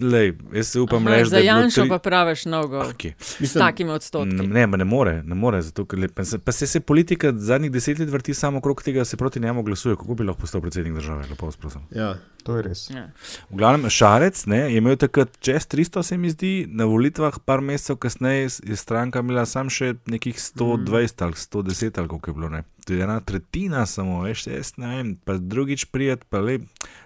Lej, 0.02 0.34
jaz 0.54 0.68
se 0.68 0.80
upam, 0.80 1.08
Aha, 1.08 1.26
za 1.26 1.38
Janša 1.38 1.82
tri... 1.82 1.90
pa 1.90 2.00
praviš 2.00 2.46
mnogo. 2.46 2.80
Okay. 2.80 3.14
S 3.46 3.54
takimi 3.54 3.92
odstotki. 3.92 4.48
Ne, 4.48 4.68
ne 4.68 4.86
more, 4.86 5.24
ne 5.24 5.36
more 5.36 5.62
zato, 5.62 5.86
ker, 5.86 6.10
pa, 6.14 6.26
se, 6.26 6.40
pa 6.40 6.52
se, 6.52 6.68
se 6.68 6.80
politika 6.80 7.32
zadnjih 7.36 7.72
deset 7.72 8.00
let 8.00 8.10
vrti 8.10 8.34
samo 8.34 8.58
okrog 8.58 8.84
tega, 8.84 9.00
da 9.00 9.06
se 9.06 9.18
proti 9.18 9.40
njemu 9.40 9.64
glasuje. 9.64 9.96
Kako 9.96 10.16
bi 10.16 10.24
lahko 10.24 10.42
postal 10.42 10.62
predsednik 10.62 10.94
države? 10.94 11.26
Lepo, 11.30 11.52
ja, 11.92 12.16
to 12.44 12.58
je 12.58 12.64
res. 12.64 12.90
Ja. 12.90 13.10
V 13.50 13.58
glavnem, 13.58 13.90
Šarec 13.90 14.46
ne, 14.46 14.60
je 14.72 14.78
imel 14.78 14.96
takrat 14.96 15.38
čez 15.40 15.68
300, 15.68 16.04
se 16.04 16.18
mi 16.18 16.30
zdi, 16.30 16.68
na 16.70 16.86
volitvah, 16.86 17.40
par 17.46 17.62
mesecev 17.62 17.98
kasneje 17.98 18.50
je 18.64 18.76
stranka 18.76 19.20
imela 19.20 19.46
sam 19.46 19.70
še 19.70 19.94
nekih 20.06 20.36
120 20.36 20.88
mm. 20.88 21.24
ali 21.24 21.34
110 21.34 22.00
ali 22.00 22.08
koliko 22.08 22.30
je 22.30 22.34
bilo. 22.34 22.50
Ne. 22.50 22.64
Je 22.90 23.04
ena 23.04 23.20
tretjina 23.20 23.86
samo, 23.86 24.22
veš, 24.24 24.48
jaz 24.48 24.74
ne 24.78 24.94
vem, 24.96 25.16
pa 25.26 25.38
drugič 25.38 25.86
prijet, 25.92 26.24
pa 26.30 26.40
le 26.40 26.60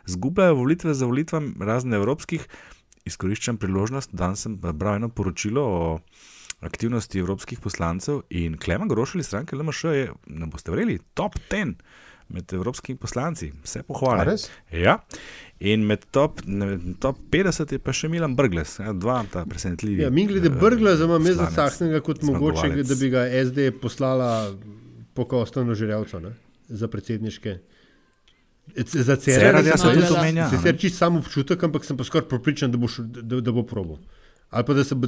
zgubljajo 0.06 0.56
volitve 0.56 0.94
za 0.94 1.08
volitvami 1.10 1.56
razne 1.60 1.98
evropskih 1.98 2.46
izkoriščam 3.06 3.58
priložnost, 3.58 4.14
da 4.14 4.36
sem 4.36 4.60
bral 4.62 5.00
eno 5.00 5.10
poročilo 5.10 5.64
o 5.66 6.00
aktivnosti 6.62 7.20
evropskih 7.20 7.60
poslancev 7.60 8.22
in 8.30 8.58
Klemen 8.58 8.88
Grošelj 8.88 9.24
iz 9.24 9.32
stranke 9.32 9.56
LMŠ 9.56 9.84
je, 9.84 10.12
ne 10.28 10.48
boste 10.48 10.72
verjeli, 10.72 11.00
top 11.18 11.40
10 11.50 11.74
med 12.32 12.54
evropskimi 12.54 12.98
poslanci, 12.98 13.52
vse 13.64 13.84
pohvale. 13.84 14.36
Ja. 14.72 14.98
In 15.60 15.84
med 15.86 16.06
top, 16.12 16.40
ne, 16.46 16.78
top 17.00 17.18
50 17.32 17.74
je 17.76 17.80
pa 17.80 17.94
še 17.94 18.08
Milan 18.10 18.38
Brgles, 18.38 18.78
ja, 18.80 18.94
dva 18.94 19.20
ta 19.32 19.44
presenetljivi. 19.50 20.06
Ja, 20.06 20.12
mi 20.14 20.26
glede 20.30 20.50
uh, 20.54 20.56
Brglesa 20.62 21.10
imam 21.10 21.26
jaz 21.28 21.42
zasaknega 21.42 22.00
kot 22.06 22.24
mogoče, 22.24 22.72
da 22.88 22.98
bi 22.98 23.12
ga 23.12 23.26
SD 23.42 23.68
poslala 23.82 24.32
po 25.14 25.26
kostano 25.28 25.76
žirjavco 25.76 26.22
za 26.68 26.88
predsedniške. 26.88 27.58
Za 28.86 29.16
CR, 29.16 29.32
ja, 29.66 29.78
se 29.78 30.08
to 30.08 30.22
menja. 30.22 30.50
Sicer 30.50 30.78
čisto 30.80 30.98
samo 30.98 31.20
občutek, 31.20 31.64
ampak 31.64 31.86
sem 31.86 31.98
pa 31.98 32.04
skoraj 32.04 32.28
pripričan, 32.30 32.72
da, 32.72 32.78
da, 33.22 33.42
da 33.42 33.52
bo 33.52 33.64
probo. 33.64 33.98
Ali 34.50 34.66
pa 34.66 34.74
da 34.74 34.84
se 34.84 34.96
bo. 34.96 35.08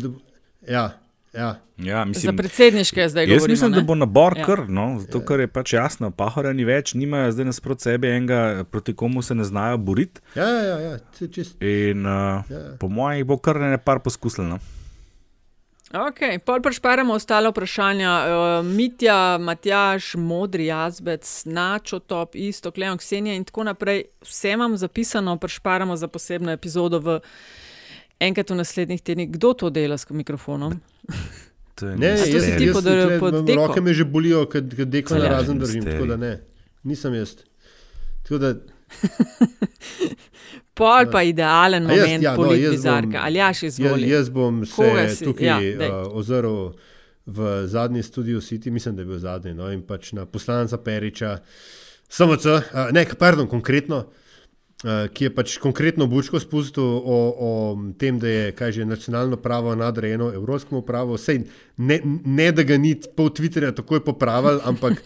Ja, 0.68 1.04
ja. 1.34 1.62
Ja, 1.78 2.06
mislim, 2.06 2.32
za 2.32 2.38
predsedniške 2.38 3.10
zdaj 3.10 3.26
govorimo. 3.26 3.43
Jaz 3.43 3.49
mislim, 3.49 3.72
ne? 3.72 3.78
da 3.78 3.84
bo 3.84 3.95
nabor 3.95 4.38
ja. 4.38 4.45
kar, 4.45 4.70
no, 4.70 4.99
zato 4.99 5.22
ker 5.26 5.39
je 5.39 5.47
pač 5.47 5.74
jasno, 5.74 6.12
pahora 6.12 6.54
ni 6.54 6.66
več, 6.66 6.93
nimajo 6.93 7.32
zdaj 7.34 7.47
nasprot 7.49 7.82
sebe 7.82 8.12
enega, 8.14 8.66
proti 8.72 8.93
komu 8.93 9.22
se 9.22 9.36
ne 9.36 9.43
znajo 9.43 9.78
boriti. 9.78 10.22
Ja, 10.36 10.49
ja, 10.49 10.78
ja, 10.80 10.97
čist. 11.32 11.58
In 11.64 12.06
uh, 12.06 12.45
ja. 12.49 12.62
po 12.80 12.89
mojem 12.89 13.28
bo 13.28 13.38
kar 13.41 13.58
ne 13.62 13.78
par 13.78 14.04
poskusljeno. 14.06 14.60
Ok, 15.94 16.41
pol 16.46 16.62
prešparamo 16.62 17.14
ostale 17.14 17.50
vprašanja. 17.50 18.12
Uh, 18.26 18.66
Mitja, 18.66 19.38
Matjaš, 19.38 20.16
Modri, 20.16 20.66
Jazbec, 20.66 21.46
Načo, 21.46 22.00
Top, 22.00 22.36
Isto, 22.36 22.72
Kleon, 22.72 22.98
Ksenija 22.98 23.36
in 23.36 23.44
tako 23.46 23.64
naprej. 23.64 24.04
Vse 24.26 24.52
imam 24.52 24.78
zapisano, 24.78 25.38
prešparamo 25.38 25.96
za 25.96 26.08
posebno 26.08 26.52
epizodo 26.52 27.00
v 27.00 27.20
enkrat 28.20 28.50
v 28.50 28.56
naslednjih 28.56 29.02
tednih. 29.02 29.30
Kdo 29.30 29.54
to 29.54 29.70
dela 29.70 29.98
s 29.98 30.10
mikrofonom? 30.10 30.80
Ne, 31.82 32.08
jaz 32.08 32.30
sem 32.30 32.58
ti 32.58 32.68
pod 32.72 32.86
deko. 32.86 33.32
Roke 33.56 33.82
me 33.82 33.94
že 33.94 34.06
bolijo, 34.06 34.46
kad, 34.46 34.76
kad 34.76 34.88
deko 34.88 35.16
na 35.18 35.30
razen 35.30 35.60
držim, 35.60 35.86
tako 35.86 36.06
da 36.06 36.18
ne. 36.18 36.38
Nisem 36.84 37.14
jaz. 37.14 37.34
Tako 38.24 38.38
da... 38.38 38.54
Pol 40.74 41.05
pa 41.13 41.21
idealen 41.21 41.86
moment, 41.86 42.17
jaz, 42.17 42.24
ja, 42.24 42.34
no, 42.34 42.49
bizarka. 42.49 43.21
Ali 43.21 43.38
ja, 43.38 43.51
še 43.53 43.69
izvolite? 43.69 44.09
Jaz, 44.09 44.26
jaz 44.26 44.34
bom 44.34 44.63
se 44.65 44.89
si, 45.13 45.28
tukaj 45.28 45.45
ja, 45.45 45.59
uh, 45.59 46.17
ozrl 46.17 46.74
v 47.30 47.51
zadnji 47.69 48.01
studio 48.03 48.41
City, 48.41 48.74
mislim, 48.74 48.97
da 48.97 49.05
je 49.05 49.11
bil 49.11 49.21
zadnji, 49.21 49.53
no, 49.53 49.69
in 49.71 49.84
pač 49.86 50.11
na 50.17 50.26
poslanca 50.26 50.82
Periča, 50.82 51.38
samo 52.09 52.39
C, 52.41 52.57
uh, 52.57 52.89
ne, 52.95 53.05
pardon, 53.19 53.45
konkretno, 53.51 54.01
uh, 54.01 55.05
ki 55.13 55.30
je 55.30 55.36
pač 55.38 55.59
konkretno 55.61 56.09
bučko 56.09 56.41
spustil 56.41 56.89
o, 56.89 57.21
o 57.38 57.53
tem, 58.01 58.17
da 58.17 58.34
je, 58.34 58.74
že, 58.80 58.89
nacionalno 58.89 59.38
pravo 59.38 59.78
nadrejeno 59.78 60.34
evropskemu 60.34 60.82
pravu. 60.89 61.21
Sej, 61.21 61.45
ne, 61.78 62.01
ne, 62.26 62.49
da 62.49 62.65
ga 62.65 62.82
ni 62.82 62.97
pol 62.97 63.30
Twitterja 63.30 63.76
takoj 63.78 64.01
popravil, 64.09 64.57
ampak 64.65 65.05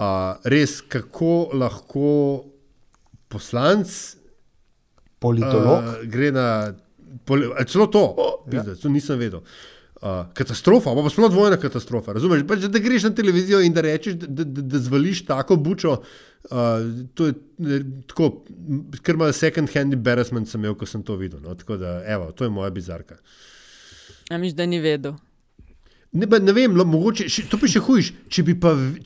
uh, 0.00 0.40
res, 0.48 0.80
kako 0.80 1.52
lahko 1.52 2.10
poslanc 3.28 4.23
politolog. 5.24 5.88
Uh, 5.88 6.02
gre 6.12 6.30
na 6.34 6.48
poli, 7.24 7.48
celo 7.68 7.86
to, 7.86 8.04
oh, 8.16 8.52
ja. 8.52 8.64
to 8.76 8.92
nisem 8.92 9.18
vedel. 9.18 9.42
Uh, 10.04 10.26
katastrofa, 10.36 10.92
pa 10.92 11.08
sploh 11.08 11.30
dvojna 11.32 11.56
katastrofa. 11.56 12.12
Razumeš, 12.12 12.42
pač, 12.48 12.66
da 12.68 12.80
greš 12.82 13.06
na 13.08 13.14
televizijo 13.16 13.62
in 13.64 13.72
da 13.72 13.80
rečeš, 13.86 14.18
da, 14.20 14.44
da, 14.44 14.64
da, 14.74 14.80
zvališ 14.84 15.22
tako 15.24 15.56
bučo. 15.56 15.94
Uh, 16.50 16.58
to 17.16 17.30
je 17.30 17.78
tako, 18.10 18.28
ker 19.00 19.16
ima 19.16 19.30
second 19.32 19.72
hand 19.72 19.96
embarrassment, 19.96 20.50
sem 20.50 20.60
imel, 20.60 20.76
ko 20.76 20.86
sem 20.86 21.02
to 21.02 21.16
videl. 21.16 21.40
No? 21.40 21.54
Tako 21.56 21.78
da, 21.80 22.02
evo, 22.04 22.32
to 22.36 22.44
je 22.44 22.52
moja 22.52 22.68
bizarka. 22.74 23.16
A 24.28 24.38
miš, 24.38 24.52
da 24.58 24.66
ni 24.68 24.82
vedel. 24.84 25.16
Ne, 26.12 26.28
ba, 26.28 26.38
ne 26.38 26.52
vem, 26.52 26.76
lo, 26.76 26.84
mogoče, 26.84 27.30
še, 27.32 27.46
to 27.48 27.56
bi 27.62 27.70
še 27.72 27.80
hujš. 27.86 28.12
Če, 28.28 28.44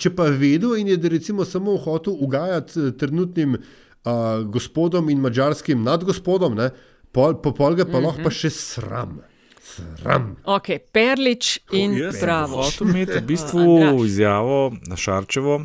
če 0.03 0.13
pa 0.19 0.27
vedel 0.35 0.75
in 0.83 0.91
je 0.91 0.99
recimo 1.09 1.47
samo 1.47 1.77
hotel 1.79 2.19
ugajati 2.27 2.91
trenutnim 2.99 3.55
uh, 3.55 3.71
uh, 4.05 4.45
gospodom 4.51 5.11
in 5.11 5.21
mačarskim 5.21 5.83
nadgospodom, 5.83 6.55
ne, 6.55 6.71
pol, 7.13 7.39
po 7.43 7.53
polge 7.55 7.85
pa 7.85 7.91
mm 7.91 7.95
-hmm. 7.95 8.07
lahko 8.07 8.23
pa 8.23 8.31
še 8.31 8.51
sram. 8.51 9.21
Sram. 9.69 10.37
Ok, 10.45 10.69
Perlič 10.93 11.59
in 11.73 11.99
Pravo. 12.21 12.63
Hočem 12.63 12.89
imeti 12.89 13.19
v 13.19 13.27
bistvu 13.27 13.65
izjavo 14.09 14.73
na 14.89 14.97
Šarčevo. 14.97 15.61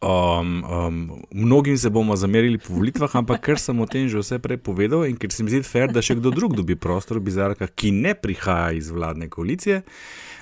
Um, 0.00 0.64
um, 0.64 1.22
mnogim 1.30 1.78
se 1.78 1.90
bomo 1.90 2.16
zamerili 2.16 2.58
po 2.58 2.72
volitvah, 2.72 3.16
ampak 3.16 3.40
ker 3.44 3.58
sem 3.60 3.80
o 3.80 3.86
tem 3.86 4.08
že 4.08 4.16
vse 4.16 4.38
prej 4.40 4.56
povedal 4.56 5.04
in 5.04 5.16
ker 5.16 5.28
se 5.28 5.44
mi 5.44 5.52
zdi 5.52 5.60
fair, 5.60 5.92
da 5.92 6.00
še 6.00 6.16
kdo 6.16 6.32
drug 6.32 6.56
dobi 6.56 6.72
prostor 6.72 7.20
v 7.20 7.28
bizarkah, 7.28 7.68
ki 7.68 7.92
ne 7.92 8.14
prihaja 8.16 8.72
iz 8.72 8.88
vladne 8.88 9.28
koalicije, 9.28 9.82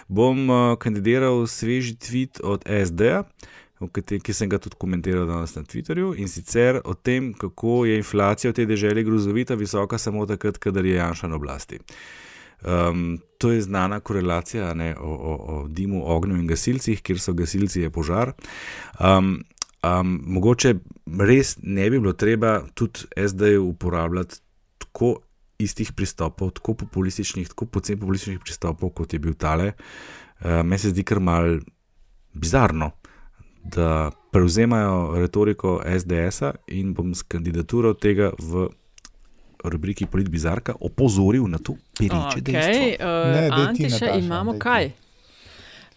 bom 0.06 0.46
uh, 0.46 0.78
kandidiral 0.78 1.42
sveži 1.50 1.98
tweet 1.98 2.38
od 2.38 2.62
SD-a 2.70 3.26
ki 4.22 4.35
sem 4.35 4.49
ga 4.51 4.59
tudi 4.59 4.76
komentiral 4.79 5.26
danes 5.26 5.55
na 5.55 5.62
Twitterju, 5.62 6.14
in 6.18 6.29
sicer 6.29 6.81
o 6.85 6.95
tem, 6.95 7.33
kako 7.35 7.85
je 7.87 7.97
inflacija 7.97 8.51
v 8.51 8.59
tej 8.59 8.66
državi 8.66 9.05
grozovita, 9.05 9.55
visoka 9.55 9.99
samo 9.99 10.26
takrat, 10.26 10.59
kadar 10.59 10.87
je 10.87 10.97
Janša 10.97 11.29
na 11.29 11.37
oblasti. 11.37 11.79
Um, 12.59 13.20
to 13.39 13.53
je 13.55 13.62
znana 13.62 14.01
korelacija 14.01 14.72
ne, 14.74 14.97
o, 14.99 15.14
o, 15.14 15.35
o 15.35 15.68
dimu, 15.68 16.03
ognju 16.11 16.41
in 16.41 16.47
gasilcih, 16.47 17.03
kjer 17.03 17.20
so 17.22 17.33
gasilci, 17.39 17.85
je 17.87 17.91
požar. 17.91 18.35
Um, 18.99 19.39
Um, 19.79 20.16
mogoče 20.26 20.72
res 21.22 21.53
ne 21.62 21.85
bi 21.91 22.01
bilo 22.01 22.12
treba 22.18 22.64
tudi 22.74 23.07
zdaj 23.31 23.61
uporabljati 23.62 24.41
tako 24.79 25.20
istih 25.59 25.93
pristopov, 25.93 26.51
tako 26.51 26.74
populističnih, 26.74 27.49
tako 27.49 27.66
poceni 27.66 28.01
populističnih 28.01 28.41
pristopov, 28.43 28.91
kot 28.91 29.12
je 29.12 29.18
bil 29.22 29.37
tale. 29.39 29.72
Uh, 30.41 30.64
Meni 30.64 30.79
se 30.83 30.91
zdi 30.91 31.05
kar 31.07 31.20
mal 31.22 31.61
bizarno, 32.35 32.91
da 33.64 34.11
prevzemajo 34.32 35.14
retoriko 35.18 35.80
SDS-a 35.84 36.52
in 36.66 36.94
bom 36.94 37.14
s 37.14 37.22
kandidaturo 37.22 37.94
tega 37.94 38.32
v 38.38 38.68
rubriki 39.64 40.06
Polit 40.06 40.28
Bizarka 40.28 40.74
opozoril 40.80 41.48
na 41.48 41.59
to 41.59 41.74
pereče 41.98 42.40
dejstvo. 42.40 42.72
Okay, 42.72 42.96
uh, 43.50 43.68
Antiša, 43.68 44.14
imamo 44.18 44.59
kaj? 44.59 44.92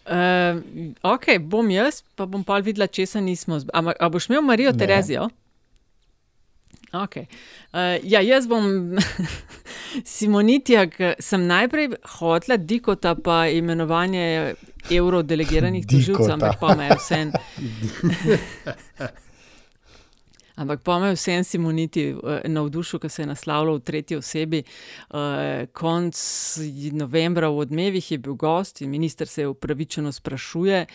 Uh, 0.02 0.58
ok, 1.02 1.38
bom 1.38 1.70
jaz, 1.70 2.02
pa 2.18 2.26
bom 2.26 2.42
pa 2.44 2.58
videla, 2.58 2.86
če 2.90 3.06
se 3.06 3.20
nismo. 3.20 3.60
Ampak 3.72 4.02
boš 4.10 4.26
imel 4.30 4.42
Marijo 4.42 4.72
Terezijo? 4.72 5.28
Okay. 6.92 7.26
Uh, 7.72 7.96
ja, 8.02 8.20
jaz 8.20 8.46
bom 8.46 8.64
Simonitija, 10.04 10.86
sem 11.20 11.46
najprej 11.46 11.88
hotela 12.18 12.56
Dikota, 12.56 13.14
pa 13.14 13.46
imenovanje 13.48 14.54
eurodelegiranih 14.90 15.86
tožilcev, 15.86 16.32
ampak 16.32 16.60
pa 16.60 16.74
me 16.76 16.88
vse. 16.96 17.26
Ampak 20.54 20.82
pa 20.84 20.98
me 20.98 21.12
vsem 21.14 21.44
Simoniti 21.44 22.12
navdušil, 22.44 23.00
ker 23.00 23.10
se 23.10 23.22
je 23.22 23.26
naslavljal 23.26 23.78
v 23.78 23.84
tretji 23.88 24.16
osebi. 24.16 24.62
Uh, 25.10 25.64
konc 25.72 26.16
novembra 26.92 27.48
v 27.48 27.64
odmevih 27.64 28.10
je 28.12 28.18
bil 28.18 28.34
gost 28.34 28.82
in 28.82 28.90
minister 28.90 29.28
se 29.28 29.42
je 29.42 29.48
upravičeno 29.48 30.12
sprašuje. 30.12 30.86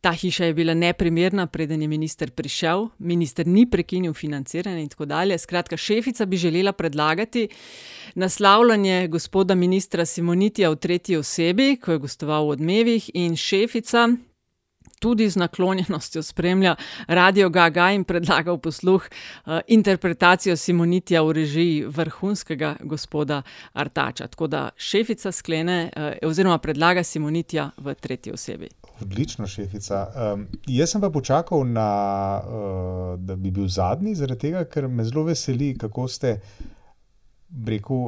Ta 0.00 0.12
hiša 0.12 0.44
je 0.44 0.54
bila 0.54 0.74
neprimerna, 0.74 1.46
preden 1.46 1.82
je 1.82 1.88
minister 1.88 2.30
prišel, 2.30 2.88
minister 2.98 3.46
ni 3.46 3.66
prekinil 3.70 4.14
financiranja 4.14 4.80
in 4.80 4.88
tako 4.88 5.04
dalje. 5.04 5.38
Skratka, 5.38 5.76
šefica 5.76 6.26
bi 6.26 6.36
želela 6.36 6.72
predlagati 6.72 7.48
naslavljanje 8.14 9.08
gospoda 9.08 9.54
ministra 9.54 10.06
Simonitija 10.06 10.70
v 10.70 10.76
tretji 10.76 11.16
osebi, 11.16 11.76
ko 11.76 11.92
je 11.92 11.98
gostoval 11.98 12.46
v 12.46 12.56
odmevih 12.56 13.10
in 13.14 13.36
šefica 13.36 14.08
tudi 15.02 15.30
z 15.30 15.36
naklonjenostjo 15.36 16.22
spremlja 16.22 16.76
Radio 17.06 17.50
Gaga 17.50 17.90
in 17.90 18.04
predlaga 18.04 18.52
v 18.54 18.60
posluh 18.62 19.02
uh, 19.02 19.58
interpretacijo 19.66 20.56
Simonitija 20.56 21.22
v 21.26 21.32
režiji 21.40 21.84
vrhunskega 21.90 22.76
gospoda 22.86 23.42
Artača. 23.72 24.28
Tako 24.30 24.46
da 24.46 24.68
šefica 24.76 25.32
sklene, 25.32 25.90
uh, 25.96 26.28
oziroma 26.28 26.58
predlaga 26.58 27.02
Simonitija 27.02 27.70
v 27.76 27.94
tretji 27.94 28.32
osebi. 28.32 28.68
Odlično, 29.02 29.46
šefica. 29.46 30.04
Um, 30.14 30.46
jaz 30.70 30.94
sem 30.94 31.02
pa 31.02 31.10
počakal, 31.10 31.64
na, 31.66 31.88
uh, 32.38 33.16
da 33.18 33.36
bi 33.36 33.50
bil 33.50 33.66
zadnji, 33.66 34.14
zaradi 34.14 34.46
tega, 34.46 34.62
ker 34.70 34.86
me 34.88 35.04
zelo 35.04 35.26
veseli, 35.26 35.74
kako 35.78 36.06
ste. 36.08 36.38
Rekel, 37.66 38.06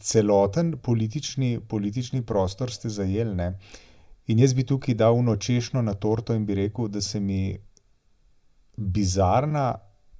celoten 0.00 0.70
politični, 0.80 1.58
politični 1.68 2.22
prostor 2.24 2.70
ste 2.72 2.88
zajeli. 2.88 3.34
Uh, 3.34 3.82
In 4.26 4.38
jaz 4.38 4.54
bi 4.54 4.64
tukaj 4.66 4.94
dal 4.94 5.22
nočešno 5.22 5.82
na 5.82 5.94
torto 5.94 6.34
in 6.34 6.46
bi 6.46 6.54
rekel, 6.54 6.88
da 6.88 7.00
se 7.00 7.20
mi 7.20 7.58
bizarna 8.76 9.74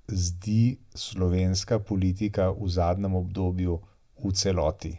zdi 0.09 0.79
slovenska 0.95 1.79
politika 1.79 2.51
v 2.51 2.69
zadnjem 2.69 3.15
obdobju 3.15 3.81
v 4.25 4.33
celoti. 4.33 4.95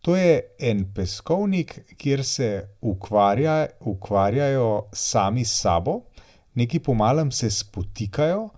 To 0.00 0.16
je 0.16 0.40
en 0.58 0.84
peskovnik, 0.94 1.80
kjer 1.96 2.24
se 2.24 2.68
ukvarja, 2.80 3.66
ukvarjajo 3.80 4.88
sami 4.92 5.44
s 5.44 5.60
sabo, 5.60 6.00
neki 6.54 6.78
pomalem 6.78 7.30
se 7.30 7.50
spotikajo, 7.50 8.48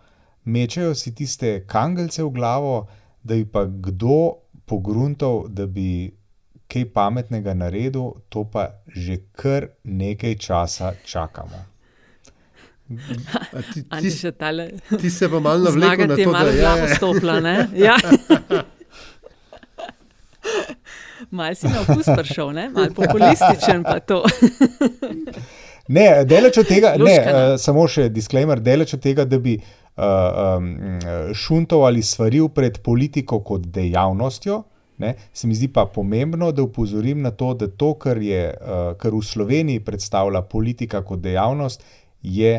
mečajo 0.44 0.94
si 0.94 1.14
tiste 1.14 1.64
kangelce 1.66 2.22
v 2.22 2.30
glavo, 2.30 2.86
da 3.22 3.34
bi 3.34 3.44
pa 3.44 3.64
kdo 3.64 4.36
pogruntal, 4.66 5.48
da 5.48 5.66
bi 5.66 6.19
kaj 6.70 6.86
pametnega 6.94 7.54
naredil, 7.54 8.14
to 8.28 8.44
pa 8.46 8.70
že 8.86 9.20
kar 9.34 9.68
nekaj 9.84 10.38
časa 10.38 10.94
čakamo. 11.04 11.70
Ti, 12.90 13.82
ti, 14.02 14.96
ti 15.00 15.10
se 15.10 15.30
pa 15.30 15.40
malo 15.40 15.64
navlekel 15.64 16.06
na 16.06 16.16
to, 16.16 16.32
da 16.32 16.38
je 16.38 16.62
malo 16.68 16.88
stopla. 16.96 17.40
Ja. 17.74 17.96
Mal 21.30 21.54
si 21.54 21.68
na 21.68 21.80
okus 21.80 22.06
prišel, 22.16 22.52
malo 22.52 22.88
populističen 22.94 23.82
pa 23.82 24.00
to. 24.00 24.24
ne, 25.88 26.24
deleč 26.24 26.58
od 26.58 26.66
tega, 26.66 26.94
ne, 26.98 27.18
uh, 27.20 27.54
samo 27.60 27.86
še 27.88 28.08
disclaimer, 28.08 28.60
deleč 28.60 28.94
od 28.94 29.02
tega, 29.04 29.24
da 29.24 29.38
bi 29.38 29.54
uh, 29.54 30.56
um, 30.56 30.72
šuntov 31.34 31.86
ali 31.86 32.02
svaril 32.02 32.48
pred 32.48 32.80
politiko 32.82 33.40
kot 33.46 33.68
dejavnostjo, 33.70 34.62
Ne? 35.01 35.14
Se 35.32 35.48
mi 35.48 35.55
zdi 35.55 35.68
pa 35.72 35.86
pomembno, 35.94 36.53
da 36.53 36.62
upozorim 36.62 37.22
na 37.22 37.30
to, 37.30 37.55
da 37.55 37.68
to, 37.68 37.94
kar, 37.94 38.18
je, 38.22 38.42
uh, 38.61 38.96
kar 39.01 39.14
v 39.16 39.22
Sloveniji 39.24 39.80
predstavlja 39.80 40.42
politika 40.42 41.01
kot 41.05 41.22
dejavnost, 41.24 41.84
je 42.22 42.59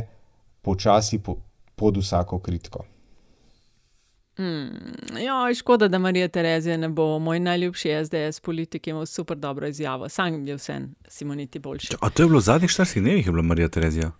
počasi 0.61 1.19
po, 1.19 1.37
pod 1.75 1.97
vsako 1.97 2.39
kritiko. 2.39 2.85
Hmm, 4.37 4.69
jo, 5.21 5.53
škoda, 5.55 5.87
da 5.87 5.99
Marija 5.99 6.27
Terezija 6.27 6.77
ne 6.77 6.89
bo 6.89 7.19
moj 7.19 7.39
najljubši 7.39 7.89
SDS 8.05 8.39
politik, 8.39 8.87
ima 8.87 9.05
super 9.05 9.37
dobro 9.37 9.67
izjavo. 9.67 10.09
Sam 10.09 10.47
je 10.47 10.55
vse, 10.55 10.79
Simoniti 11.07 11.59
boljši. 11.59 11.95
A 11.99 12.09
to 12.09 12.23
je 12.23 12.27
bilo 12.27 12.39
v 12.39 12.41
zadnjih 12.41 12.71
40 12.71 12.99
dneh, 12.99 13.25
je 13.25 13.31
bila 13.31 13.43
Marija 13.43 13.69
Terezija? 13.69 14.11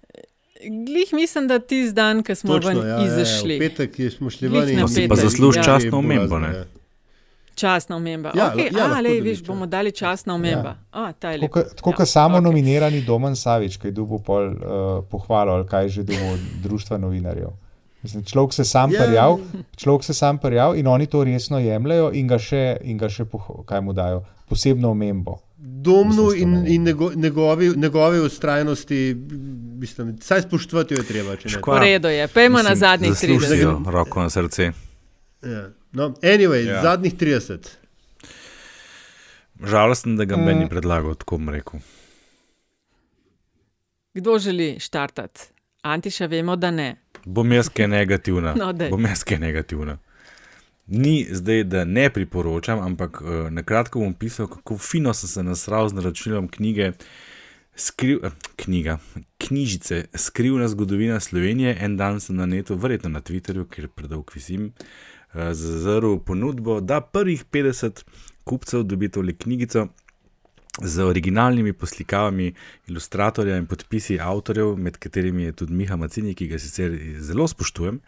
Glih 0.86 1.14
mislim, 1.14 1.48
da 1.48 1.60
ti 1.60 1.88
zdan, 1.90 2.24
ki 2.24 2.36
smo 2.36 2.54
Točno, 2.54 2.70
ven 2.70 2.90
ja, 2.90 3.22
izšli. 3.22 3.54
Ja, 3.54 3.60
petek, 3.60 3.96
ki 3.96 4.10
smo 4.10 4.30
šli 4.30 4.48
ven 4.48 4.70
in 4.70 4.88
si 4.88 5.08
pa 5.08 5.16
zaslužil 5.16 5.64
častno 5.64 5.98
omembo. 5.98 6.38
Ja. 6.38 6.66
Časna 7.56 7.96
omemba. 7.96 8.32
Ja, 8.36 8.54
okay, 8.56 8.70
ja, 8.78 8.86
a, 8.98 9.02
lej, 9.02 9.22
viš, 9.22 9.44
bomo 9.44 9.66
dali 9.66 9.92
časna 9.92 10.34
omemba. 10.34 10.76
Ja. 10.94 11.12
Tako 11.20 11.92
kot 11.92 12.00
ja, 12.00 12.06
samo 12.06 12.38
okay. 12.38 12.44
nominirani 12.44 13.02
Domen 13.02 13.36
Savič, 13.36 13.78
ki 13.78 13.88
je 13.88 13.92
dobil 13.92 14.20
pol 14.26 14.48
uh, 14.48 15.04
pohvalo 15.12 15.54
ali 15.60 15.68
kaj 15.68 15.90
že 15.90 16.04
dobil 16.04 16.34
od 16.34 16.40
društva 16.64 16.98
novinarjev. 16.98 17.52
Mislim, 18.04 18.24
človek 18.24 18.54
se 18.54 18.66
sam 18.66 18.92
Ja. 18.92 19.04
prijav, 19.06 19.40
človek 19.78 20.04
se 20.04 20.14
sam 20.14 20.38
prijav 20.38 20.78
in 20.78 20.88
oni 20.88 21.06
to 21.06 21.24
resno 21.24 21.60
jemljajo 21.60 22.12
in 22.14 22.28
ga 22.28 22.40
še, 22.40 22.78
in 22.82 22.98
ga 22.98 23.10
še 23.10 23.26
poh, 23.26 23.66
kaj 23.66 23.82
mu 23.82 23.94
dajo, 23.94 24.24
posebno 24.50 24.92
omembo. 24.92 25.38
Domnu 25.58 26.32
in, 26.36 26.68
in 26.68 26.84
nego, 26.84 27.12
njegovi, 27.16 27.74
njegovi 27.76 28.20
ustrajnosti, 28.20 29.18
mislim, 29.78 30.18
saj 30.22 30.42
spoštovati 30.42 30.94
jo 30.94 30.98
je 30.98 31.06
treba. 31.08 31.36
če 31.36 31.50
ne. 31.50 31.62
V 31.68 31.78
redu 31.80 32.08
je, 32.08 32.28
pejmo 32.28 32.62
na 32.62 32.76
zadnjih 32.76 33.12
30. 33.12 33.40
Zaslužijo 33.40 33.82
roko 33.86 34.22
na 34.22 34.30
srce. 34.30 34.72
Ja. 35.44 35.70
No, 35.94 36.10
anyway, 36.22 36.66
Ja. 36.66 36.82
zadnjih 36.82 37.14
30. 37.16 37.68
Žalosten, 39.62 40.16
da 40.18 40.26
ga 40.26 40.38
meni 40.38 40.56
Mm. 40.56 40.60
ni 40.60 40.70
predlagal, 40.70 41.16
tako 41.16 41.38
bom 41.38 41.50
rekel. 41.50 41.80
Kdo 44.14 44.40
želi 44.40 44.80
štartati? 44.80 45.42
Antiša, 45.82 46.26
vemo, 46.26 46.56
da 46.56 46.72
ne. 46.72 46.96
Bom 47.26 47.52
jaz 47.52 47.70
kaj 47.70 47.88
negativna. 47.88 48.54
No, 48.58 48.74
daj. 48.74 48.90
bom 48.90 49.06
jaz 49.06 49.24
kaj 49.24 49.40
negativna. 49.40 49.98
Ni 50.88 51.28
zdaj, 51.32 51.64
da 51.64 51.86
ne 51.86 52.10
priporočam, 52.10 52.80
ampak 52.80 53.22
uh, 53.22 53.28
na 53.50 53.64
kratko 53.64 54.00
bom 54.00 54.14
pisal, 54.14 54.48
kako 54.48 54.78
fino 54.78 55.14
sem 55.14 55.30
se 55.30 55.44
nasral 55.44 55.90
z 55.90 55.94
naročilom 55.94 56.48
knjige. 56.48 56.92
Skriv, 57.76 58.20
eh, 58.24 58.30
knjiga, 58.56 58.98
knjižice, 59.38 60.06
skrivna 60.16 60.68
zgodovina 60.68 61.20
Slovenije. 61.20 61.78
En 61.80 61.98
dan 61.98 62.20
sem 62.20 62.36
na 62.36 62.46
netu, 62.46 62.76
verjetno 62.76 63.10
na 63.10 63.22
Twitterju, 63.22 63.66
ker 63.66 63.88
predolg 63.88 64.32
visim, 64.36 64.66
uh, 64.66 64.72
zazrl 65.34 66.20
ponudbo, 66.26 66.80
da 66.80 67.02
prvih 67.02 67.46
50 67.52 68.04
kupcev 68.44 68.84
dobi 68.84 69.10
tole 69.10 69.34
knjigico 69.34 69.88
z 70.82 71.04
originalnimi 71.04 71.74
poslikavami 71.74 72.54
ilustratorja 72.88 73.58
in 73.58 73.66
podpisi 73.68 74.20
avtorjev, 74.20 74.78
med 74.78 74.98
katerimi 74.98 75.44
je 75.44 75.52
tudi 75.52 75.74
Miha 75.74 75.96
Macini, 75.96 76.36
ki 76.36 76.48
ga 76.48 76.60
sicer 76.60 76.96
zelo 77.20 77.48
spoštujem. 77.48 78.00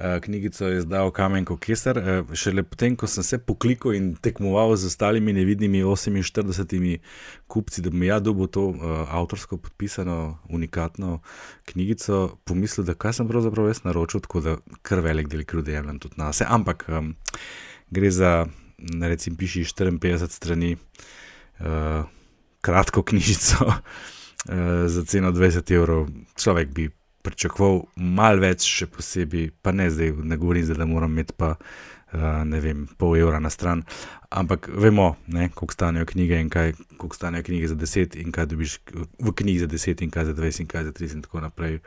Eh, 0.00 0.20
Knjigico 0.20 0.64
je 0.64 0.78
izdal 0.78 1.10
Kamenko 1.10 1.56
Kesar. 1.56 1.98
eh, 1.98 2.22
Šele 2.32 2.62
potem, 2.62 2.96
ko 2.96 3.06
sem 3.06 3.24
se 3.24 3.38
poklikal 3.38 3.94
in 3.94 4.14
tekmoval 4.14 4.76
z 4.76 4.86
ostalimi 4.86 5.32
nevidnimi 5.32 5.82
48 5.82 6.98
kupci, 7.46 7.82
da 7.82 7.90
bi 7.90 8.06
ja 8.06 8.20
dobil 8.20 8.46
to 8.46 8.66
uh, 8.68 8.78
avtorsko 9.10 9.56
podpisano, 9.56 10.38
unikatno 10.48 11.18
knjigico, 11.64 12.38
pomislil, 12.44 12.86
da 12.86 12.94
kaj 12.94 13.12
sem 13.12 13.28
pravzaprav 13.28 13.66
jaz 13.66 13.82
naročil, 13.84 14.20
tako 14.20 14.40
da 14.40 14.56
kar 14.82 15.00
velik 15.00 15.28
del 15.28 15.42
krivde 15.44 15.72
jemljem 15.72 15.98
tudi 15.98 16.14
na 16.18 16.32
sebe. 16.32 16.50
Ampak 16.54 16.84
um, 16.88 17.14
gre 17.90 18.10
za, 18.10 18.46
recimo, 19.02 19.36
piši 19.36 19.64
54 19.64 20.30
strani 20.30 20.76
uh, 21.58 22.06
kratko 22.60 23.02
knjižico 23.02 23.66
uh, 23.66 23.74
za 24.94 25.04
ceno 25.04 25.32
20 25.32 25.74
evrov. 25.74 26.06
Človek 26.36 26.70
bi 26.70 26.90
pričakoval 27.22 27.82
malo 27.96 28.42
več, 28.42 28.66
še 28.66 28.88
posebej, 28.92 29.50
pa 29.62 29.72
ne 29.72 29.88
zdaj, 29.90 30.14
ne 30.24 30.38
govorim, 30.40 30.64
zdaj, 30.64 30.80
da 30.80 30.86
moram 30.88 31.12
imeti 31.12 31.34
pa 31.36 31.54
uh, 32.12 32.42
ne 32.48 32.60
vem, 32.64 32.86
pol 32.98 33.16
evra 33.18 33.40
na 33.42 33.50
stran. 33.50 33.84
Ampak 34.30 34.68
vemo, 34.68 35.14
ne, 35.26 35.48
koliko 35.54 35.76
stanejo 35.76 36.08
knjige 36.08 36.40
in 36.40 36.50
kaj, 36.52 36.74
koliko 36.96 37.16
stanejo 37.16 37.46
knjige 37.48 37.72
za 37.72 37.78
10 37.80 38.18
in 38.22 38.34
kaj 38.34 38.50
dobiš 38.52 38.78
v 39.18 39.32
knjigi 39.34 39.64
za 39.64 39.70
10 39.72 40.04
in 40.04 40.12
kaj 40.14 40.28
za 40.30 40.36
20 40.36 40.64
in 40.64 40.70
kaj 40.70 40.84
za 40.90 40.92
30 40.92 41.18
in 41.18 41.24
tako 41.26 41.42
naprej. 41.44 41.80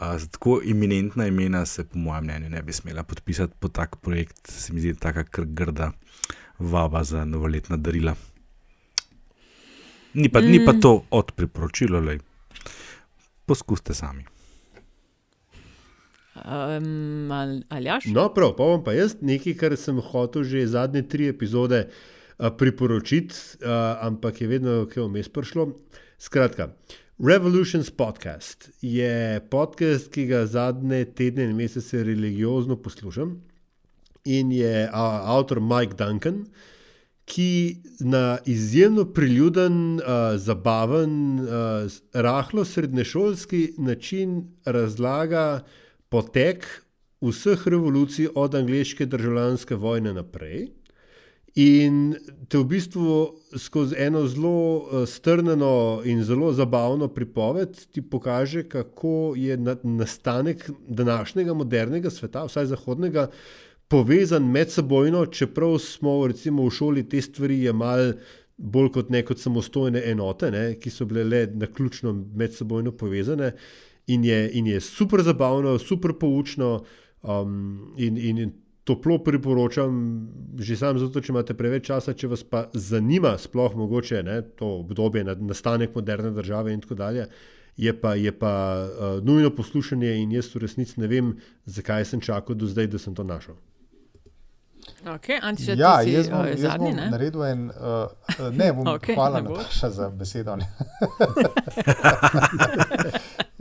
Uh, 0.00 0.16
za 0.16 0.26
tako 0.32 0.60
iminentna 0.64 1.26
imena 1.28 1.66
se, 1.66 1.84
po 1.84 1.98
mojem 1.98 2.24
mnenju, 2.24 2.50
ne 2.56 2.62
bi 2.62 2.72
smela 2.72 3.02
podpisati 3.02 3.54
pod 3.60 3.76
tak 3.76 3.96
projekt. 4.00 4.50
Se 4.50 4.72
mi 4.72 4.80
zdi 4.80 4.94
tako 4.94 5.24
kar 5.30 5.44
grda 5.44 5.92
vaba 6.58 7.04
za 7.04 7.24
novoletna 7.24 7.76
darila. 7.76 8.14
Ni 10.14 10.28
pa, 10.28 10.40
mm. 10.40 10.50
ni 10.50 10.64
pa 10.64 10.72
to 10.72 11.04
od 11.10 11.32
priporočila, 11.32 12.00
le 12.00 12.18
poskuste 13.46 13.94
sami. 13.94 14.24
Um, 16.44 17.32
ali, 17.32 17.62
ali 17.68 17.86
jaš? 17.86 18.06
No, 18.06 18.28
prav, 18.34 18.54
pa 18.56 18.64
bom 18.64 18.84
pa 18.84 18.94
jaz 18.96 19.16
nekaj, 19.20 19.54
kar 19.60 19.76
sem 19.76 20.00
hotel 20.00 20.44
že 20.44 20.66
zadnje 20.66 21.02
tri 21.08 21.28
epizode 21.28 21.86
uh, 21.86 22.48
priporočiti, 22.56 23.34
uh, 23.60 24.00
ampak 24.06 24.40
je 24.40 24.48
vedno 24.48 24.80
kaj 24.88 25.04
vmes 25.04 25.28
prišlo. 25.28 25.70
Skratka, 26.18 26.72
Revolutions 27.20 27.90
podcast 27.90 28.70
je 28.80 29.40
podcast, 29.50 30.08
ki 30.08 30.24
ga 30.30 30.46
zadnje 30.48 31.04
tedne 31.12 31.44
in 31.44 31.56
mesece 31.56 32.00
religiozno 32.04 32.78
poslušam 32.80 33.34
in 34.24 34.52
je 34.52 34.86
uh, 34.88 34.96
avtor 35.36 35.60
Mike 35.60 35.94
Duncan. 35.98 36.46
Ki 37.30 37.76
na 38.00 38.38
izjemno 38.46 39.04
priljuden, 39.04 40.00
uh, 40.00 40.34
zabaven, 40.34 41.40
uh, 41.40 41.92
rahlo 42.12 42.64
srednješolski 42.64 43.74
način 43.78 44.48
razlaga 44.64 45.60
potek 46.10 46.66
vseh 47.20 47.66
revolucij 47.66 48.28
od 48.34 48.54
angliške 48.54 49.06
državljanske 49.06 49.74
vojne 49.74 50.12
naprej. 50.16 50.68
In 51.58 52.14
te 52.48 52.58
v 52.58 52.64
bistvu 52.70 53.14
skozi 53.58 53.96
eno 53.98 54.22
zelo 54.30 55.04
strnjeno 55.06 56.02
in 56.06 56.22
zelo 56.24 56.52
zabavno 56.54 57.08
pripoved 57.08 57.74
ti 57.92 58.02
pokaže, 58.02 58.62
kako 58.68 59.34
je 59.36 59.56
nastanek 59.82 60.70
današnjega 60.88 61.54
modernega 61.54 62.10
sveta, 62.10 62.44
vsaj 62.46 62.70
zahodnega, 62.70 63.26
povezan 63.88 64.46
med 64.46 64.70
sebojno, 64.70 65.26
čeprav 65.26 65.78
smo 65.78 66.26
recimo 66.26 66.68
v 66.68 66.70
šoli 66.70 67.08
te 67.08 67.22
stvari 67.22 67.58
jemali 67.64 68.14
bolj 68.56 68.92
kot 68.94 69.10
ne 69.10 69.24
kot 69.26 69.38
samostojne 69.40 70.02
enote, 70.06 70.50
ne, 70.50 70.64
ki 70.78 70.90
so 70.90 71.04
bile 71.04 71.24
le 71.24 71.46
na 71.54 71.66
ključno 71.66 72.12
med 72.12 72.54
sebojno 72.54 72.92
povezane 72.92 73.52
in 74.06 74.24
je, 74.24 74.50
in 74.52 74.66
je 74.66 74.80
super 74.80 75.22
zabavno, 75.22 75.78
super 75.78 76.12
poučno. 76.20 76.80
Um, 77.22 77.94
in, 77.98 78.16
in 78.16 78.52
toplo 78.84 79.18
priporočam, 79.18 79.92
že 80.58 80.76
samo 80.76 80.98
zato, 80.98 81.20
če 81.20 81.32
imate 81.32 81.54
preveč 81.54 81.86
časa, 81.90 82.14
če 82.16 82.30
vas 82.32 82.42
pa 82.42 82.64
zanima, 82.74 83.36
sploh 83.38 83.76
mogoče 83.76 84.22
ne, 84.26 84.40
to 84.58 84.80
obdobje, 84.80 85.24
nastanek 85.38 85.94
moderne 85.94 86.32
države 86.34 86.74
in 86.74 86.80
tako 86.82 86.98
dalje. 86.98 87.28
Je 87.80 87.92
pa, 88.00 88.14
je 88.18 88.32
pa 88.34 88.52
uh, 88.82 89.24
nujno 89.24 89.50
poslušanje, 89.56 90.14
in 90.22 90.32
jaz 90.34 90.50
v 90.54 90.64
resnici 90.64 91.00
ne 91.00 91.08
vem, 91.08 91.34
zakaj 91.64 92.04
sem 92.04 92.20
čakal 92.20 92.58
do 92.58 92.66
zdaj, 92.68 92.90
da 92.92 92.98
sem 92.98 93.14
to 93.14 93.24
našel. 93.24 93.56
Okay, 95.06 95.38
Antiša, 95.40 95.76
ja, 95.78 95.92
si, 96.02 96.12
jaz 96.12 96.28
bom, 96.28 96.42
uh, 96.42 96.50
jaz 96.50 96.60
zadnji, 96.60 96.90
bom 96.90 96.98
ne? 96.98 97.06
naredil 97.14 97.44
en. 97.46 97.70
Uh, 97.70 98.52
ne, 98.52 98.72
bom 98.74 98.90
Okej, 98.96 99.14
hvala. 99.16 99.40
Nataša, 99.46 99.90
za 99.96 100.10
besedo. 100.10 100.56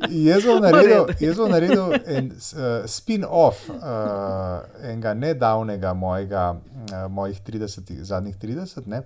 jaz, 0.30 0.46
bom 0.46 0.62
naredil, 0.64 1.10
jaz 1.20 1.40
bom 1.40 1.52
naredil 1.52 1.96
en 2.00 2.32
uh, 2.32 2.86
spin-off 2.90 3.68
uh, 3.74 4.62
enega 4.84 5.14
nedavnega 5.18 5.94
mojega, 5.94 6.46
uh, 6.56 7.04
mojih 7.12 7.42
30, 7.48 7.94
zadnjih 8.10 8.40
30. 8.42 8.88
Ne? 8.92 9.04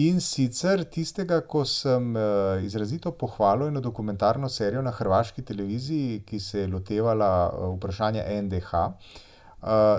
In 0.00 0.18
sicer 0.24 0.82
tistega, 0.90 1.38
ko 1.46 1.62
sem 1.68 2.14
uh, 2.16 2.62
izrazito 2.66 3.12
pohvalil 3.14 3.68
eno 3.70 3.82
dokumentarno 3.84 4.48
serijo 4.50 4.82
na 4.82 4.90
hrvaški 4.90 5.44
televiziji, 5.46 6.24
ki 6.26 6.40
se 6.40 6.64
je 6.64 6.72
lotevala 6.72 7.30
uh, 7.50 7.70
vprašanja 7.76 8.26
NDH. 8.42 8.74
Uh, 8.74 9.22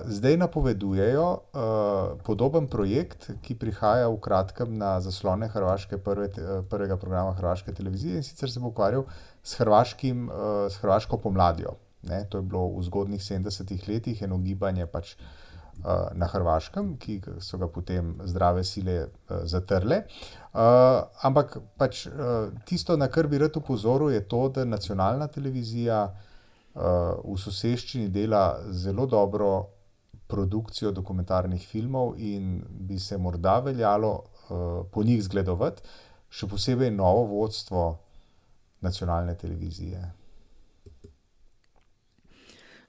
zdaj 0.05 0.37
napovedujejo 0.37 1.25
uh, 1.31 2.21
podoben 2.23 2.67
projekt, 2.67 3.31
ki 3.41 3.55
prihaja 3.57 4.09
v 4.13 4.19
kratkem 4.21 4.77
na 4.77 4.99
zaslone 5.01 5.47
Hrvaške, 5.49 5.97
prve, 5.97 6.29
prvega 6.69 6.97
programa 6.97 7.33
Hrvaške 7.33 7.73
televizije 7.73 8.19
in 8.21 8.23
sicer 8.23 8.51
se 8.51 8.59
bo 8.59 8.69
ukvarjal 8.69 9.07
s, 9.43 9.57
hrvaškim, 9.57 10.29
uh, 10.29 10.67
s 10.69 10.77
hrvaško 10.83 11.17
pomladjo. 11.17 11.73
Ne, 12.05 12.25
to 12.29 12.37
je 12.37 12.45
bilo 12.45 12.67
v 12.77 12.83
zgodnih 12.85 13.21
70-ih 13.21 13.89
letih 13.89 14.21
eno 14.21 14.37
gibanje 14.37 14.85
pač, 14.85 15.15
uh, 15.15 16.13
na 16.13 16.29
Hrvaškem, 16.29 16.93
ki 17.01 17.17
so 17.41 17.57
ga 17.57 17.65
potem 17.67 18.13
zdrave 18.29 18.63
sile 18.63 18.99
uh, 19.01 19.41
zatrle. 19.49 20.03
Uh, 20.53 21.09
ampak 21.25 21.57
pač, 21.77 22.05
uh, 22.05 22.53
tisto, 22.69 22.97
na 23.01 23.09
kar 23.09 23.25
bi 23.27 23.41
rad 23.41 23.57
upozoril, 23.57 24.13
je 24.13 24.21
to, 24.29 24.45
da 24.53 24.65
nacionalna 24.65 25.27
televizija 25.27 26.03
uh, 26.05 26.31
v 26.75 27.37
soseščini 27.39 28.09
dela 28.11 28.59
zelo 28.71 29.05
dobro 29.07 29.51
produkcijo 30.27 30.91
dokumentarnih 30.91 31.67
filmov 31.67 32.15
in 32.17 32.63
bi 32.67 32.99
se 32.99 33.17
morda 33.17 33.59
veljalo 33.59 34.11
uh, 34.11 34.85
po 34.91 35.03
njih 35.03 35.23
zgledovati, 35.23 35.83
še 36.29 36.47
posebej 36.47 36.91
novo 36.91 37.23
vodstvo 37.29 37.85
nacionalne 38.81 39.35
televizije. 39.37 40.01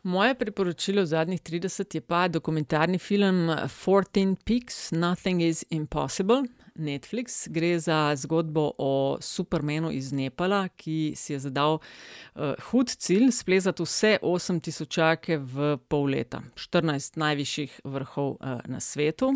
Moje 0.07 0.35
priporočilo 0.39 1.03
v 1.03 1.07
zadnjih 1.07 1.41
30 1.43 1.95
je 1.95 2.01
pa 2.01 2.29
dokumentarni 2.29 2.99
film 2.99 3.51
14 3.51 4.37
Peaks, 4.45 4.93
Nothing 4.93 5.43
is 5.43 5.65
Impossible. 5.71 6.43
Netflix. 6.79 7.49
Gre 7.51 7.79
za 7.79 8.15
zgodbo 8.17 8.71
o 8.79 9.19
Supermanu 9.21 9.91
iz 9.91 10.13
Nepala, 10.13 10.69
ki 10.69 11.13
si 11.17 11.33
je 11.33 11.39
zadal 11.39 11.79
uh, 11.79 12.55
hud 12.71 12.89
cilj 12.89 13.33
splezati 13.33 13.83
vse 13.83 14.19
8 14.23 14.61
tisočake 14.61 15.39
v 15.39 15.75
pol 15.89 16.07
leta, 16.15 16.43
14 16.55 17.19
najvišjih 17.19 17.81
vrhov 17.85 18.37
uh, 18.37 18.61
na 18.71 18.81
svetu. 18.81 19.35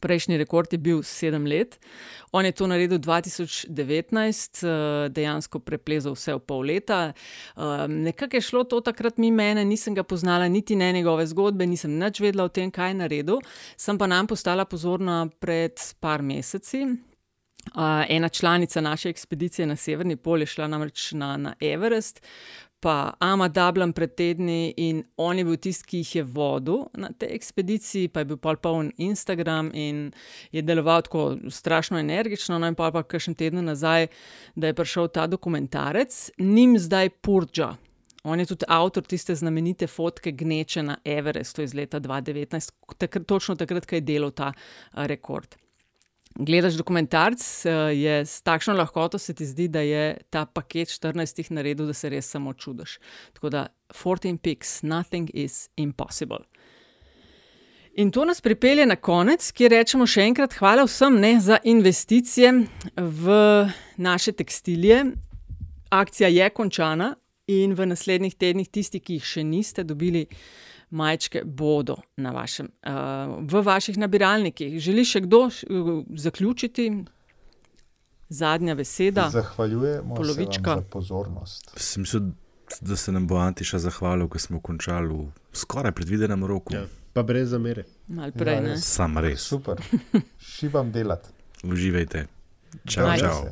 Prejšnji 0.00 0.36
rekord 0.38 0.72
je 0.72 0.78
bil 0.78 1.02
sedem 1.02 1.46
let. 1.46 1.78
On 2.32 2.44
je 2.44 2.52
to 2.52 2.66
naredil 2.66 2.98
2019, 2.98 4.62
eh, 4.62 5.08
dejansko 5.08 5.58
preplezal 5.58 6.14
vse 6.14 6.34
v 6.34 6.40
pol 6.40 6.64
leta. 6.66 7.12
Um, 7.56 8.02
Nekako 8.02 8.36
je 8.36 8.40
šlo 8.40 8.64
to 8.64 8.80
takrat 8.80 9.18
mi 9.18 9.30
mene, 9.30 9.64
nisem 9.64 9.94
ga 9.94 10.02
poznala, 10.02 10.48
niti 10.48 10.76
ne 10.76 10.92
njegove 10.92 11.26
zgodbe, 11.26 11.66
nisem 11.66 11.98
nič 11.98 12.20
vedela 12.20 12.44
o 12.44 12.48
tem, 12.48 12.70
kaj 12.70 12.90
je 12.90 12.94
naredil. 12.94 13.38
Sem 13.76 13.98
pa 13.98 14.06
nam 14.06 14.26
postala 14.26 14.64
pozorna 14.64 15.26
pred 15.40 15.80
par 16.00 16.22
meseci. 16.22 16.86
Uh, 17.74 18.04
ena 18.08 18.28
članica 18.28 18.80
naše 18.80 19.08
ekspedicije 19.08 19.66
na 19.66 19.76
Severni 19.76 20.16
pol 20.16 20.40
je 20.40 20.46
šla 20.46 20.66
namreč 20.66 21.12
na, 21.12 21.36
na 21.36 21.54
Everest, 21.60 22.22
pa 22.80 23.14
Ama 23.20 23.48
Dublin 23.48 23.92
pred 23.92 24.14
tedni 24.16 24.72
in 24.76 25.02
on 25.16 25.38
je 25.38 25.44
bil 25.44 25.56
tisti, 25.56 25.86
ki 25.86 26.00
jih 26.00 26.14
je 26.14 26.22
vodil 26.24 26.86
na 26.96 27.12
tej 27.12 27.34
ekspediciji, 27.36 28.08
pa 28.08 28.22
je 28.24 28.30
bil 28.32 28.40
pol 28.40 28.56
poln 28.56 28.90
Instagram 28.96 29.70
in 29.74 30.08
je 30.52 30.62
deloval 30.62 31.04
tako 31.04 31.36
strašno 31.48 32.00
energično. 32.00 32.58
No, 32.58 32.68
in 32.68 32.74
pa 32.74 32.90
pa 32.90 33.02
kakšen 33.02 33.36
teden 33.36 33.64
nazaj, 33.68 34.08
da 34.56 34.70
je 34.70 34.74
prišel 34.74 35.08
ta 35.08 35.26
dokumentarec, 35.26 36.30
njim 36.38 36.78
zdaj 36.78 37.10
Purđa. 37.20 37.74
On 38.24 38.40
je 38.40 38.46
tudi 38.46 38.64
avtor 38.68 39.04
tiste 39.04 39.34
znamenite 39.34 39.86
fotke 39.86 40.32
gneče 40.32 40.82
na 40.82 40.96
Everestu 41.04 41.62
iz 41.62 41.74
leta 41.74 42.00
2019, 42.00 42.72
takrat, 42.98 43.26
točno 43.26 43.56
takrat, 43.56 43.86
ko 43.86 43.96
je 43.96 44.00
delal 44.00 44.30
ta 44.30 44.52
a, 44.92 45.06
rekord. 45.06 45.56
Gledaš 46.40 46.74
dokumentarc, 46.74 47.66
eh, 47.66 47.70
je 47.94 48.26
s 48.26 48.42
takšno 48.42 48.74
lahkoto 48.74 49.18
se 49.18 49.34
ti 49.34 49.46
zdi, 49.46 49.68
da 49.68 49.80
je 49.80 50.16
ta 50.30 50.46
paket 50.46 50.88
14 50.88 51.50
naredil, 51.50 51.86
da 51.86 51.92
se 51.92 52.08
res 52.08 52.30
samo 52.30 52.52
čudiš. 52.52 52.98
Tako 53.32 53.50
da 53.50 53.66
14 53.92 54.38
piks, 54.38 54.82
nothing 54.82 55.30
is 55.34 55.68
impossible. 55.76 56.38
In 57.94 58.10
to 58.10 58.24
nas 58.24 58.40
pripelje 58.40 58.86
na 58.86 58.96
konec, 58.96 59.52
kjer 59.52 59.74
rečemo 59.74 60.06
še 60.06 60.22
enkrat 60.30 60.54
hvala 60.56 60.86
vsem 60.86 61.18
ne, 61.20 61.34
za 61.40 61.58
investicije 61.64 62.52
v 62.96 63.34
naše 63.96 64.32
tekstilije. 64.32 65.04
Akcija 65.90 66.28
je 66.28 66.50
končana 66.50 67.16
in 67.50 67.74
v 67.74 67.86
naslednjih 67.90 68.34
tednih 68.34 68.68
tisti, 68.70 69.00
ki 69.00 69.18
jih 69.18 69.26
še 69.26 69.44
niste 69.44 69.84
dobili, 69.84 70.24
majčke 70.90 71.42
bodo 71.44 71.96
na 72.16 72.30
vašem, 72.30 72.68
uh, 72.82 72.92
v 73.42 73.62
vaših 73.62 73.98
nabiralnikih. 73.98 74.80
Želi 74.80 75.04
še 75.04 75.20
kdo 75.20 75.46
š- 75.46 75.66
zaključiti? 76.16 77.04
Zadnja 78.30 78.74
beseda. 78.74 79.28
Zahvaljujemo 79.30 80.16
se 80.16 80.16
polovička. 80.16 80.70
vam 80.70 80.78
za 80.78 80.88
pozornost. 80.88 81.72
Sem 81.76 82.02
mislil, 82.02 82.22
da 82.80 82.96
se 82.96 83.12
nam 83.12 83.26
bo 83.26 83.36
Antiša 83.36 83.78
zahvalil, 83.80 84.28
ko 84.28 84.38
smo 84.38 84.60
končali 84.60 85.08
v 85.08 85.26
skoraj 85.52 85.92
predvidenem 85.92 86.44
roku. 86.44 86.74
Ja, 86.74 86.84
pa 87.12 87.22
brez 87.22 87.48
zamere. 87.48 87.84
Malo 88.08 88.32
prej, 88.32 88.60
ne? 88.60 88.76
Sam 88.76 89.18
res. 89.18 89.40
Super, 89.42 89.82
šibam 90.40 90.92
delati. 90.92 91.28
Uživajte. 91.64 92.26
Čau, 92.86 93.06
Ajde. 93.06 93.20
čau. 93.20 93.48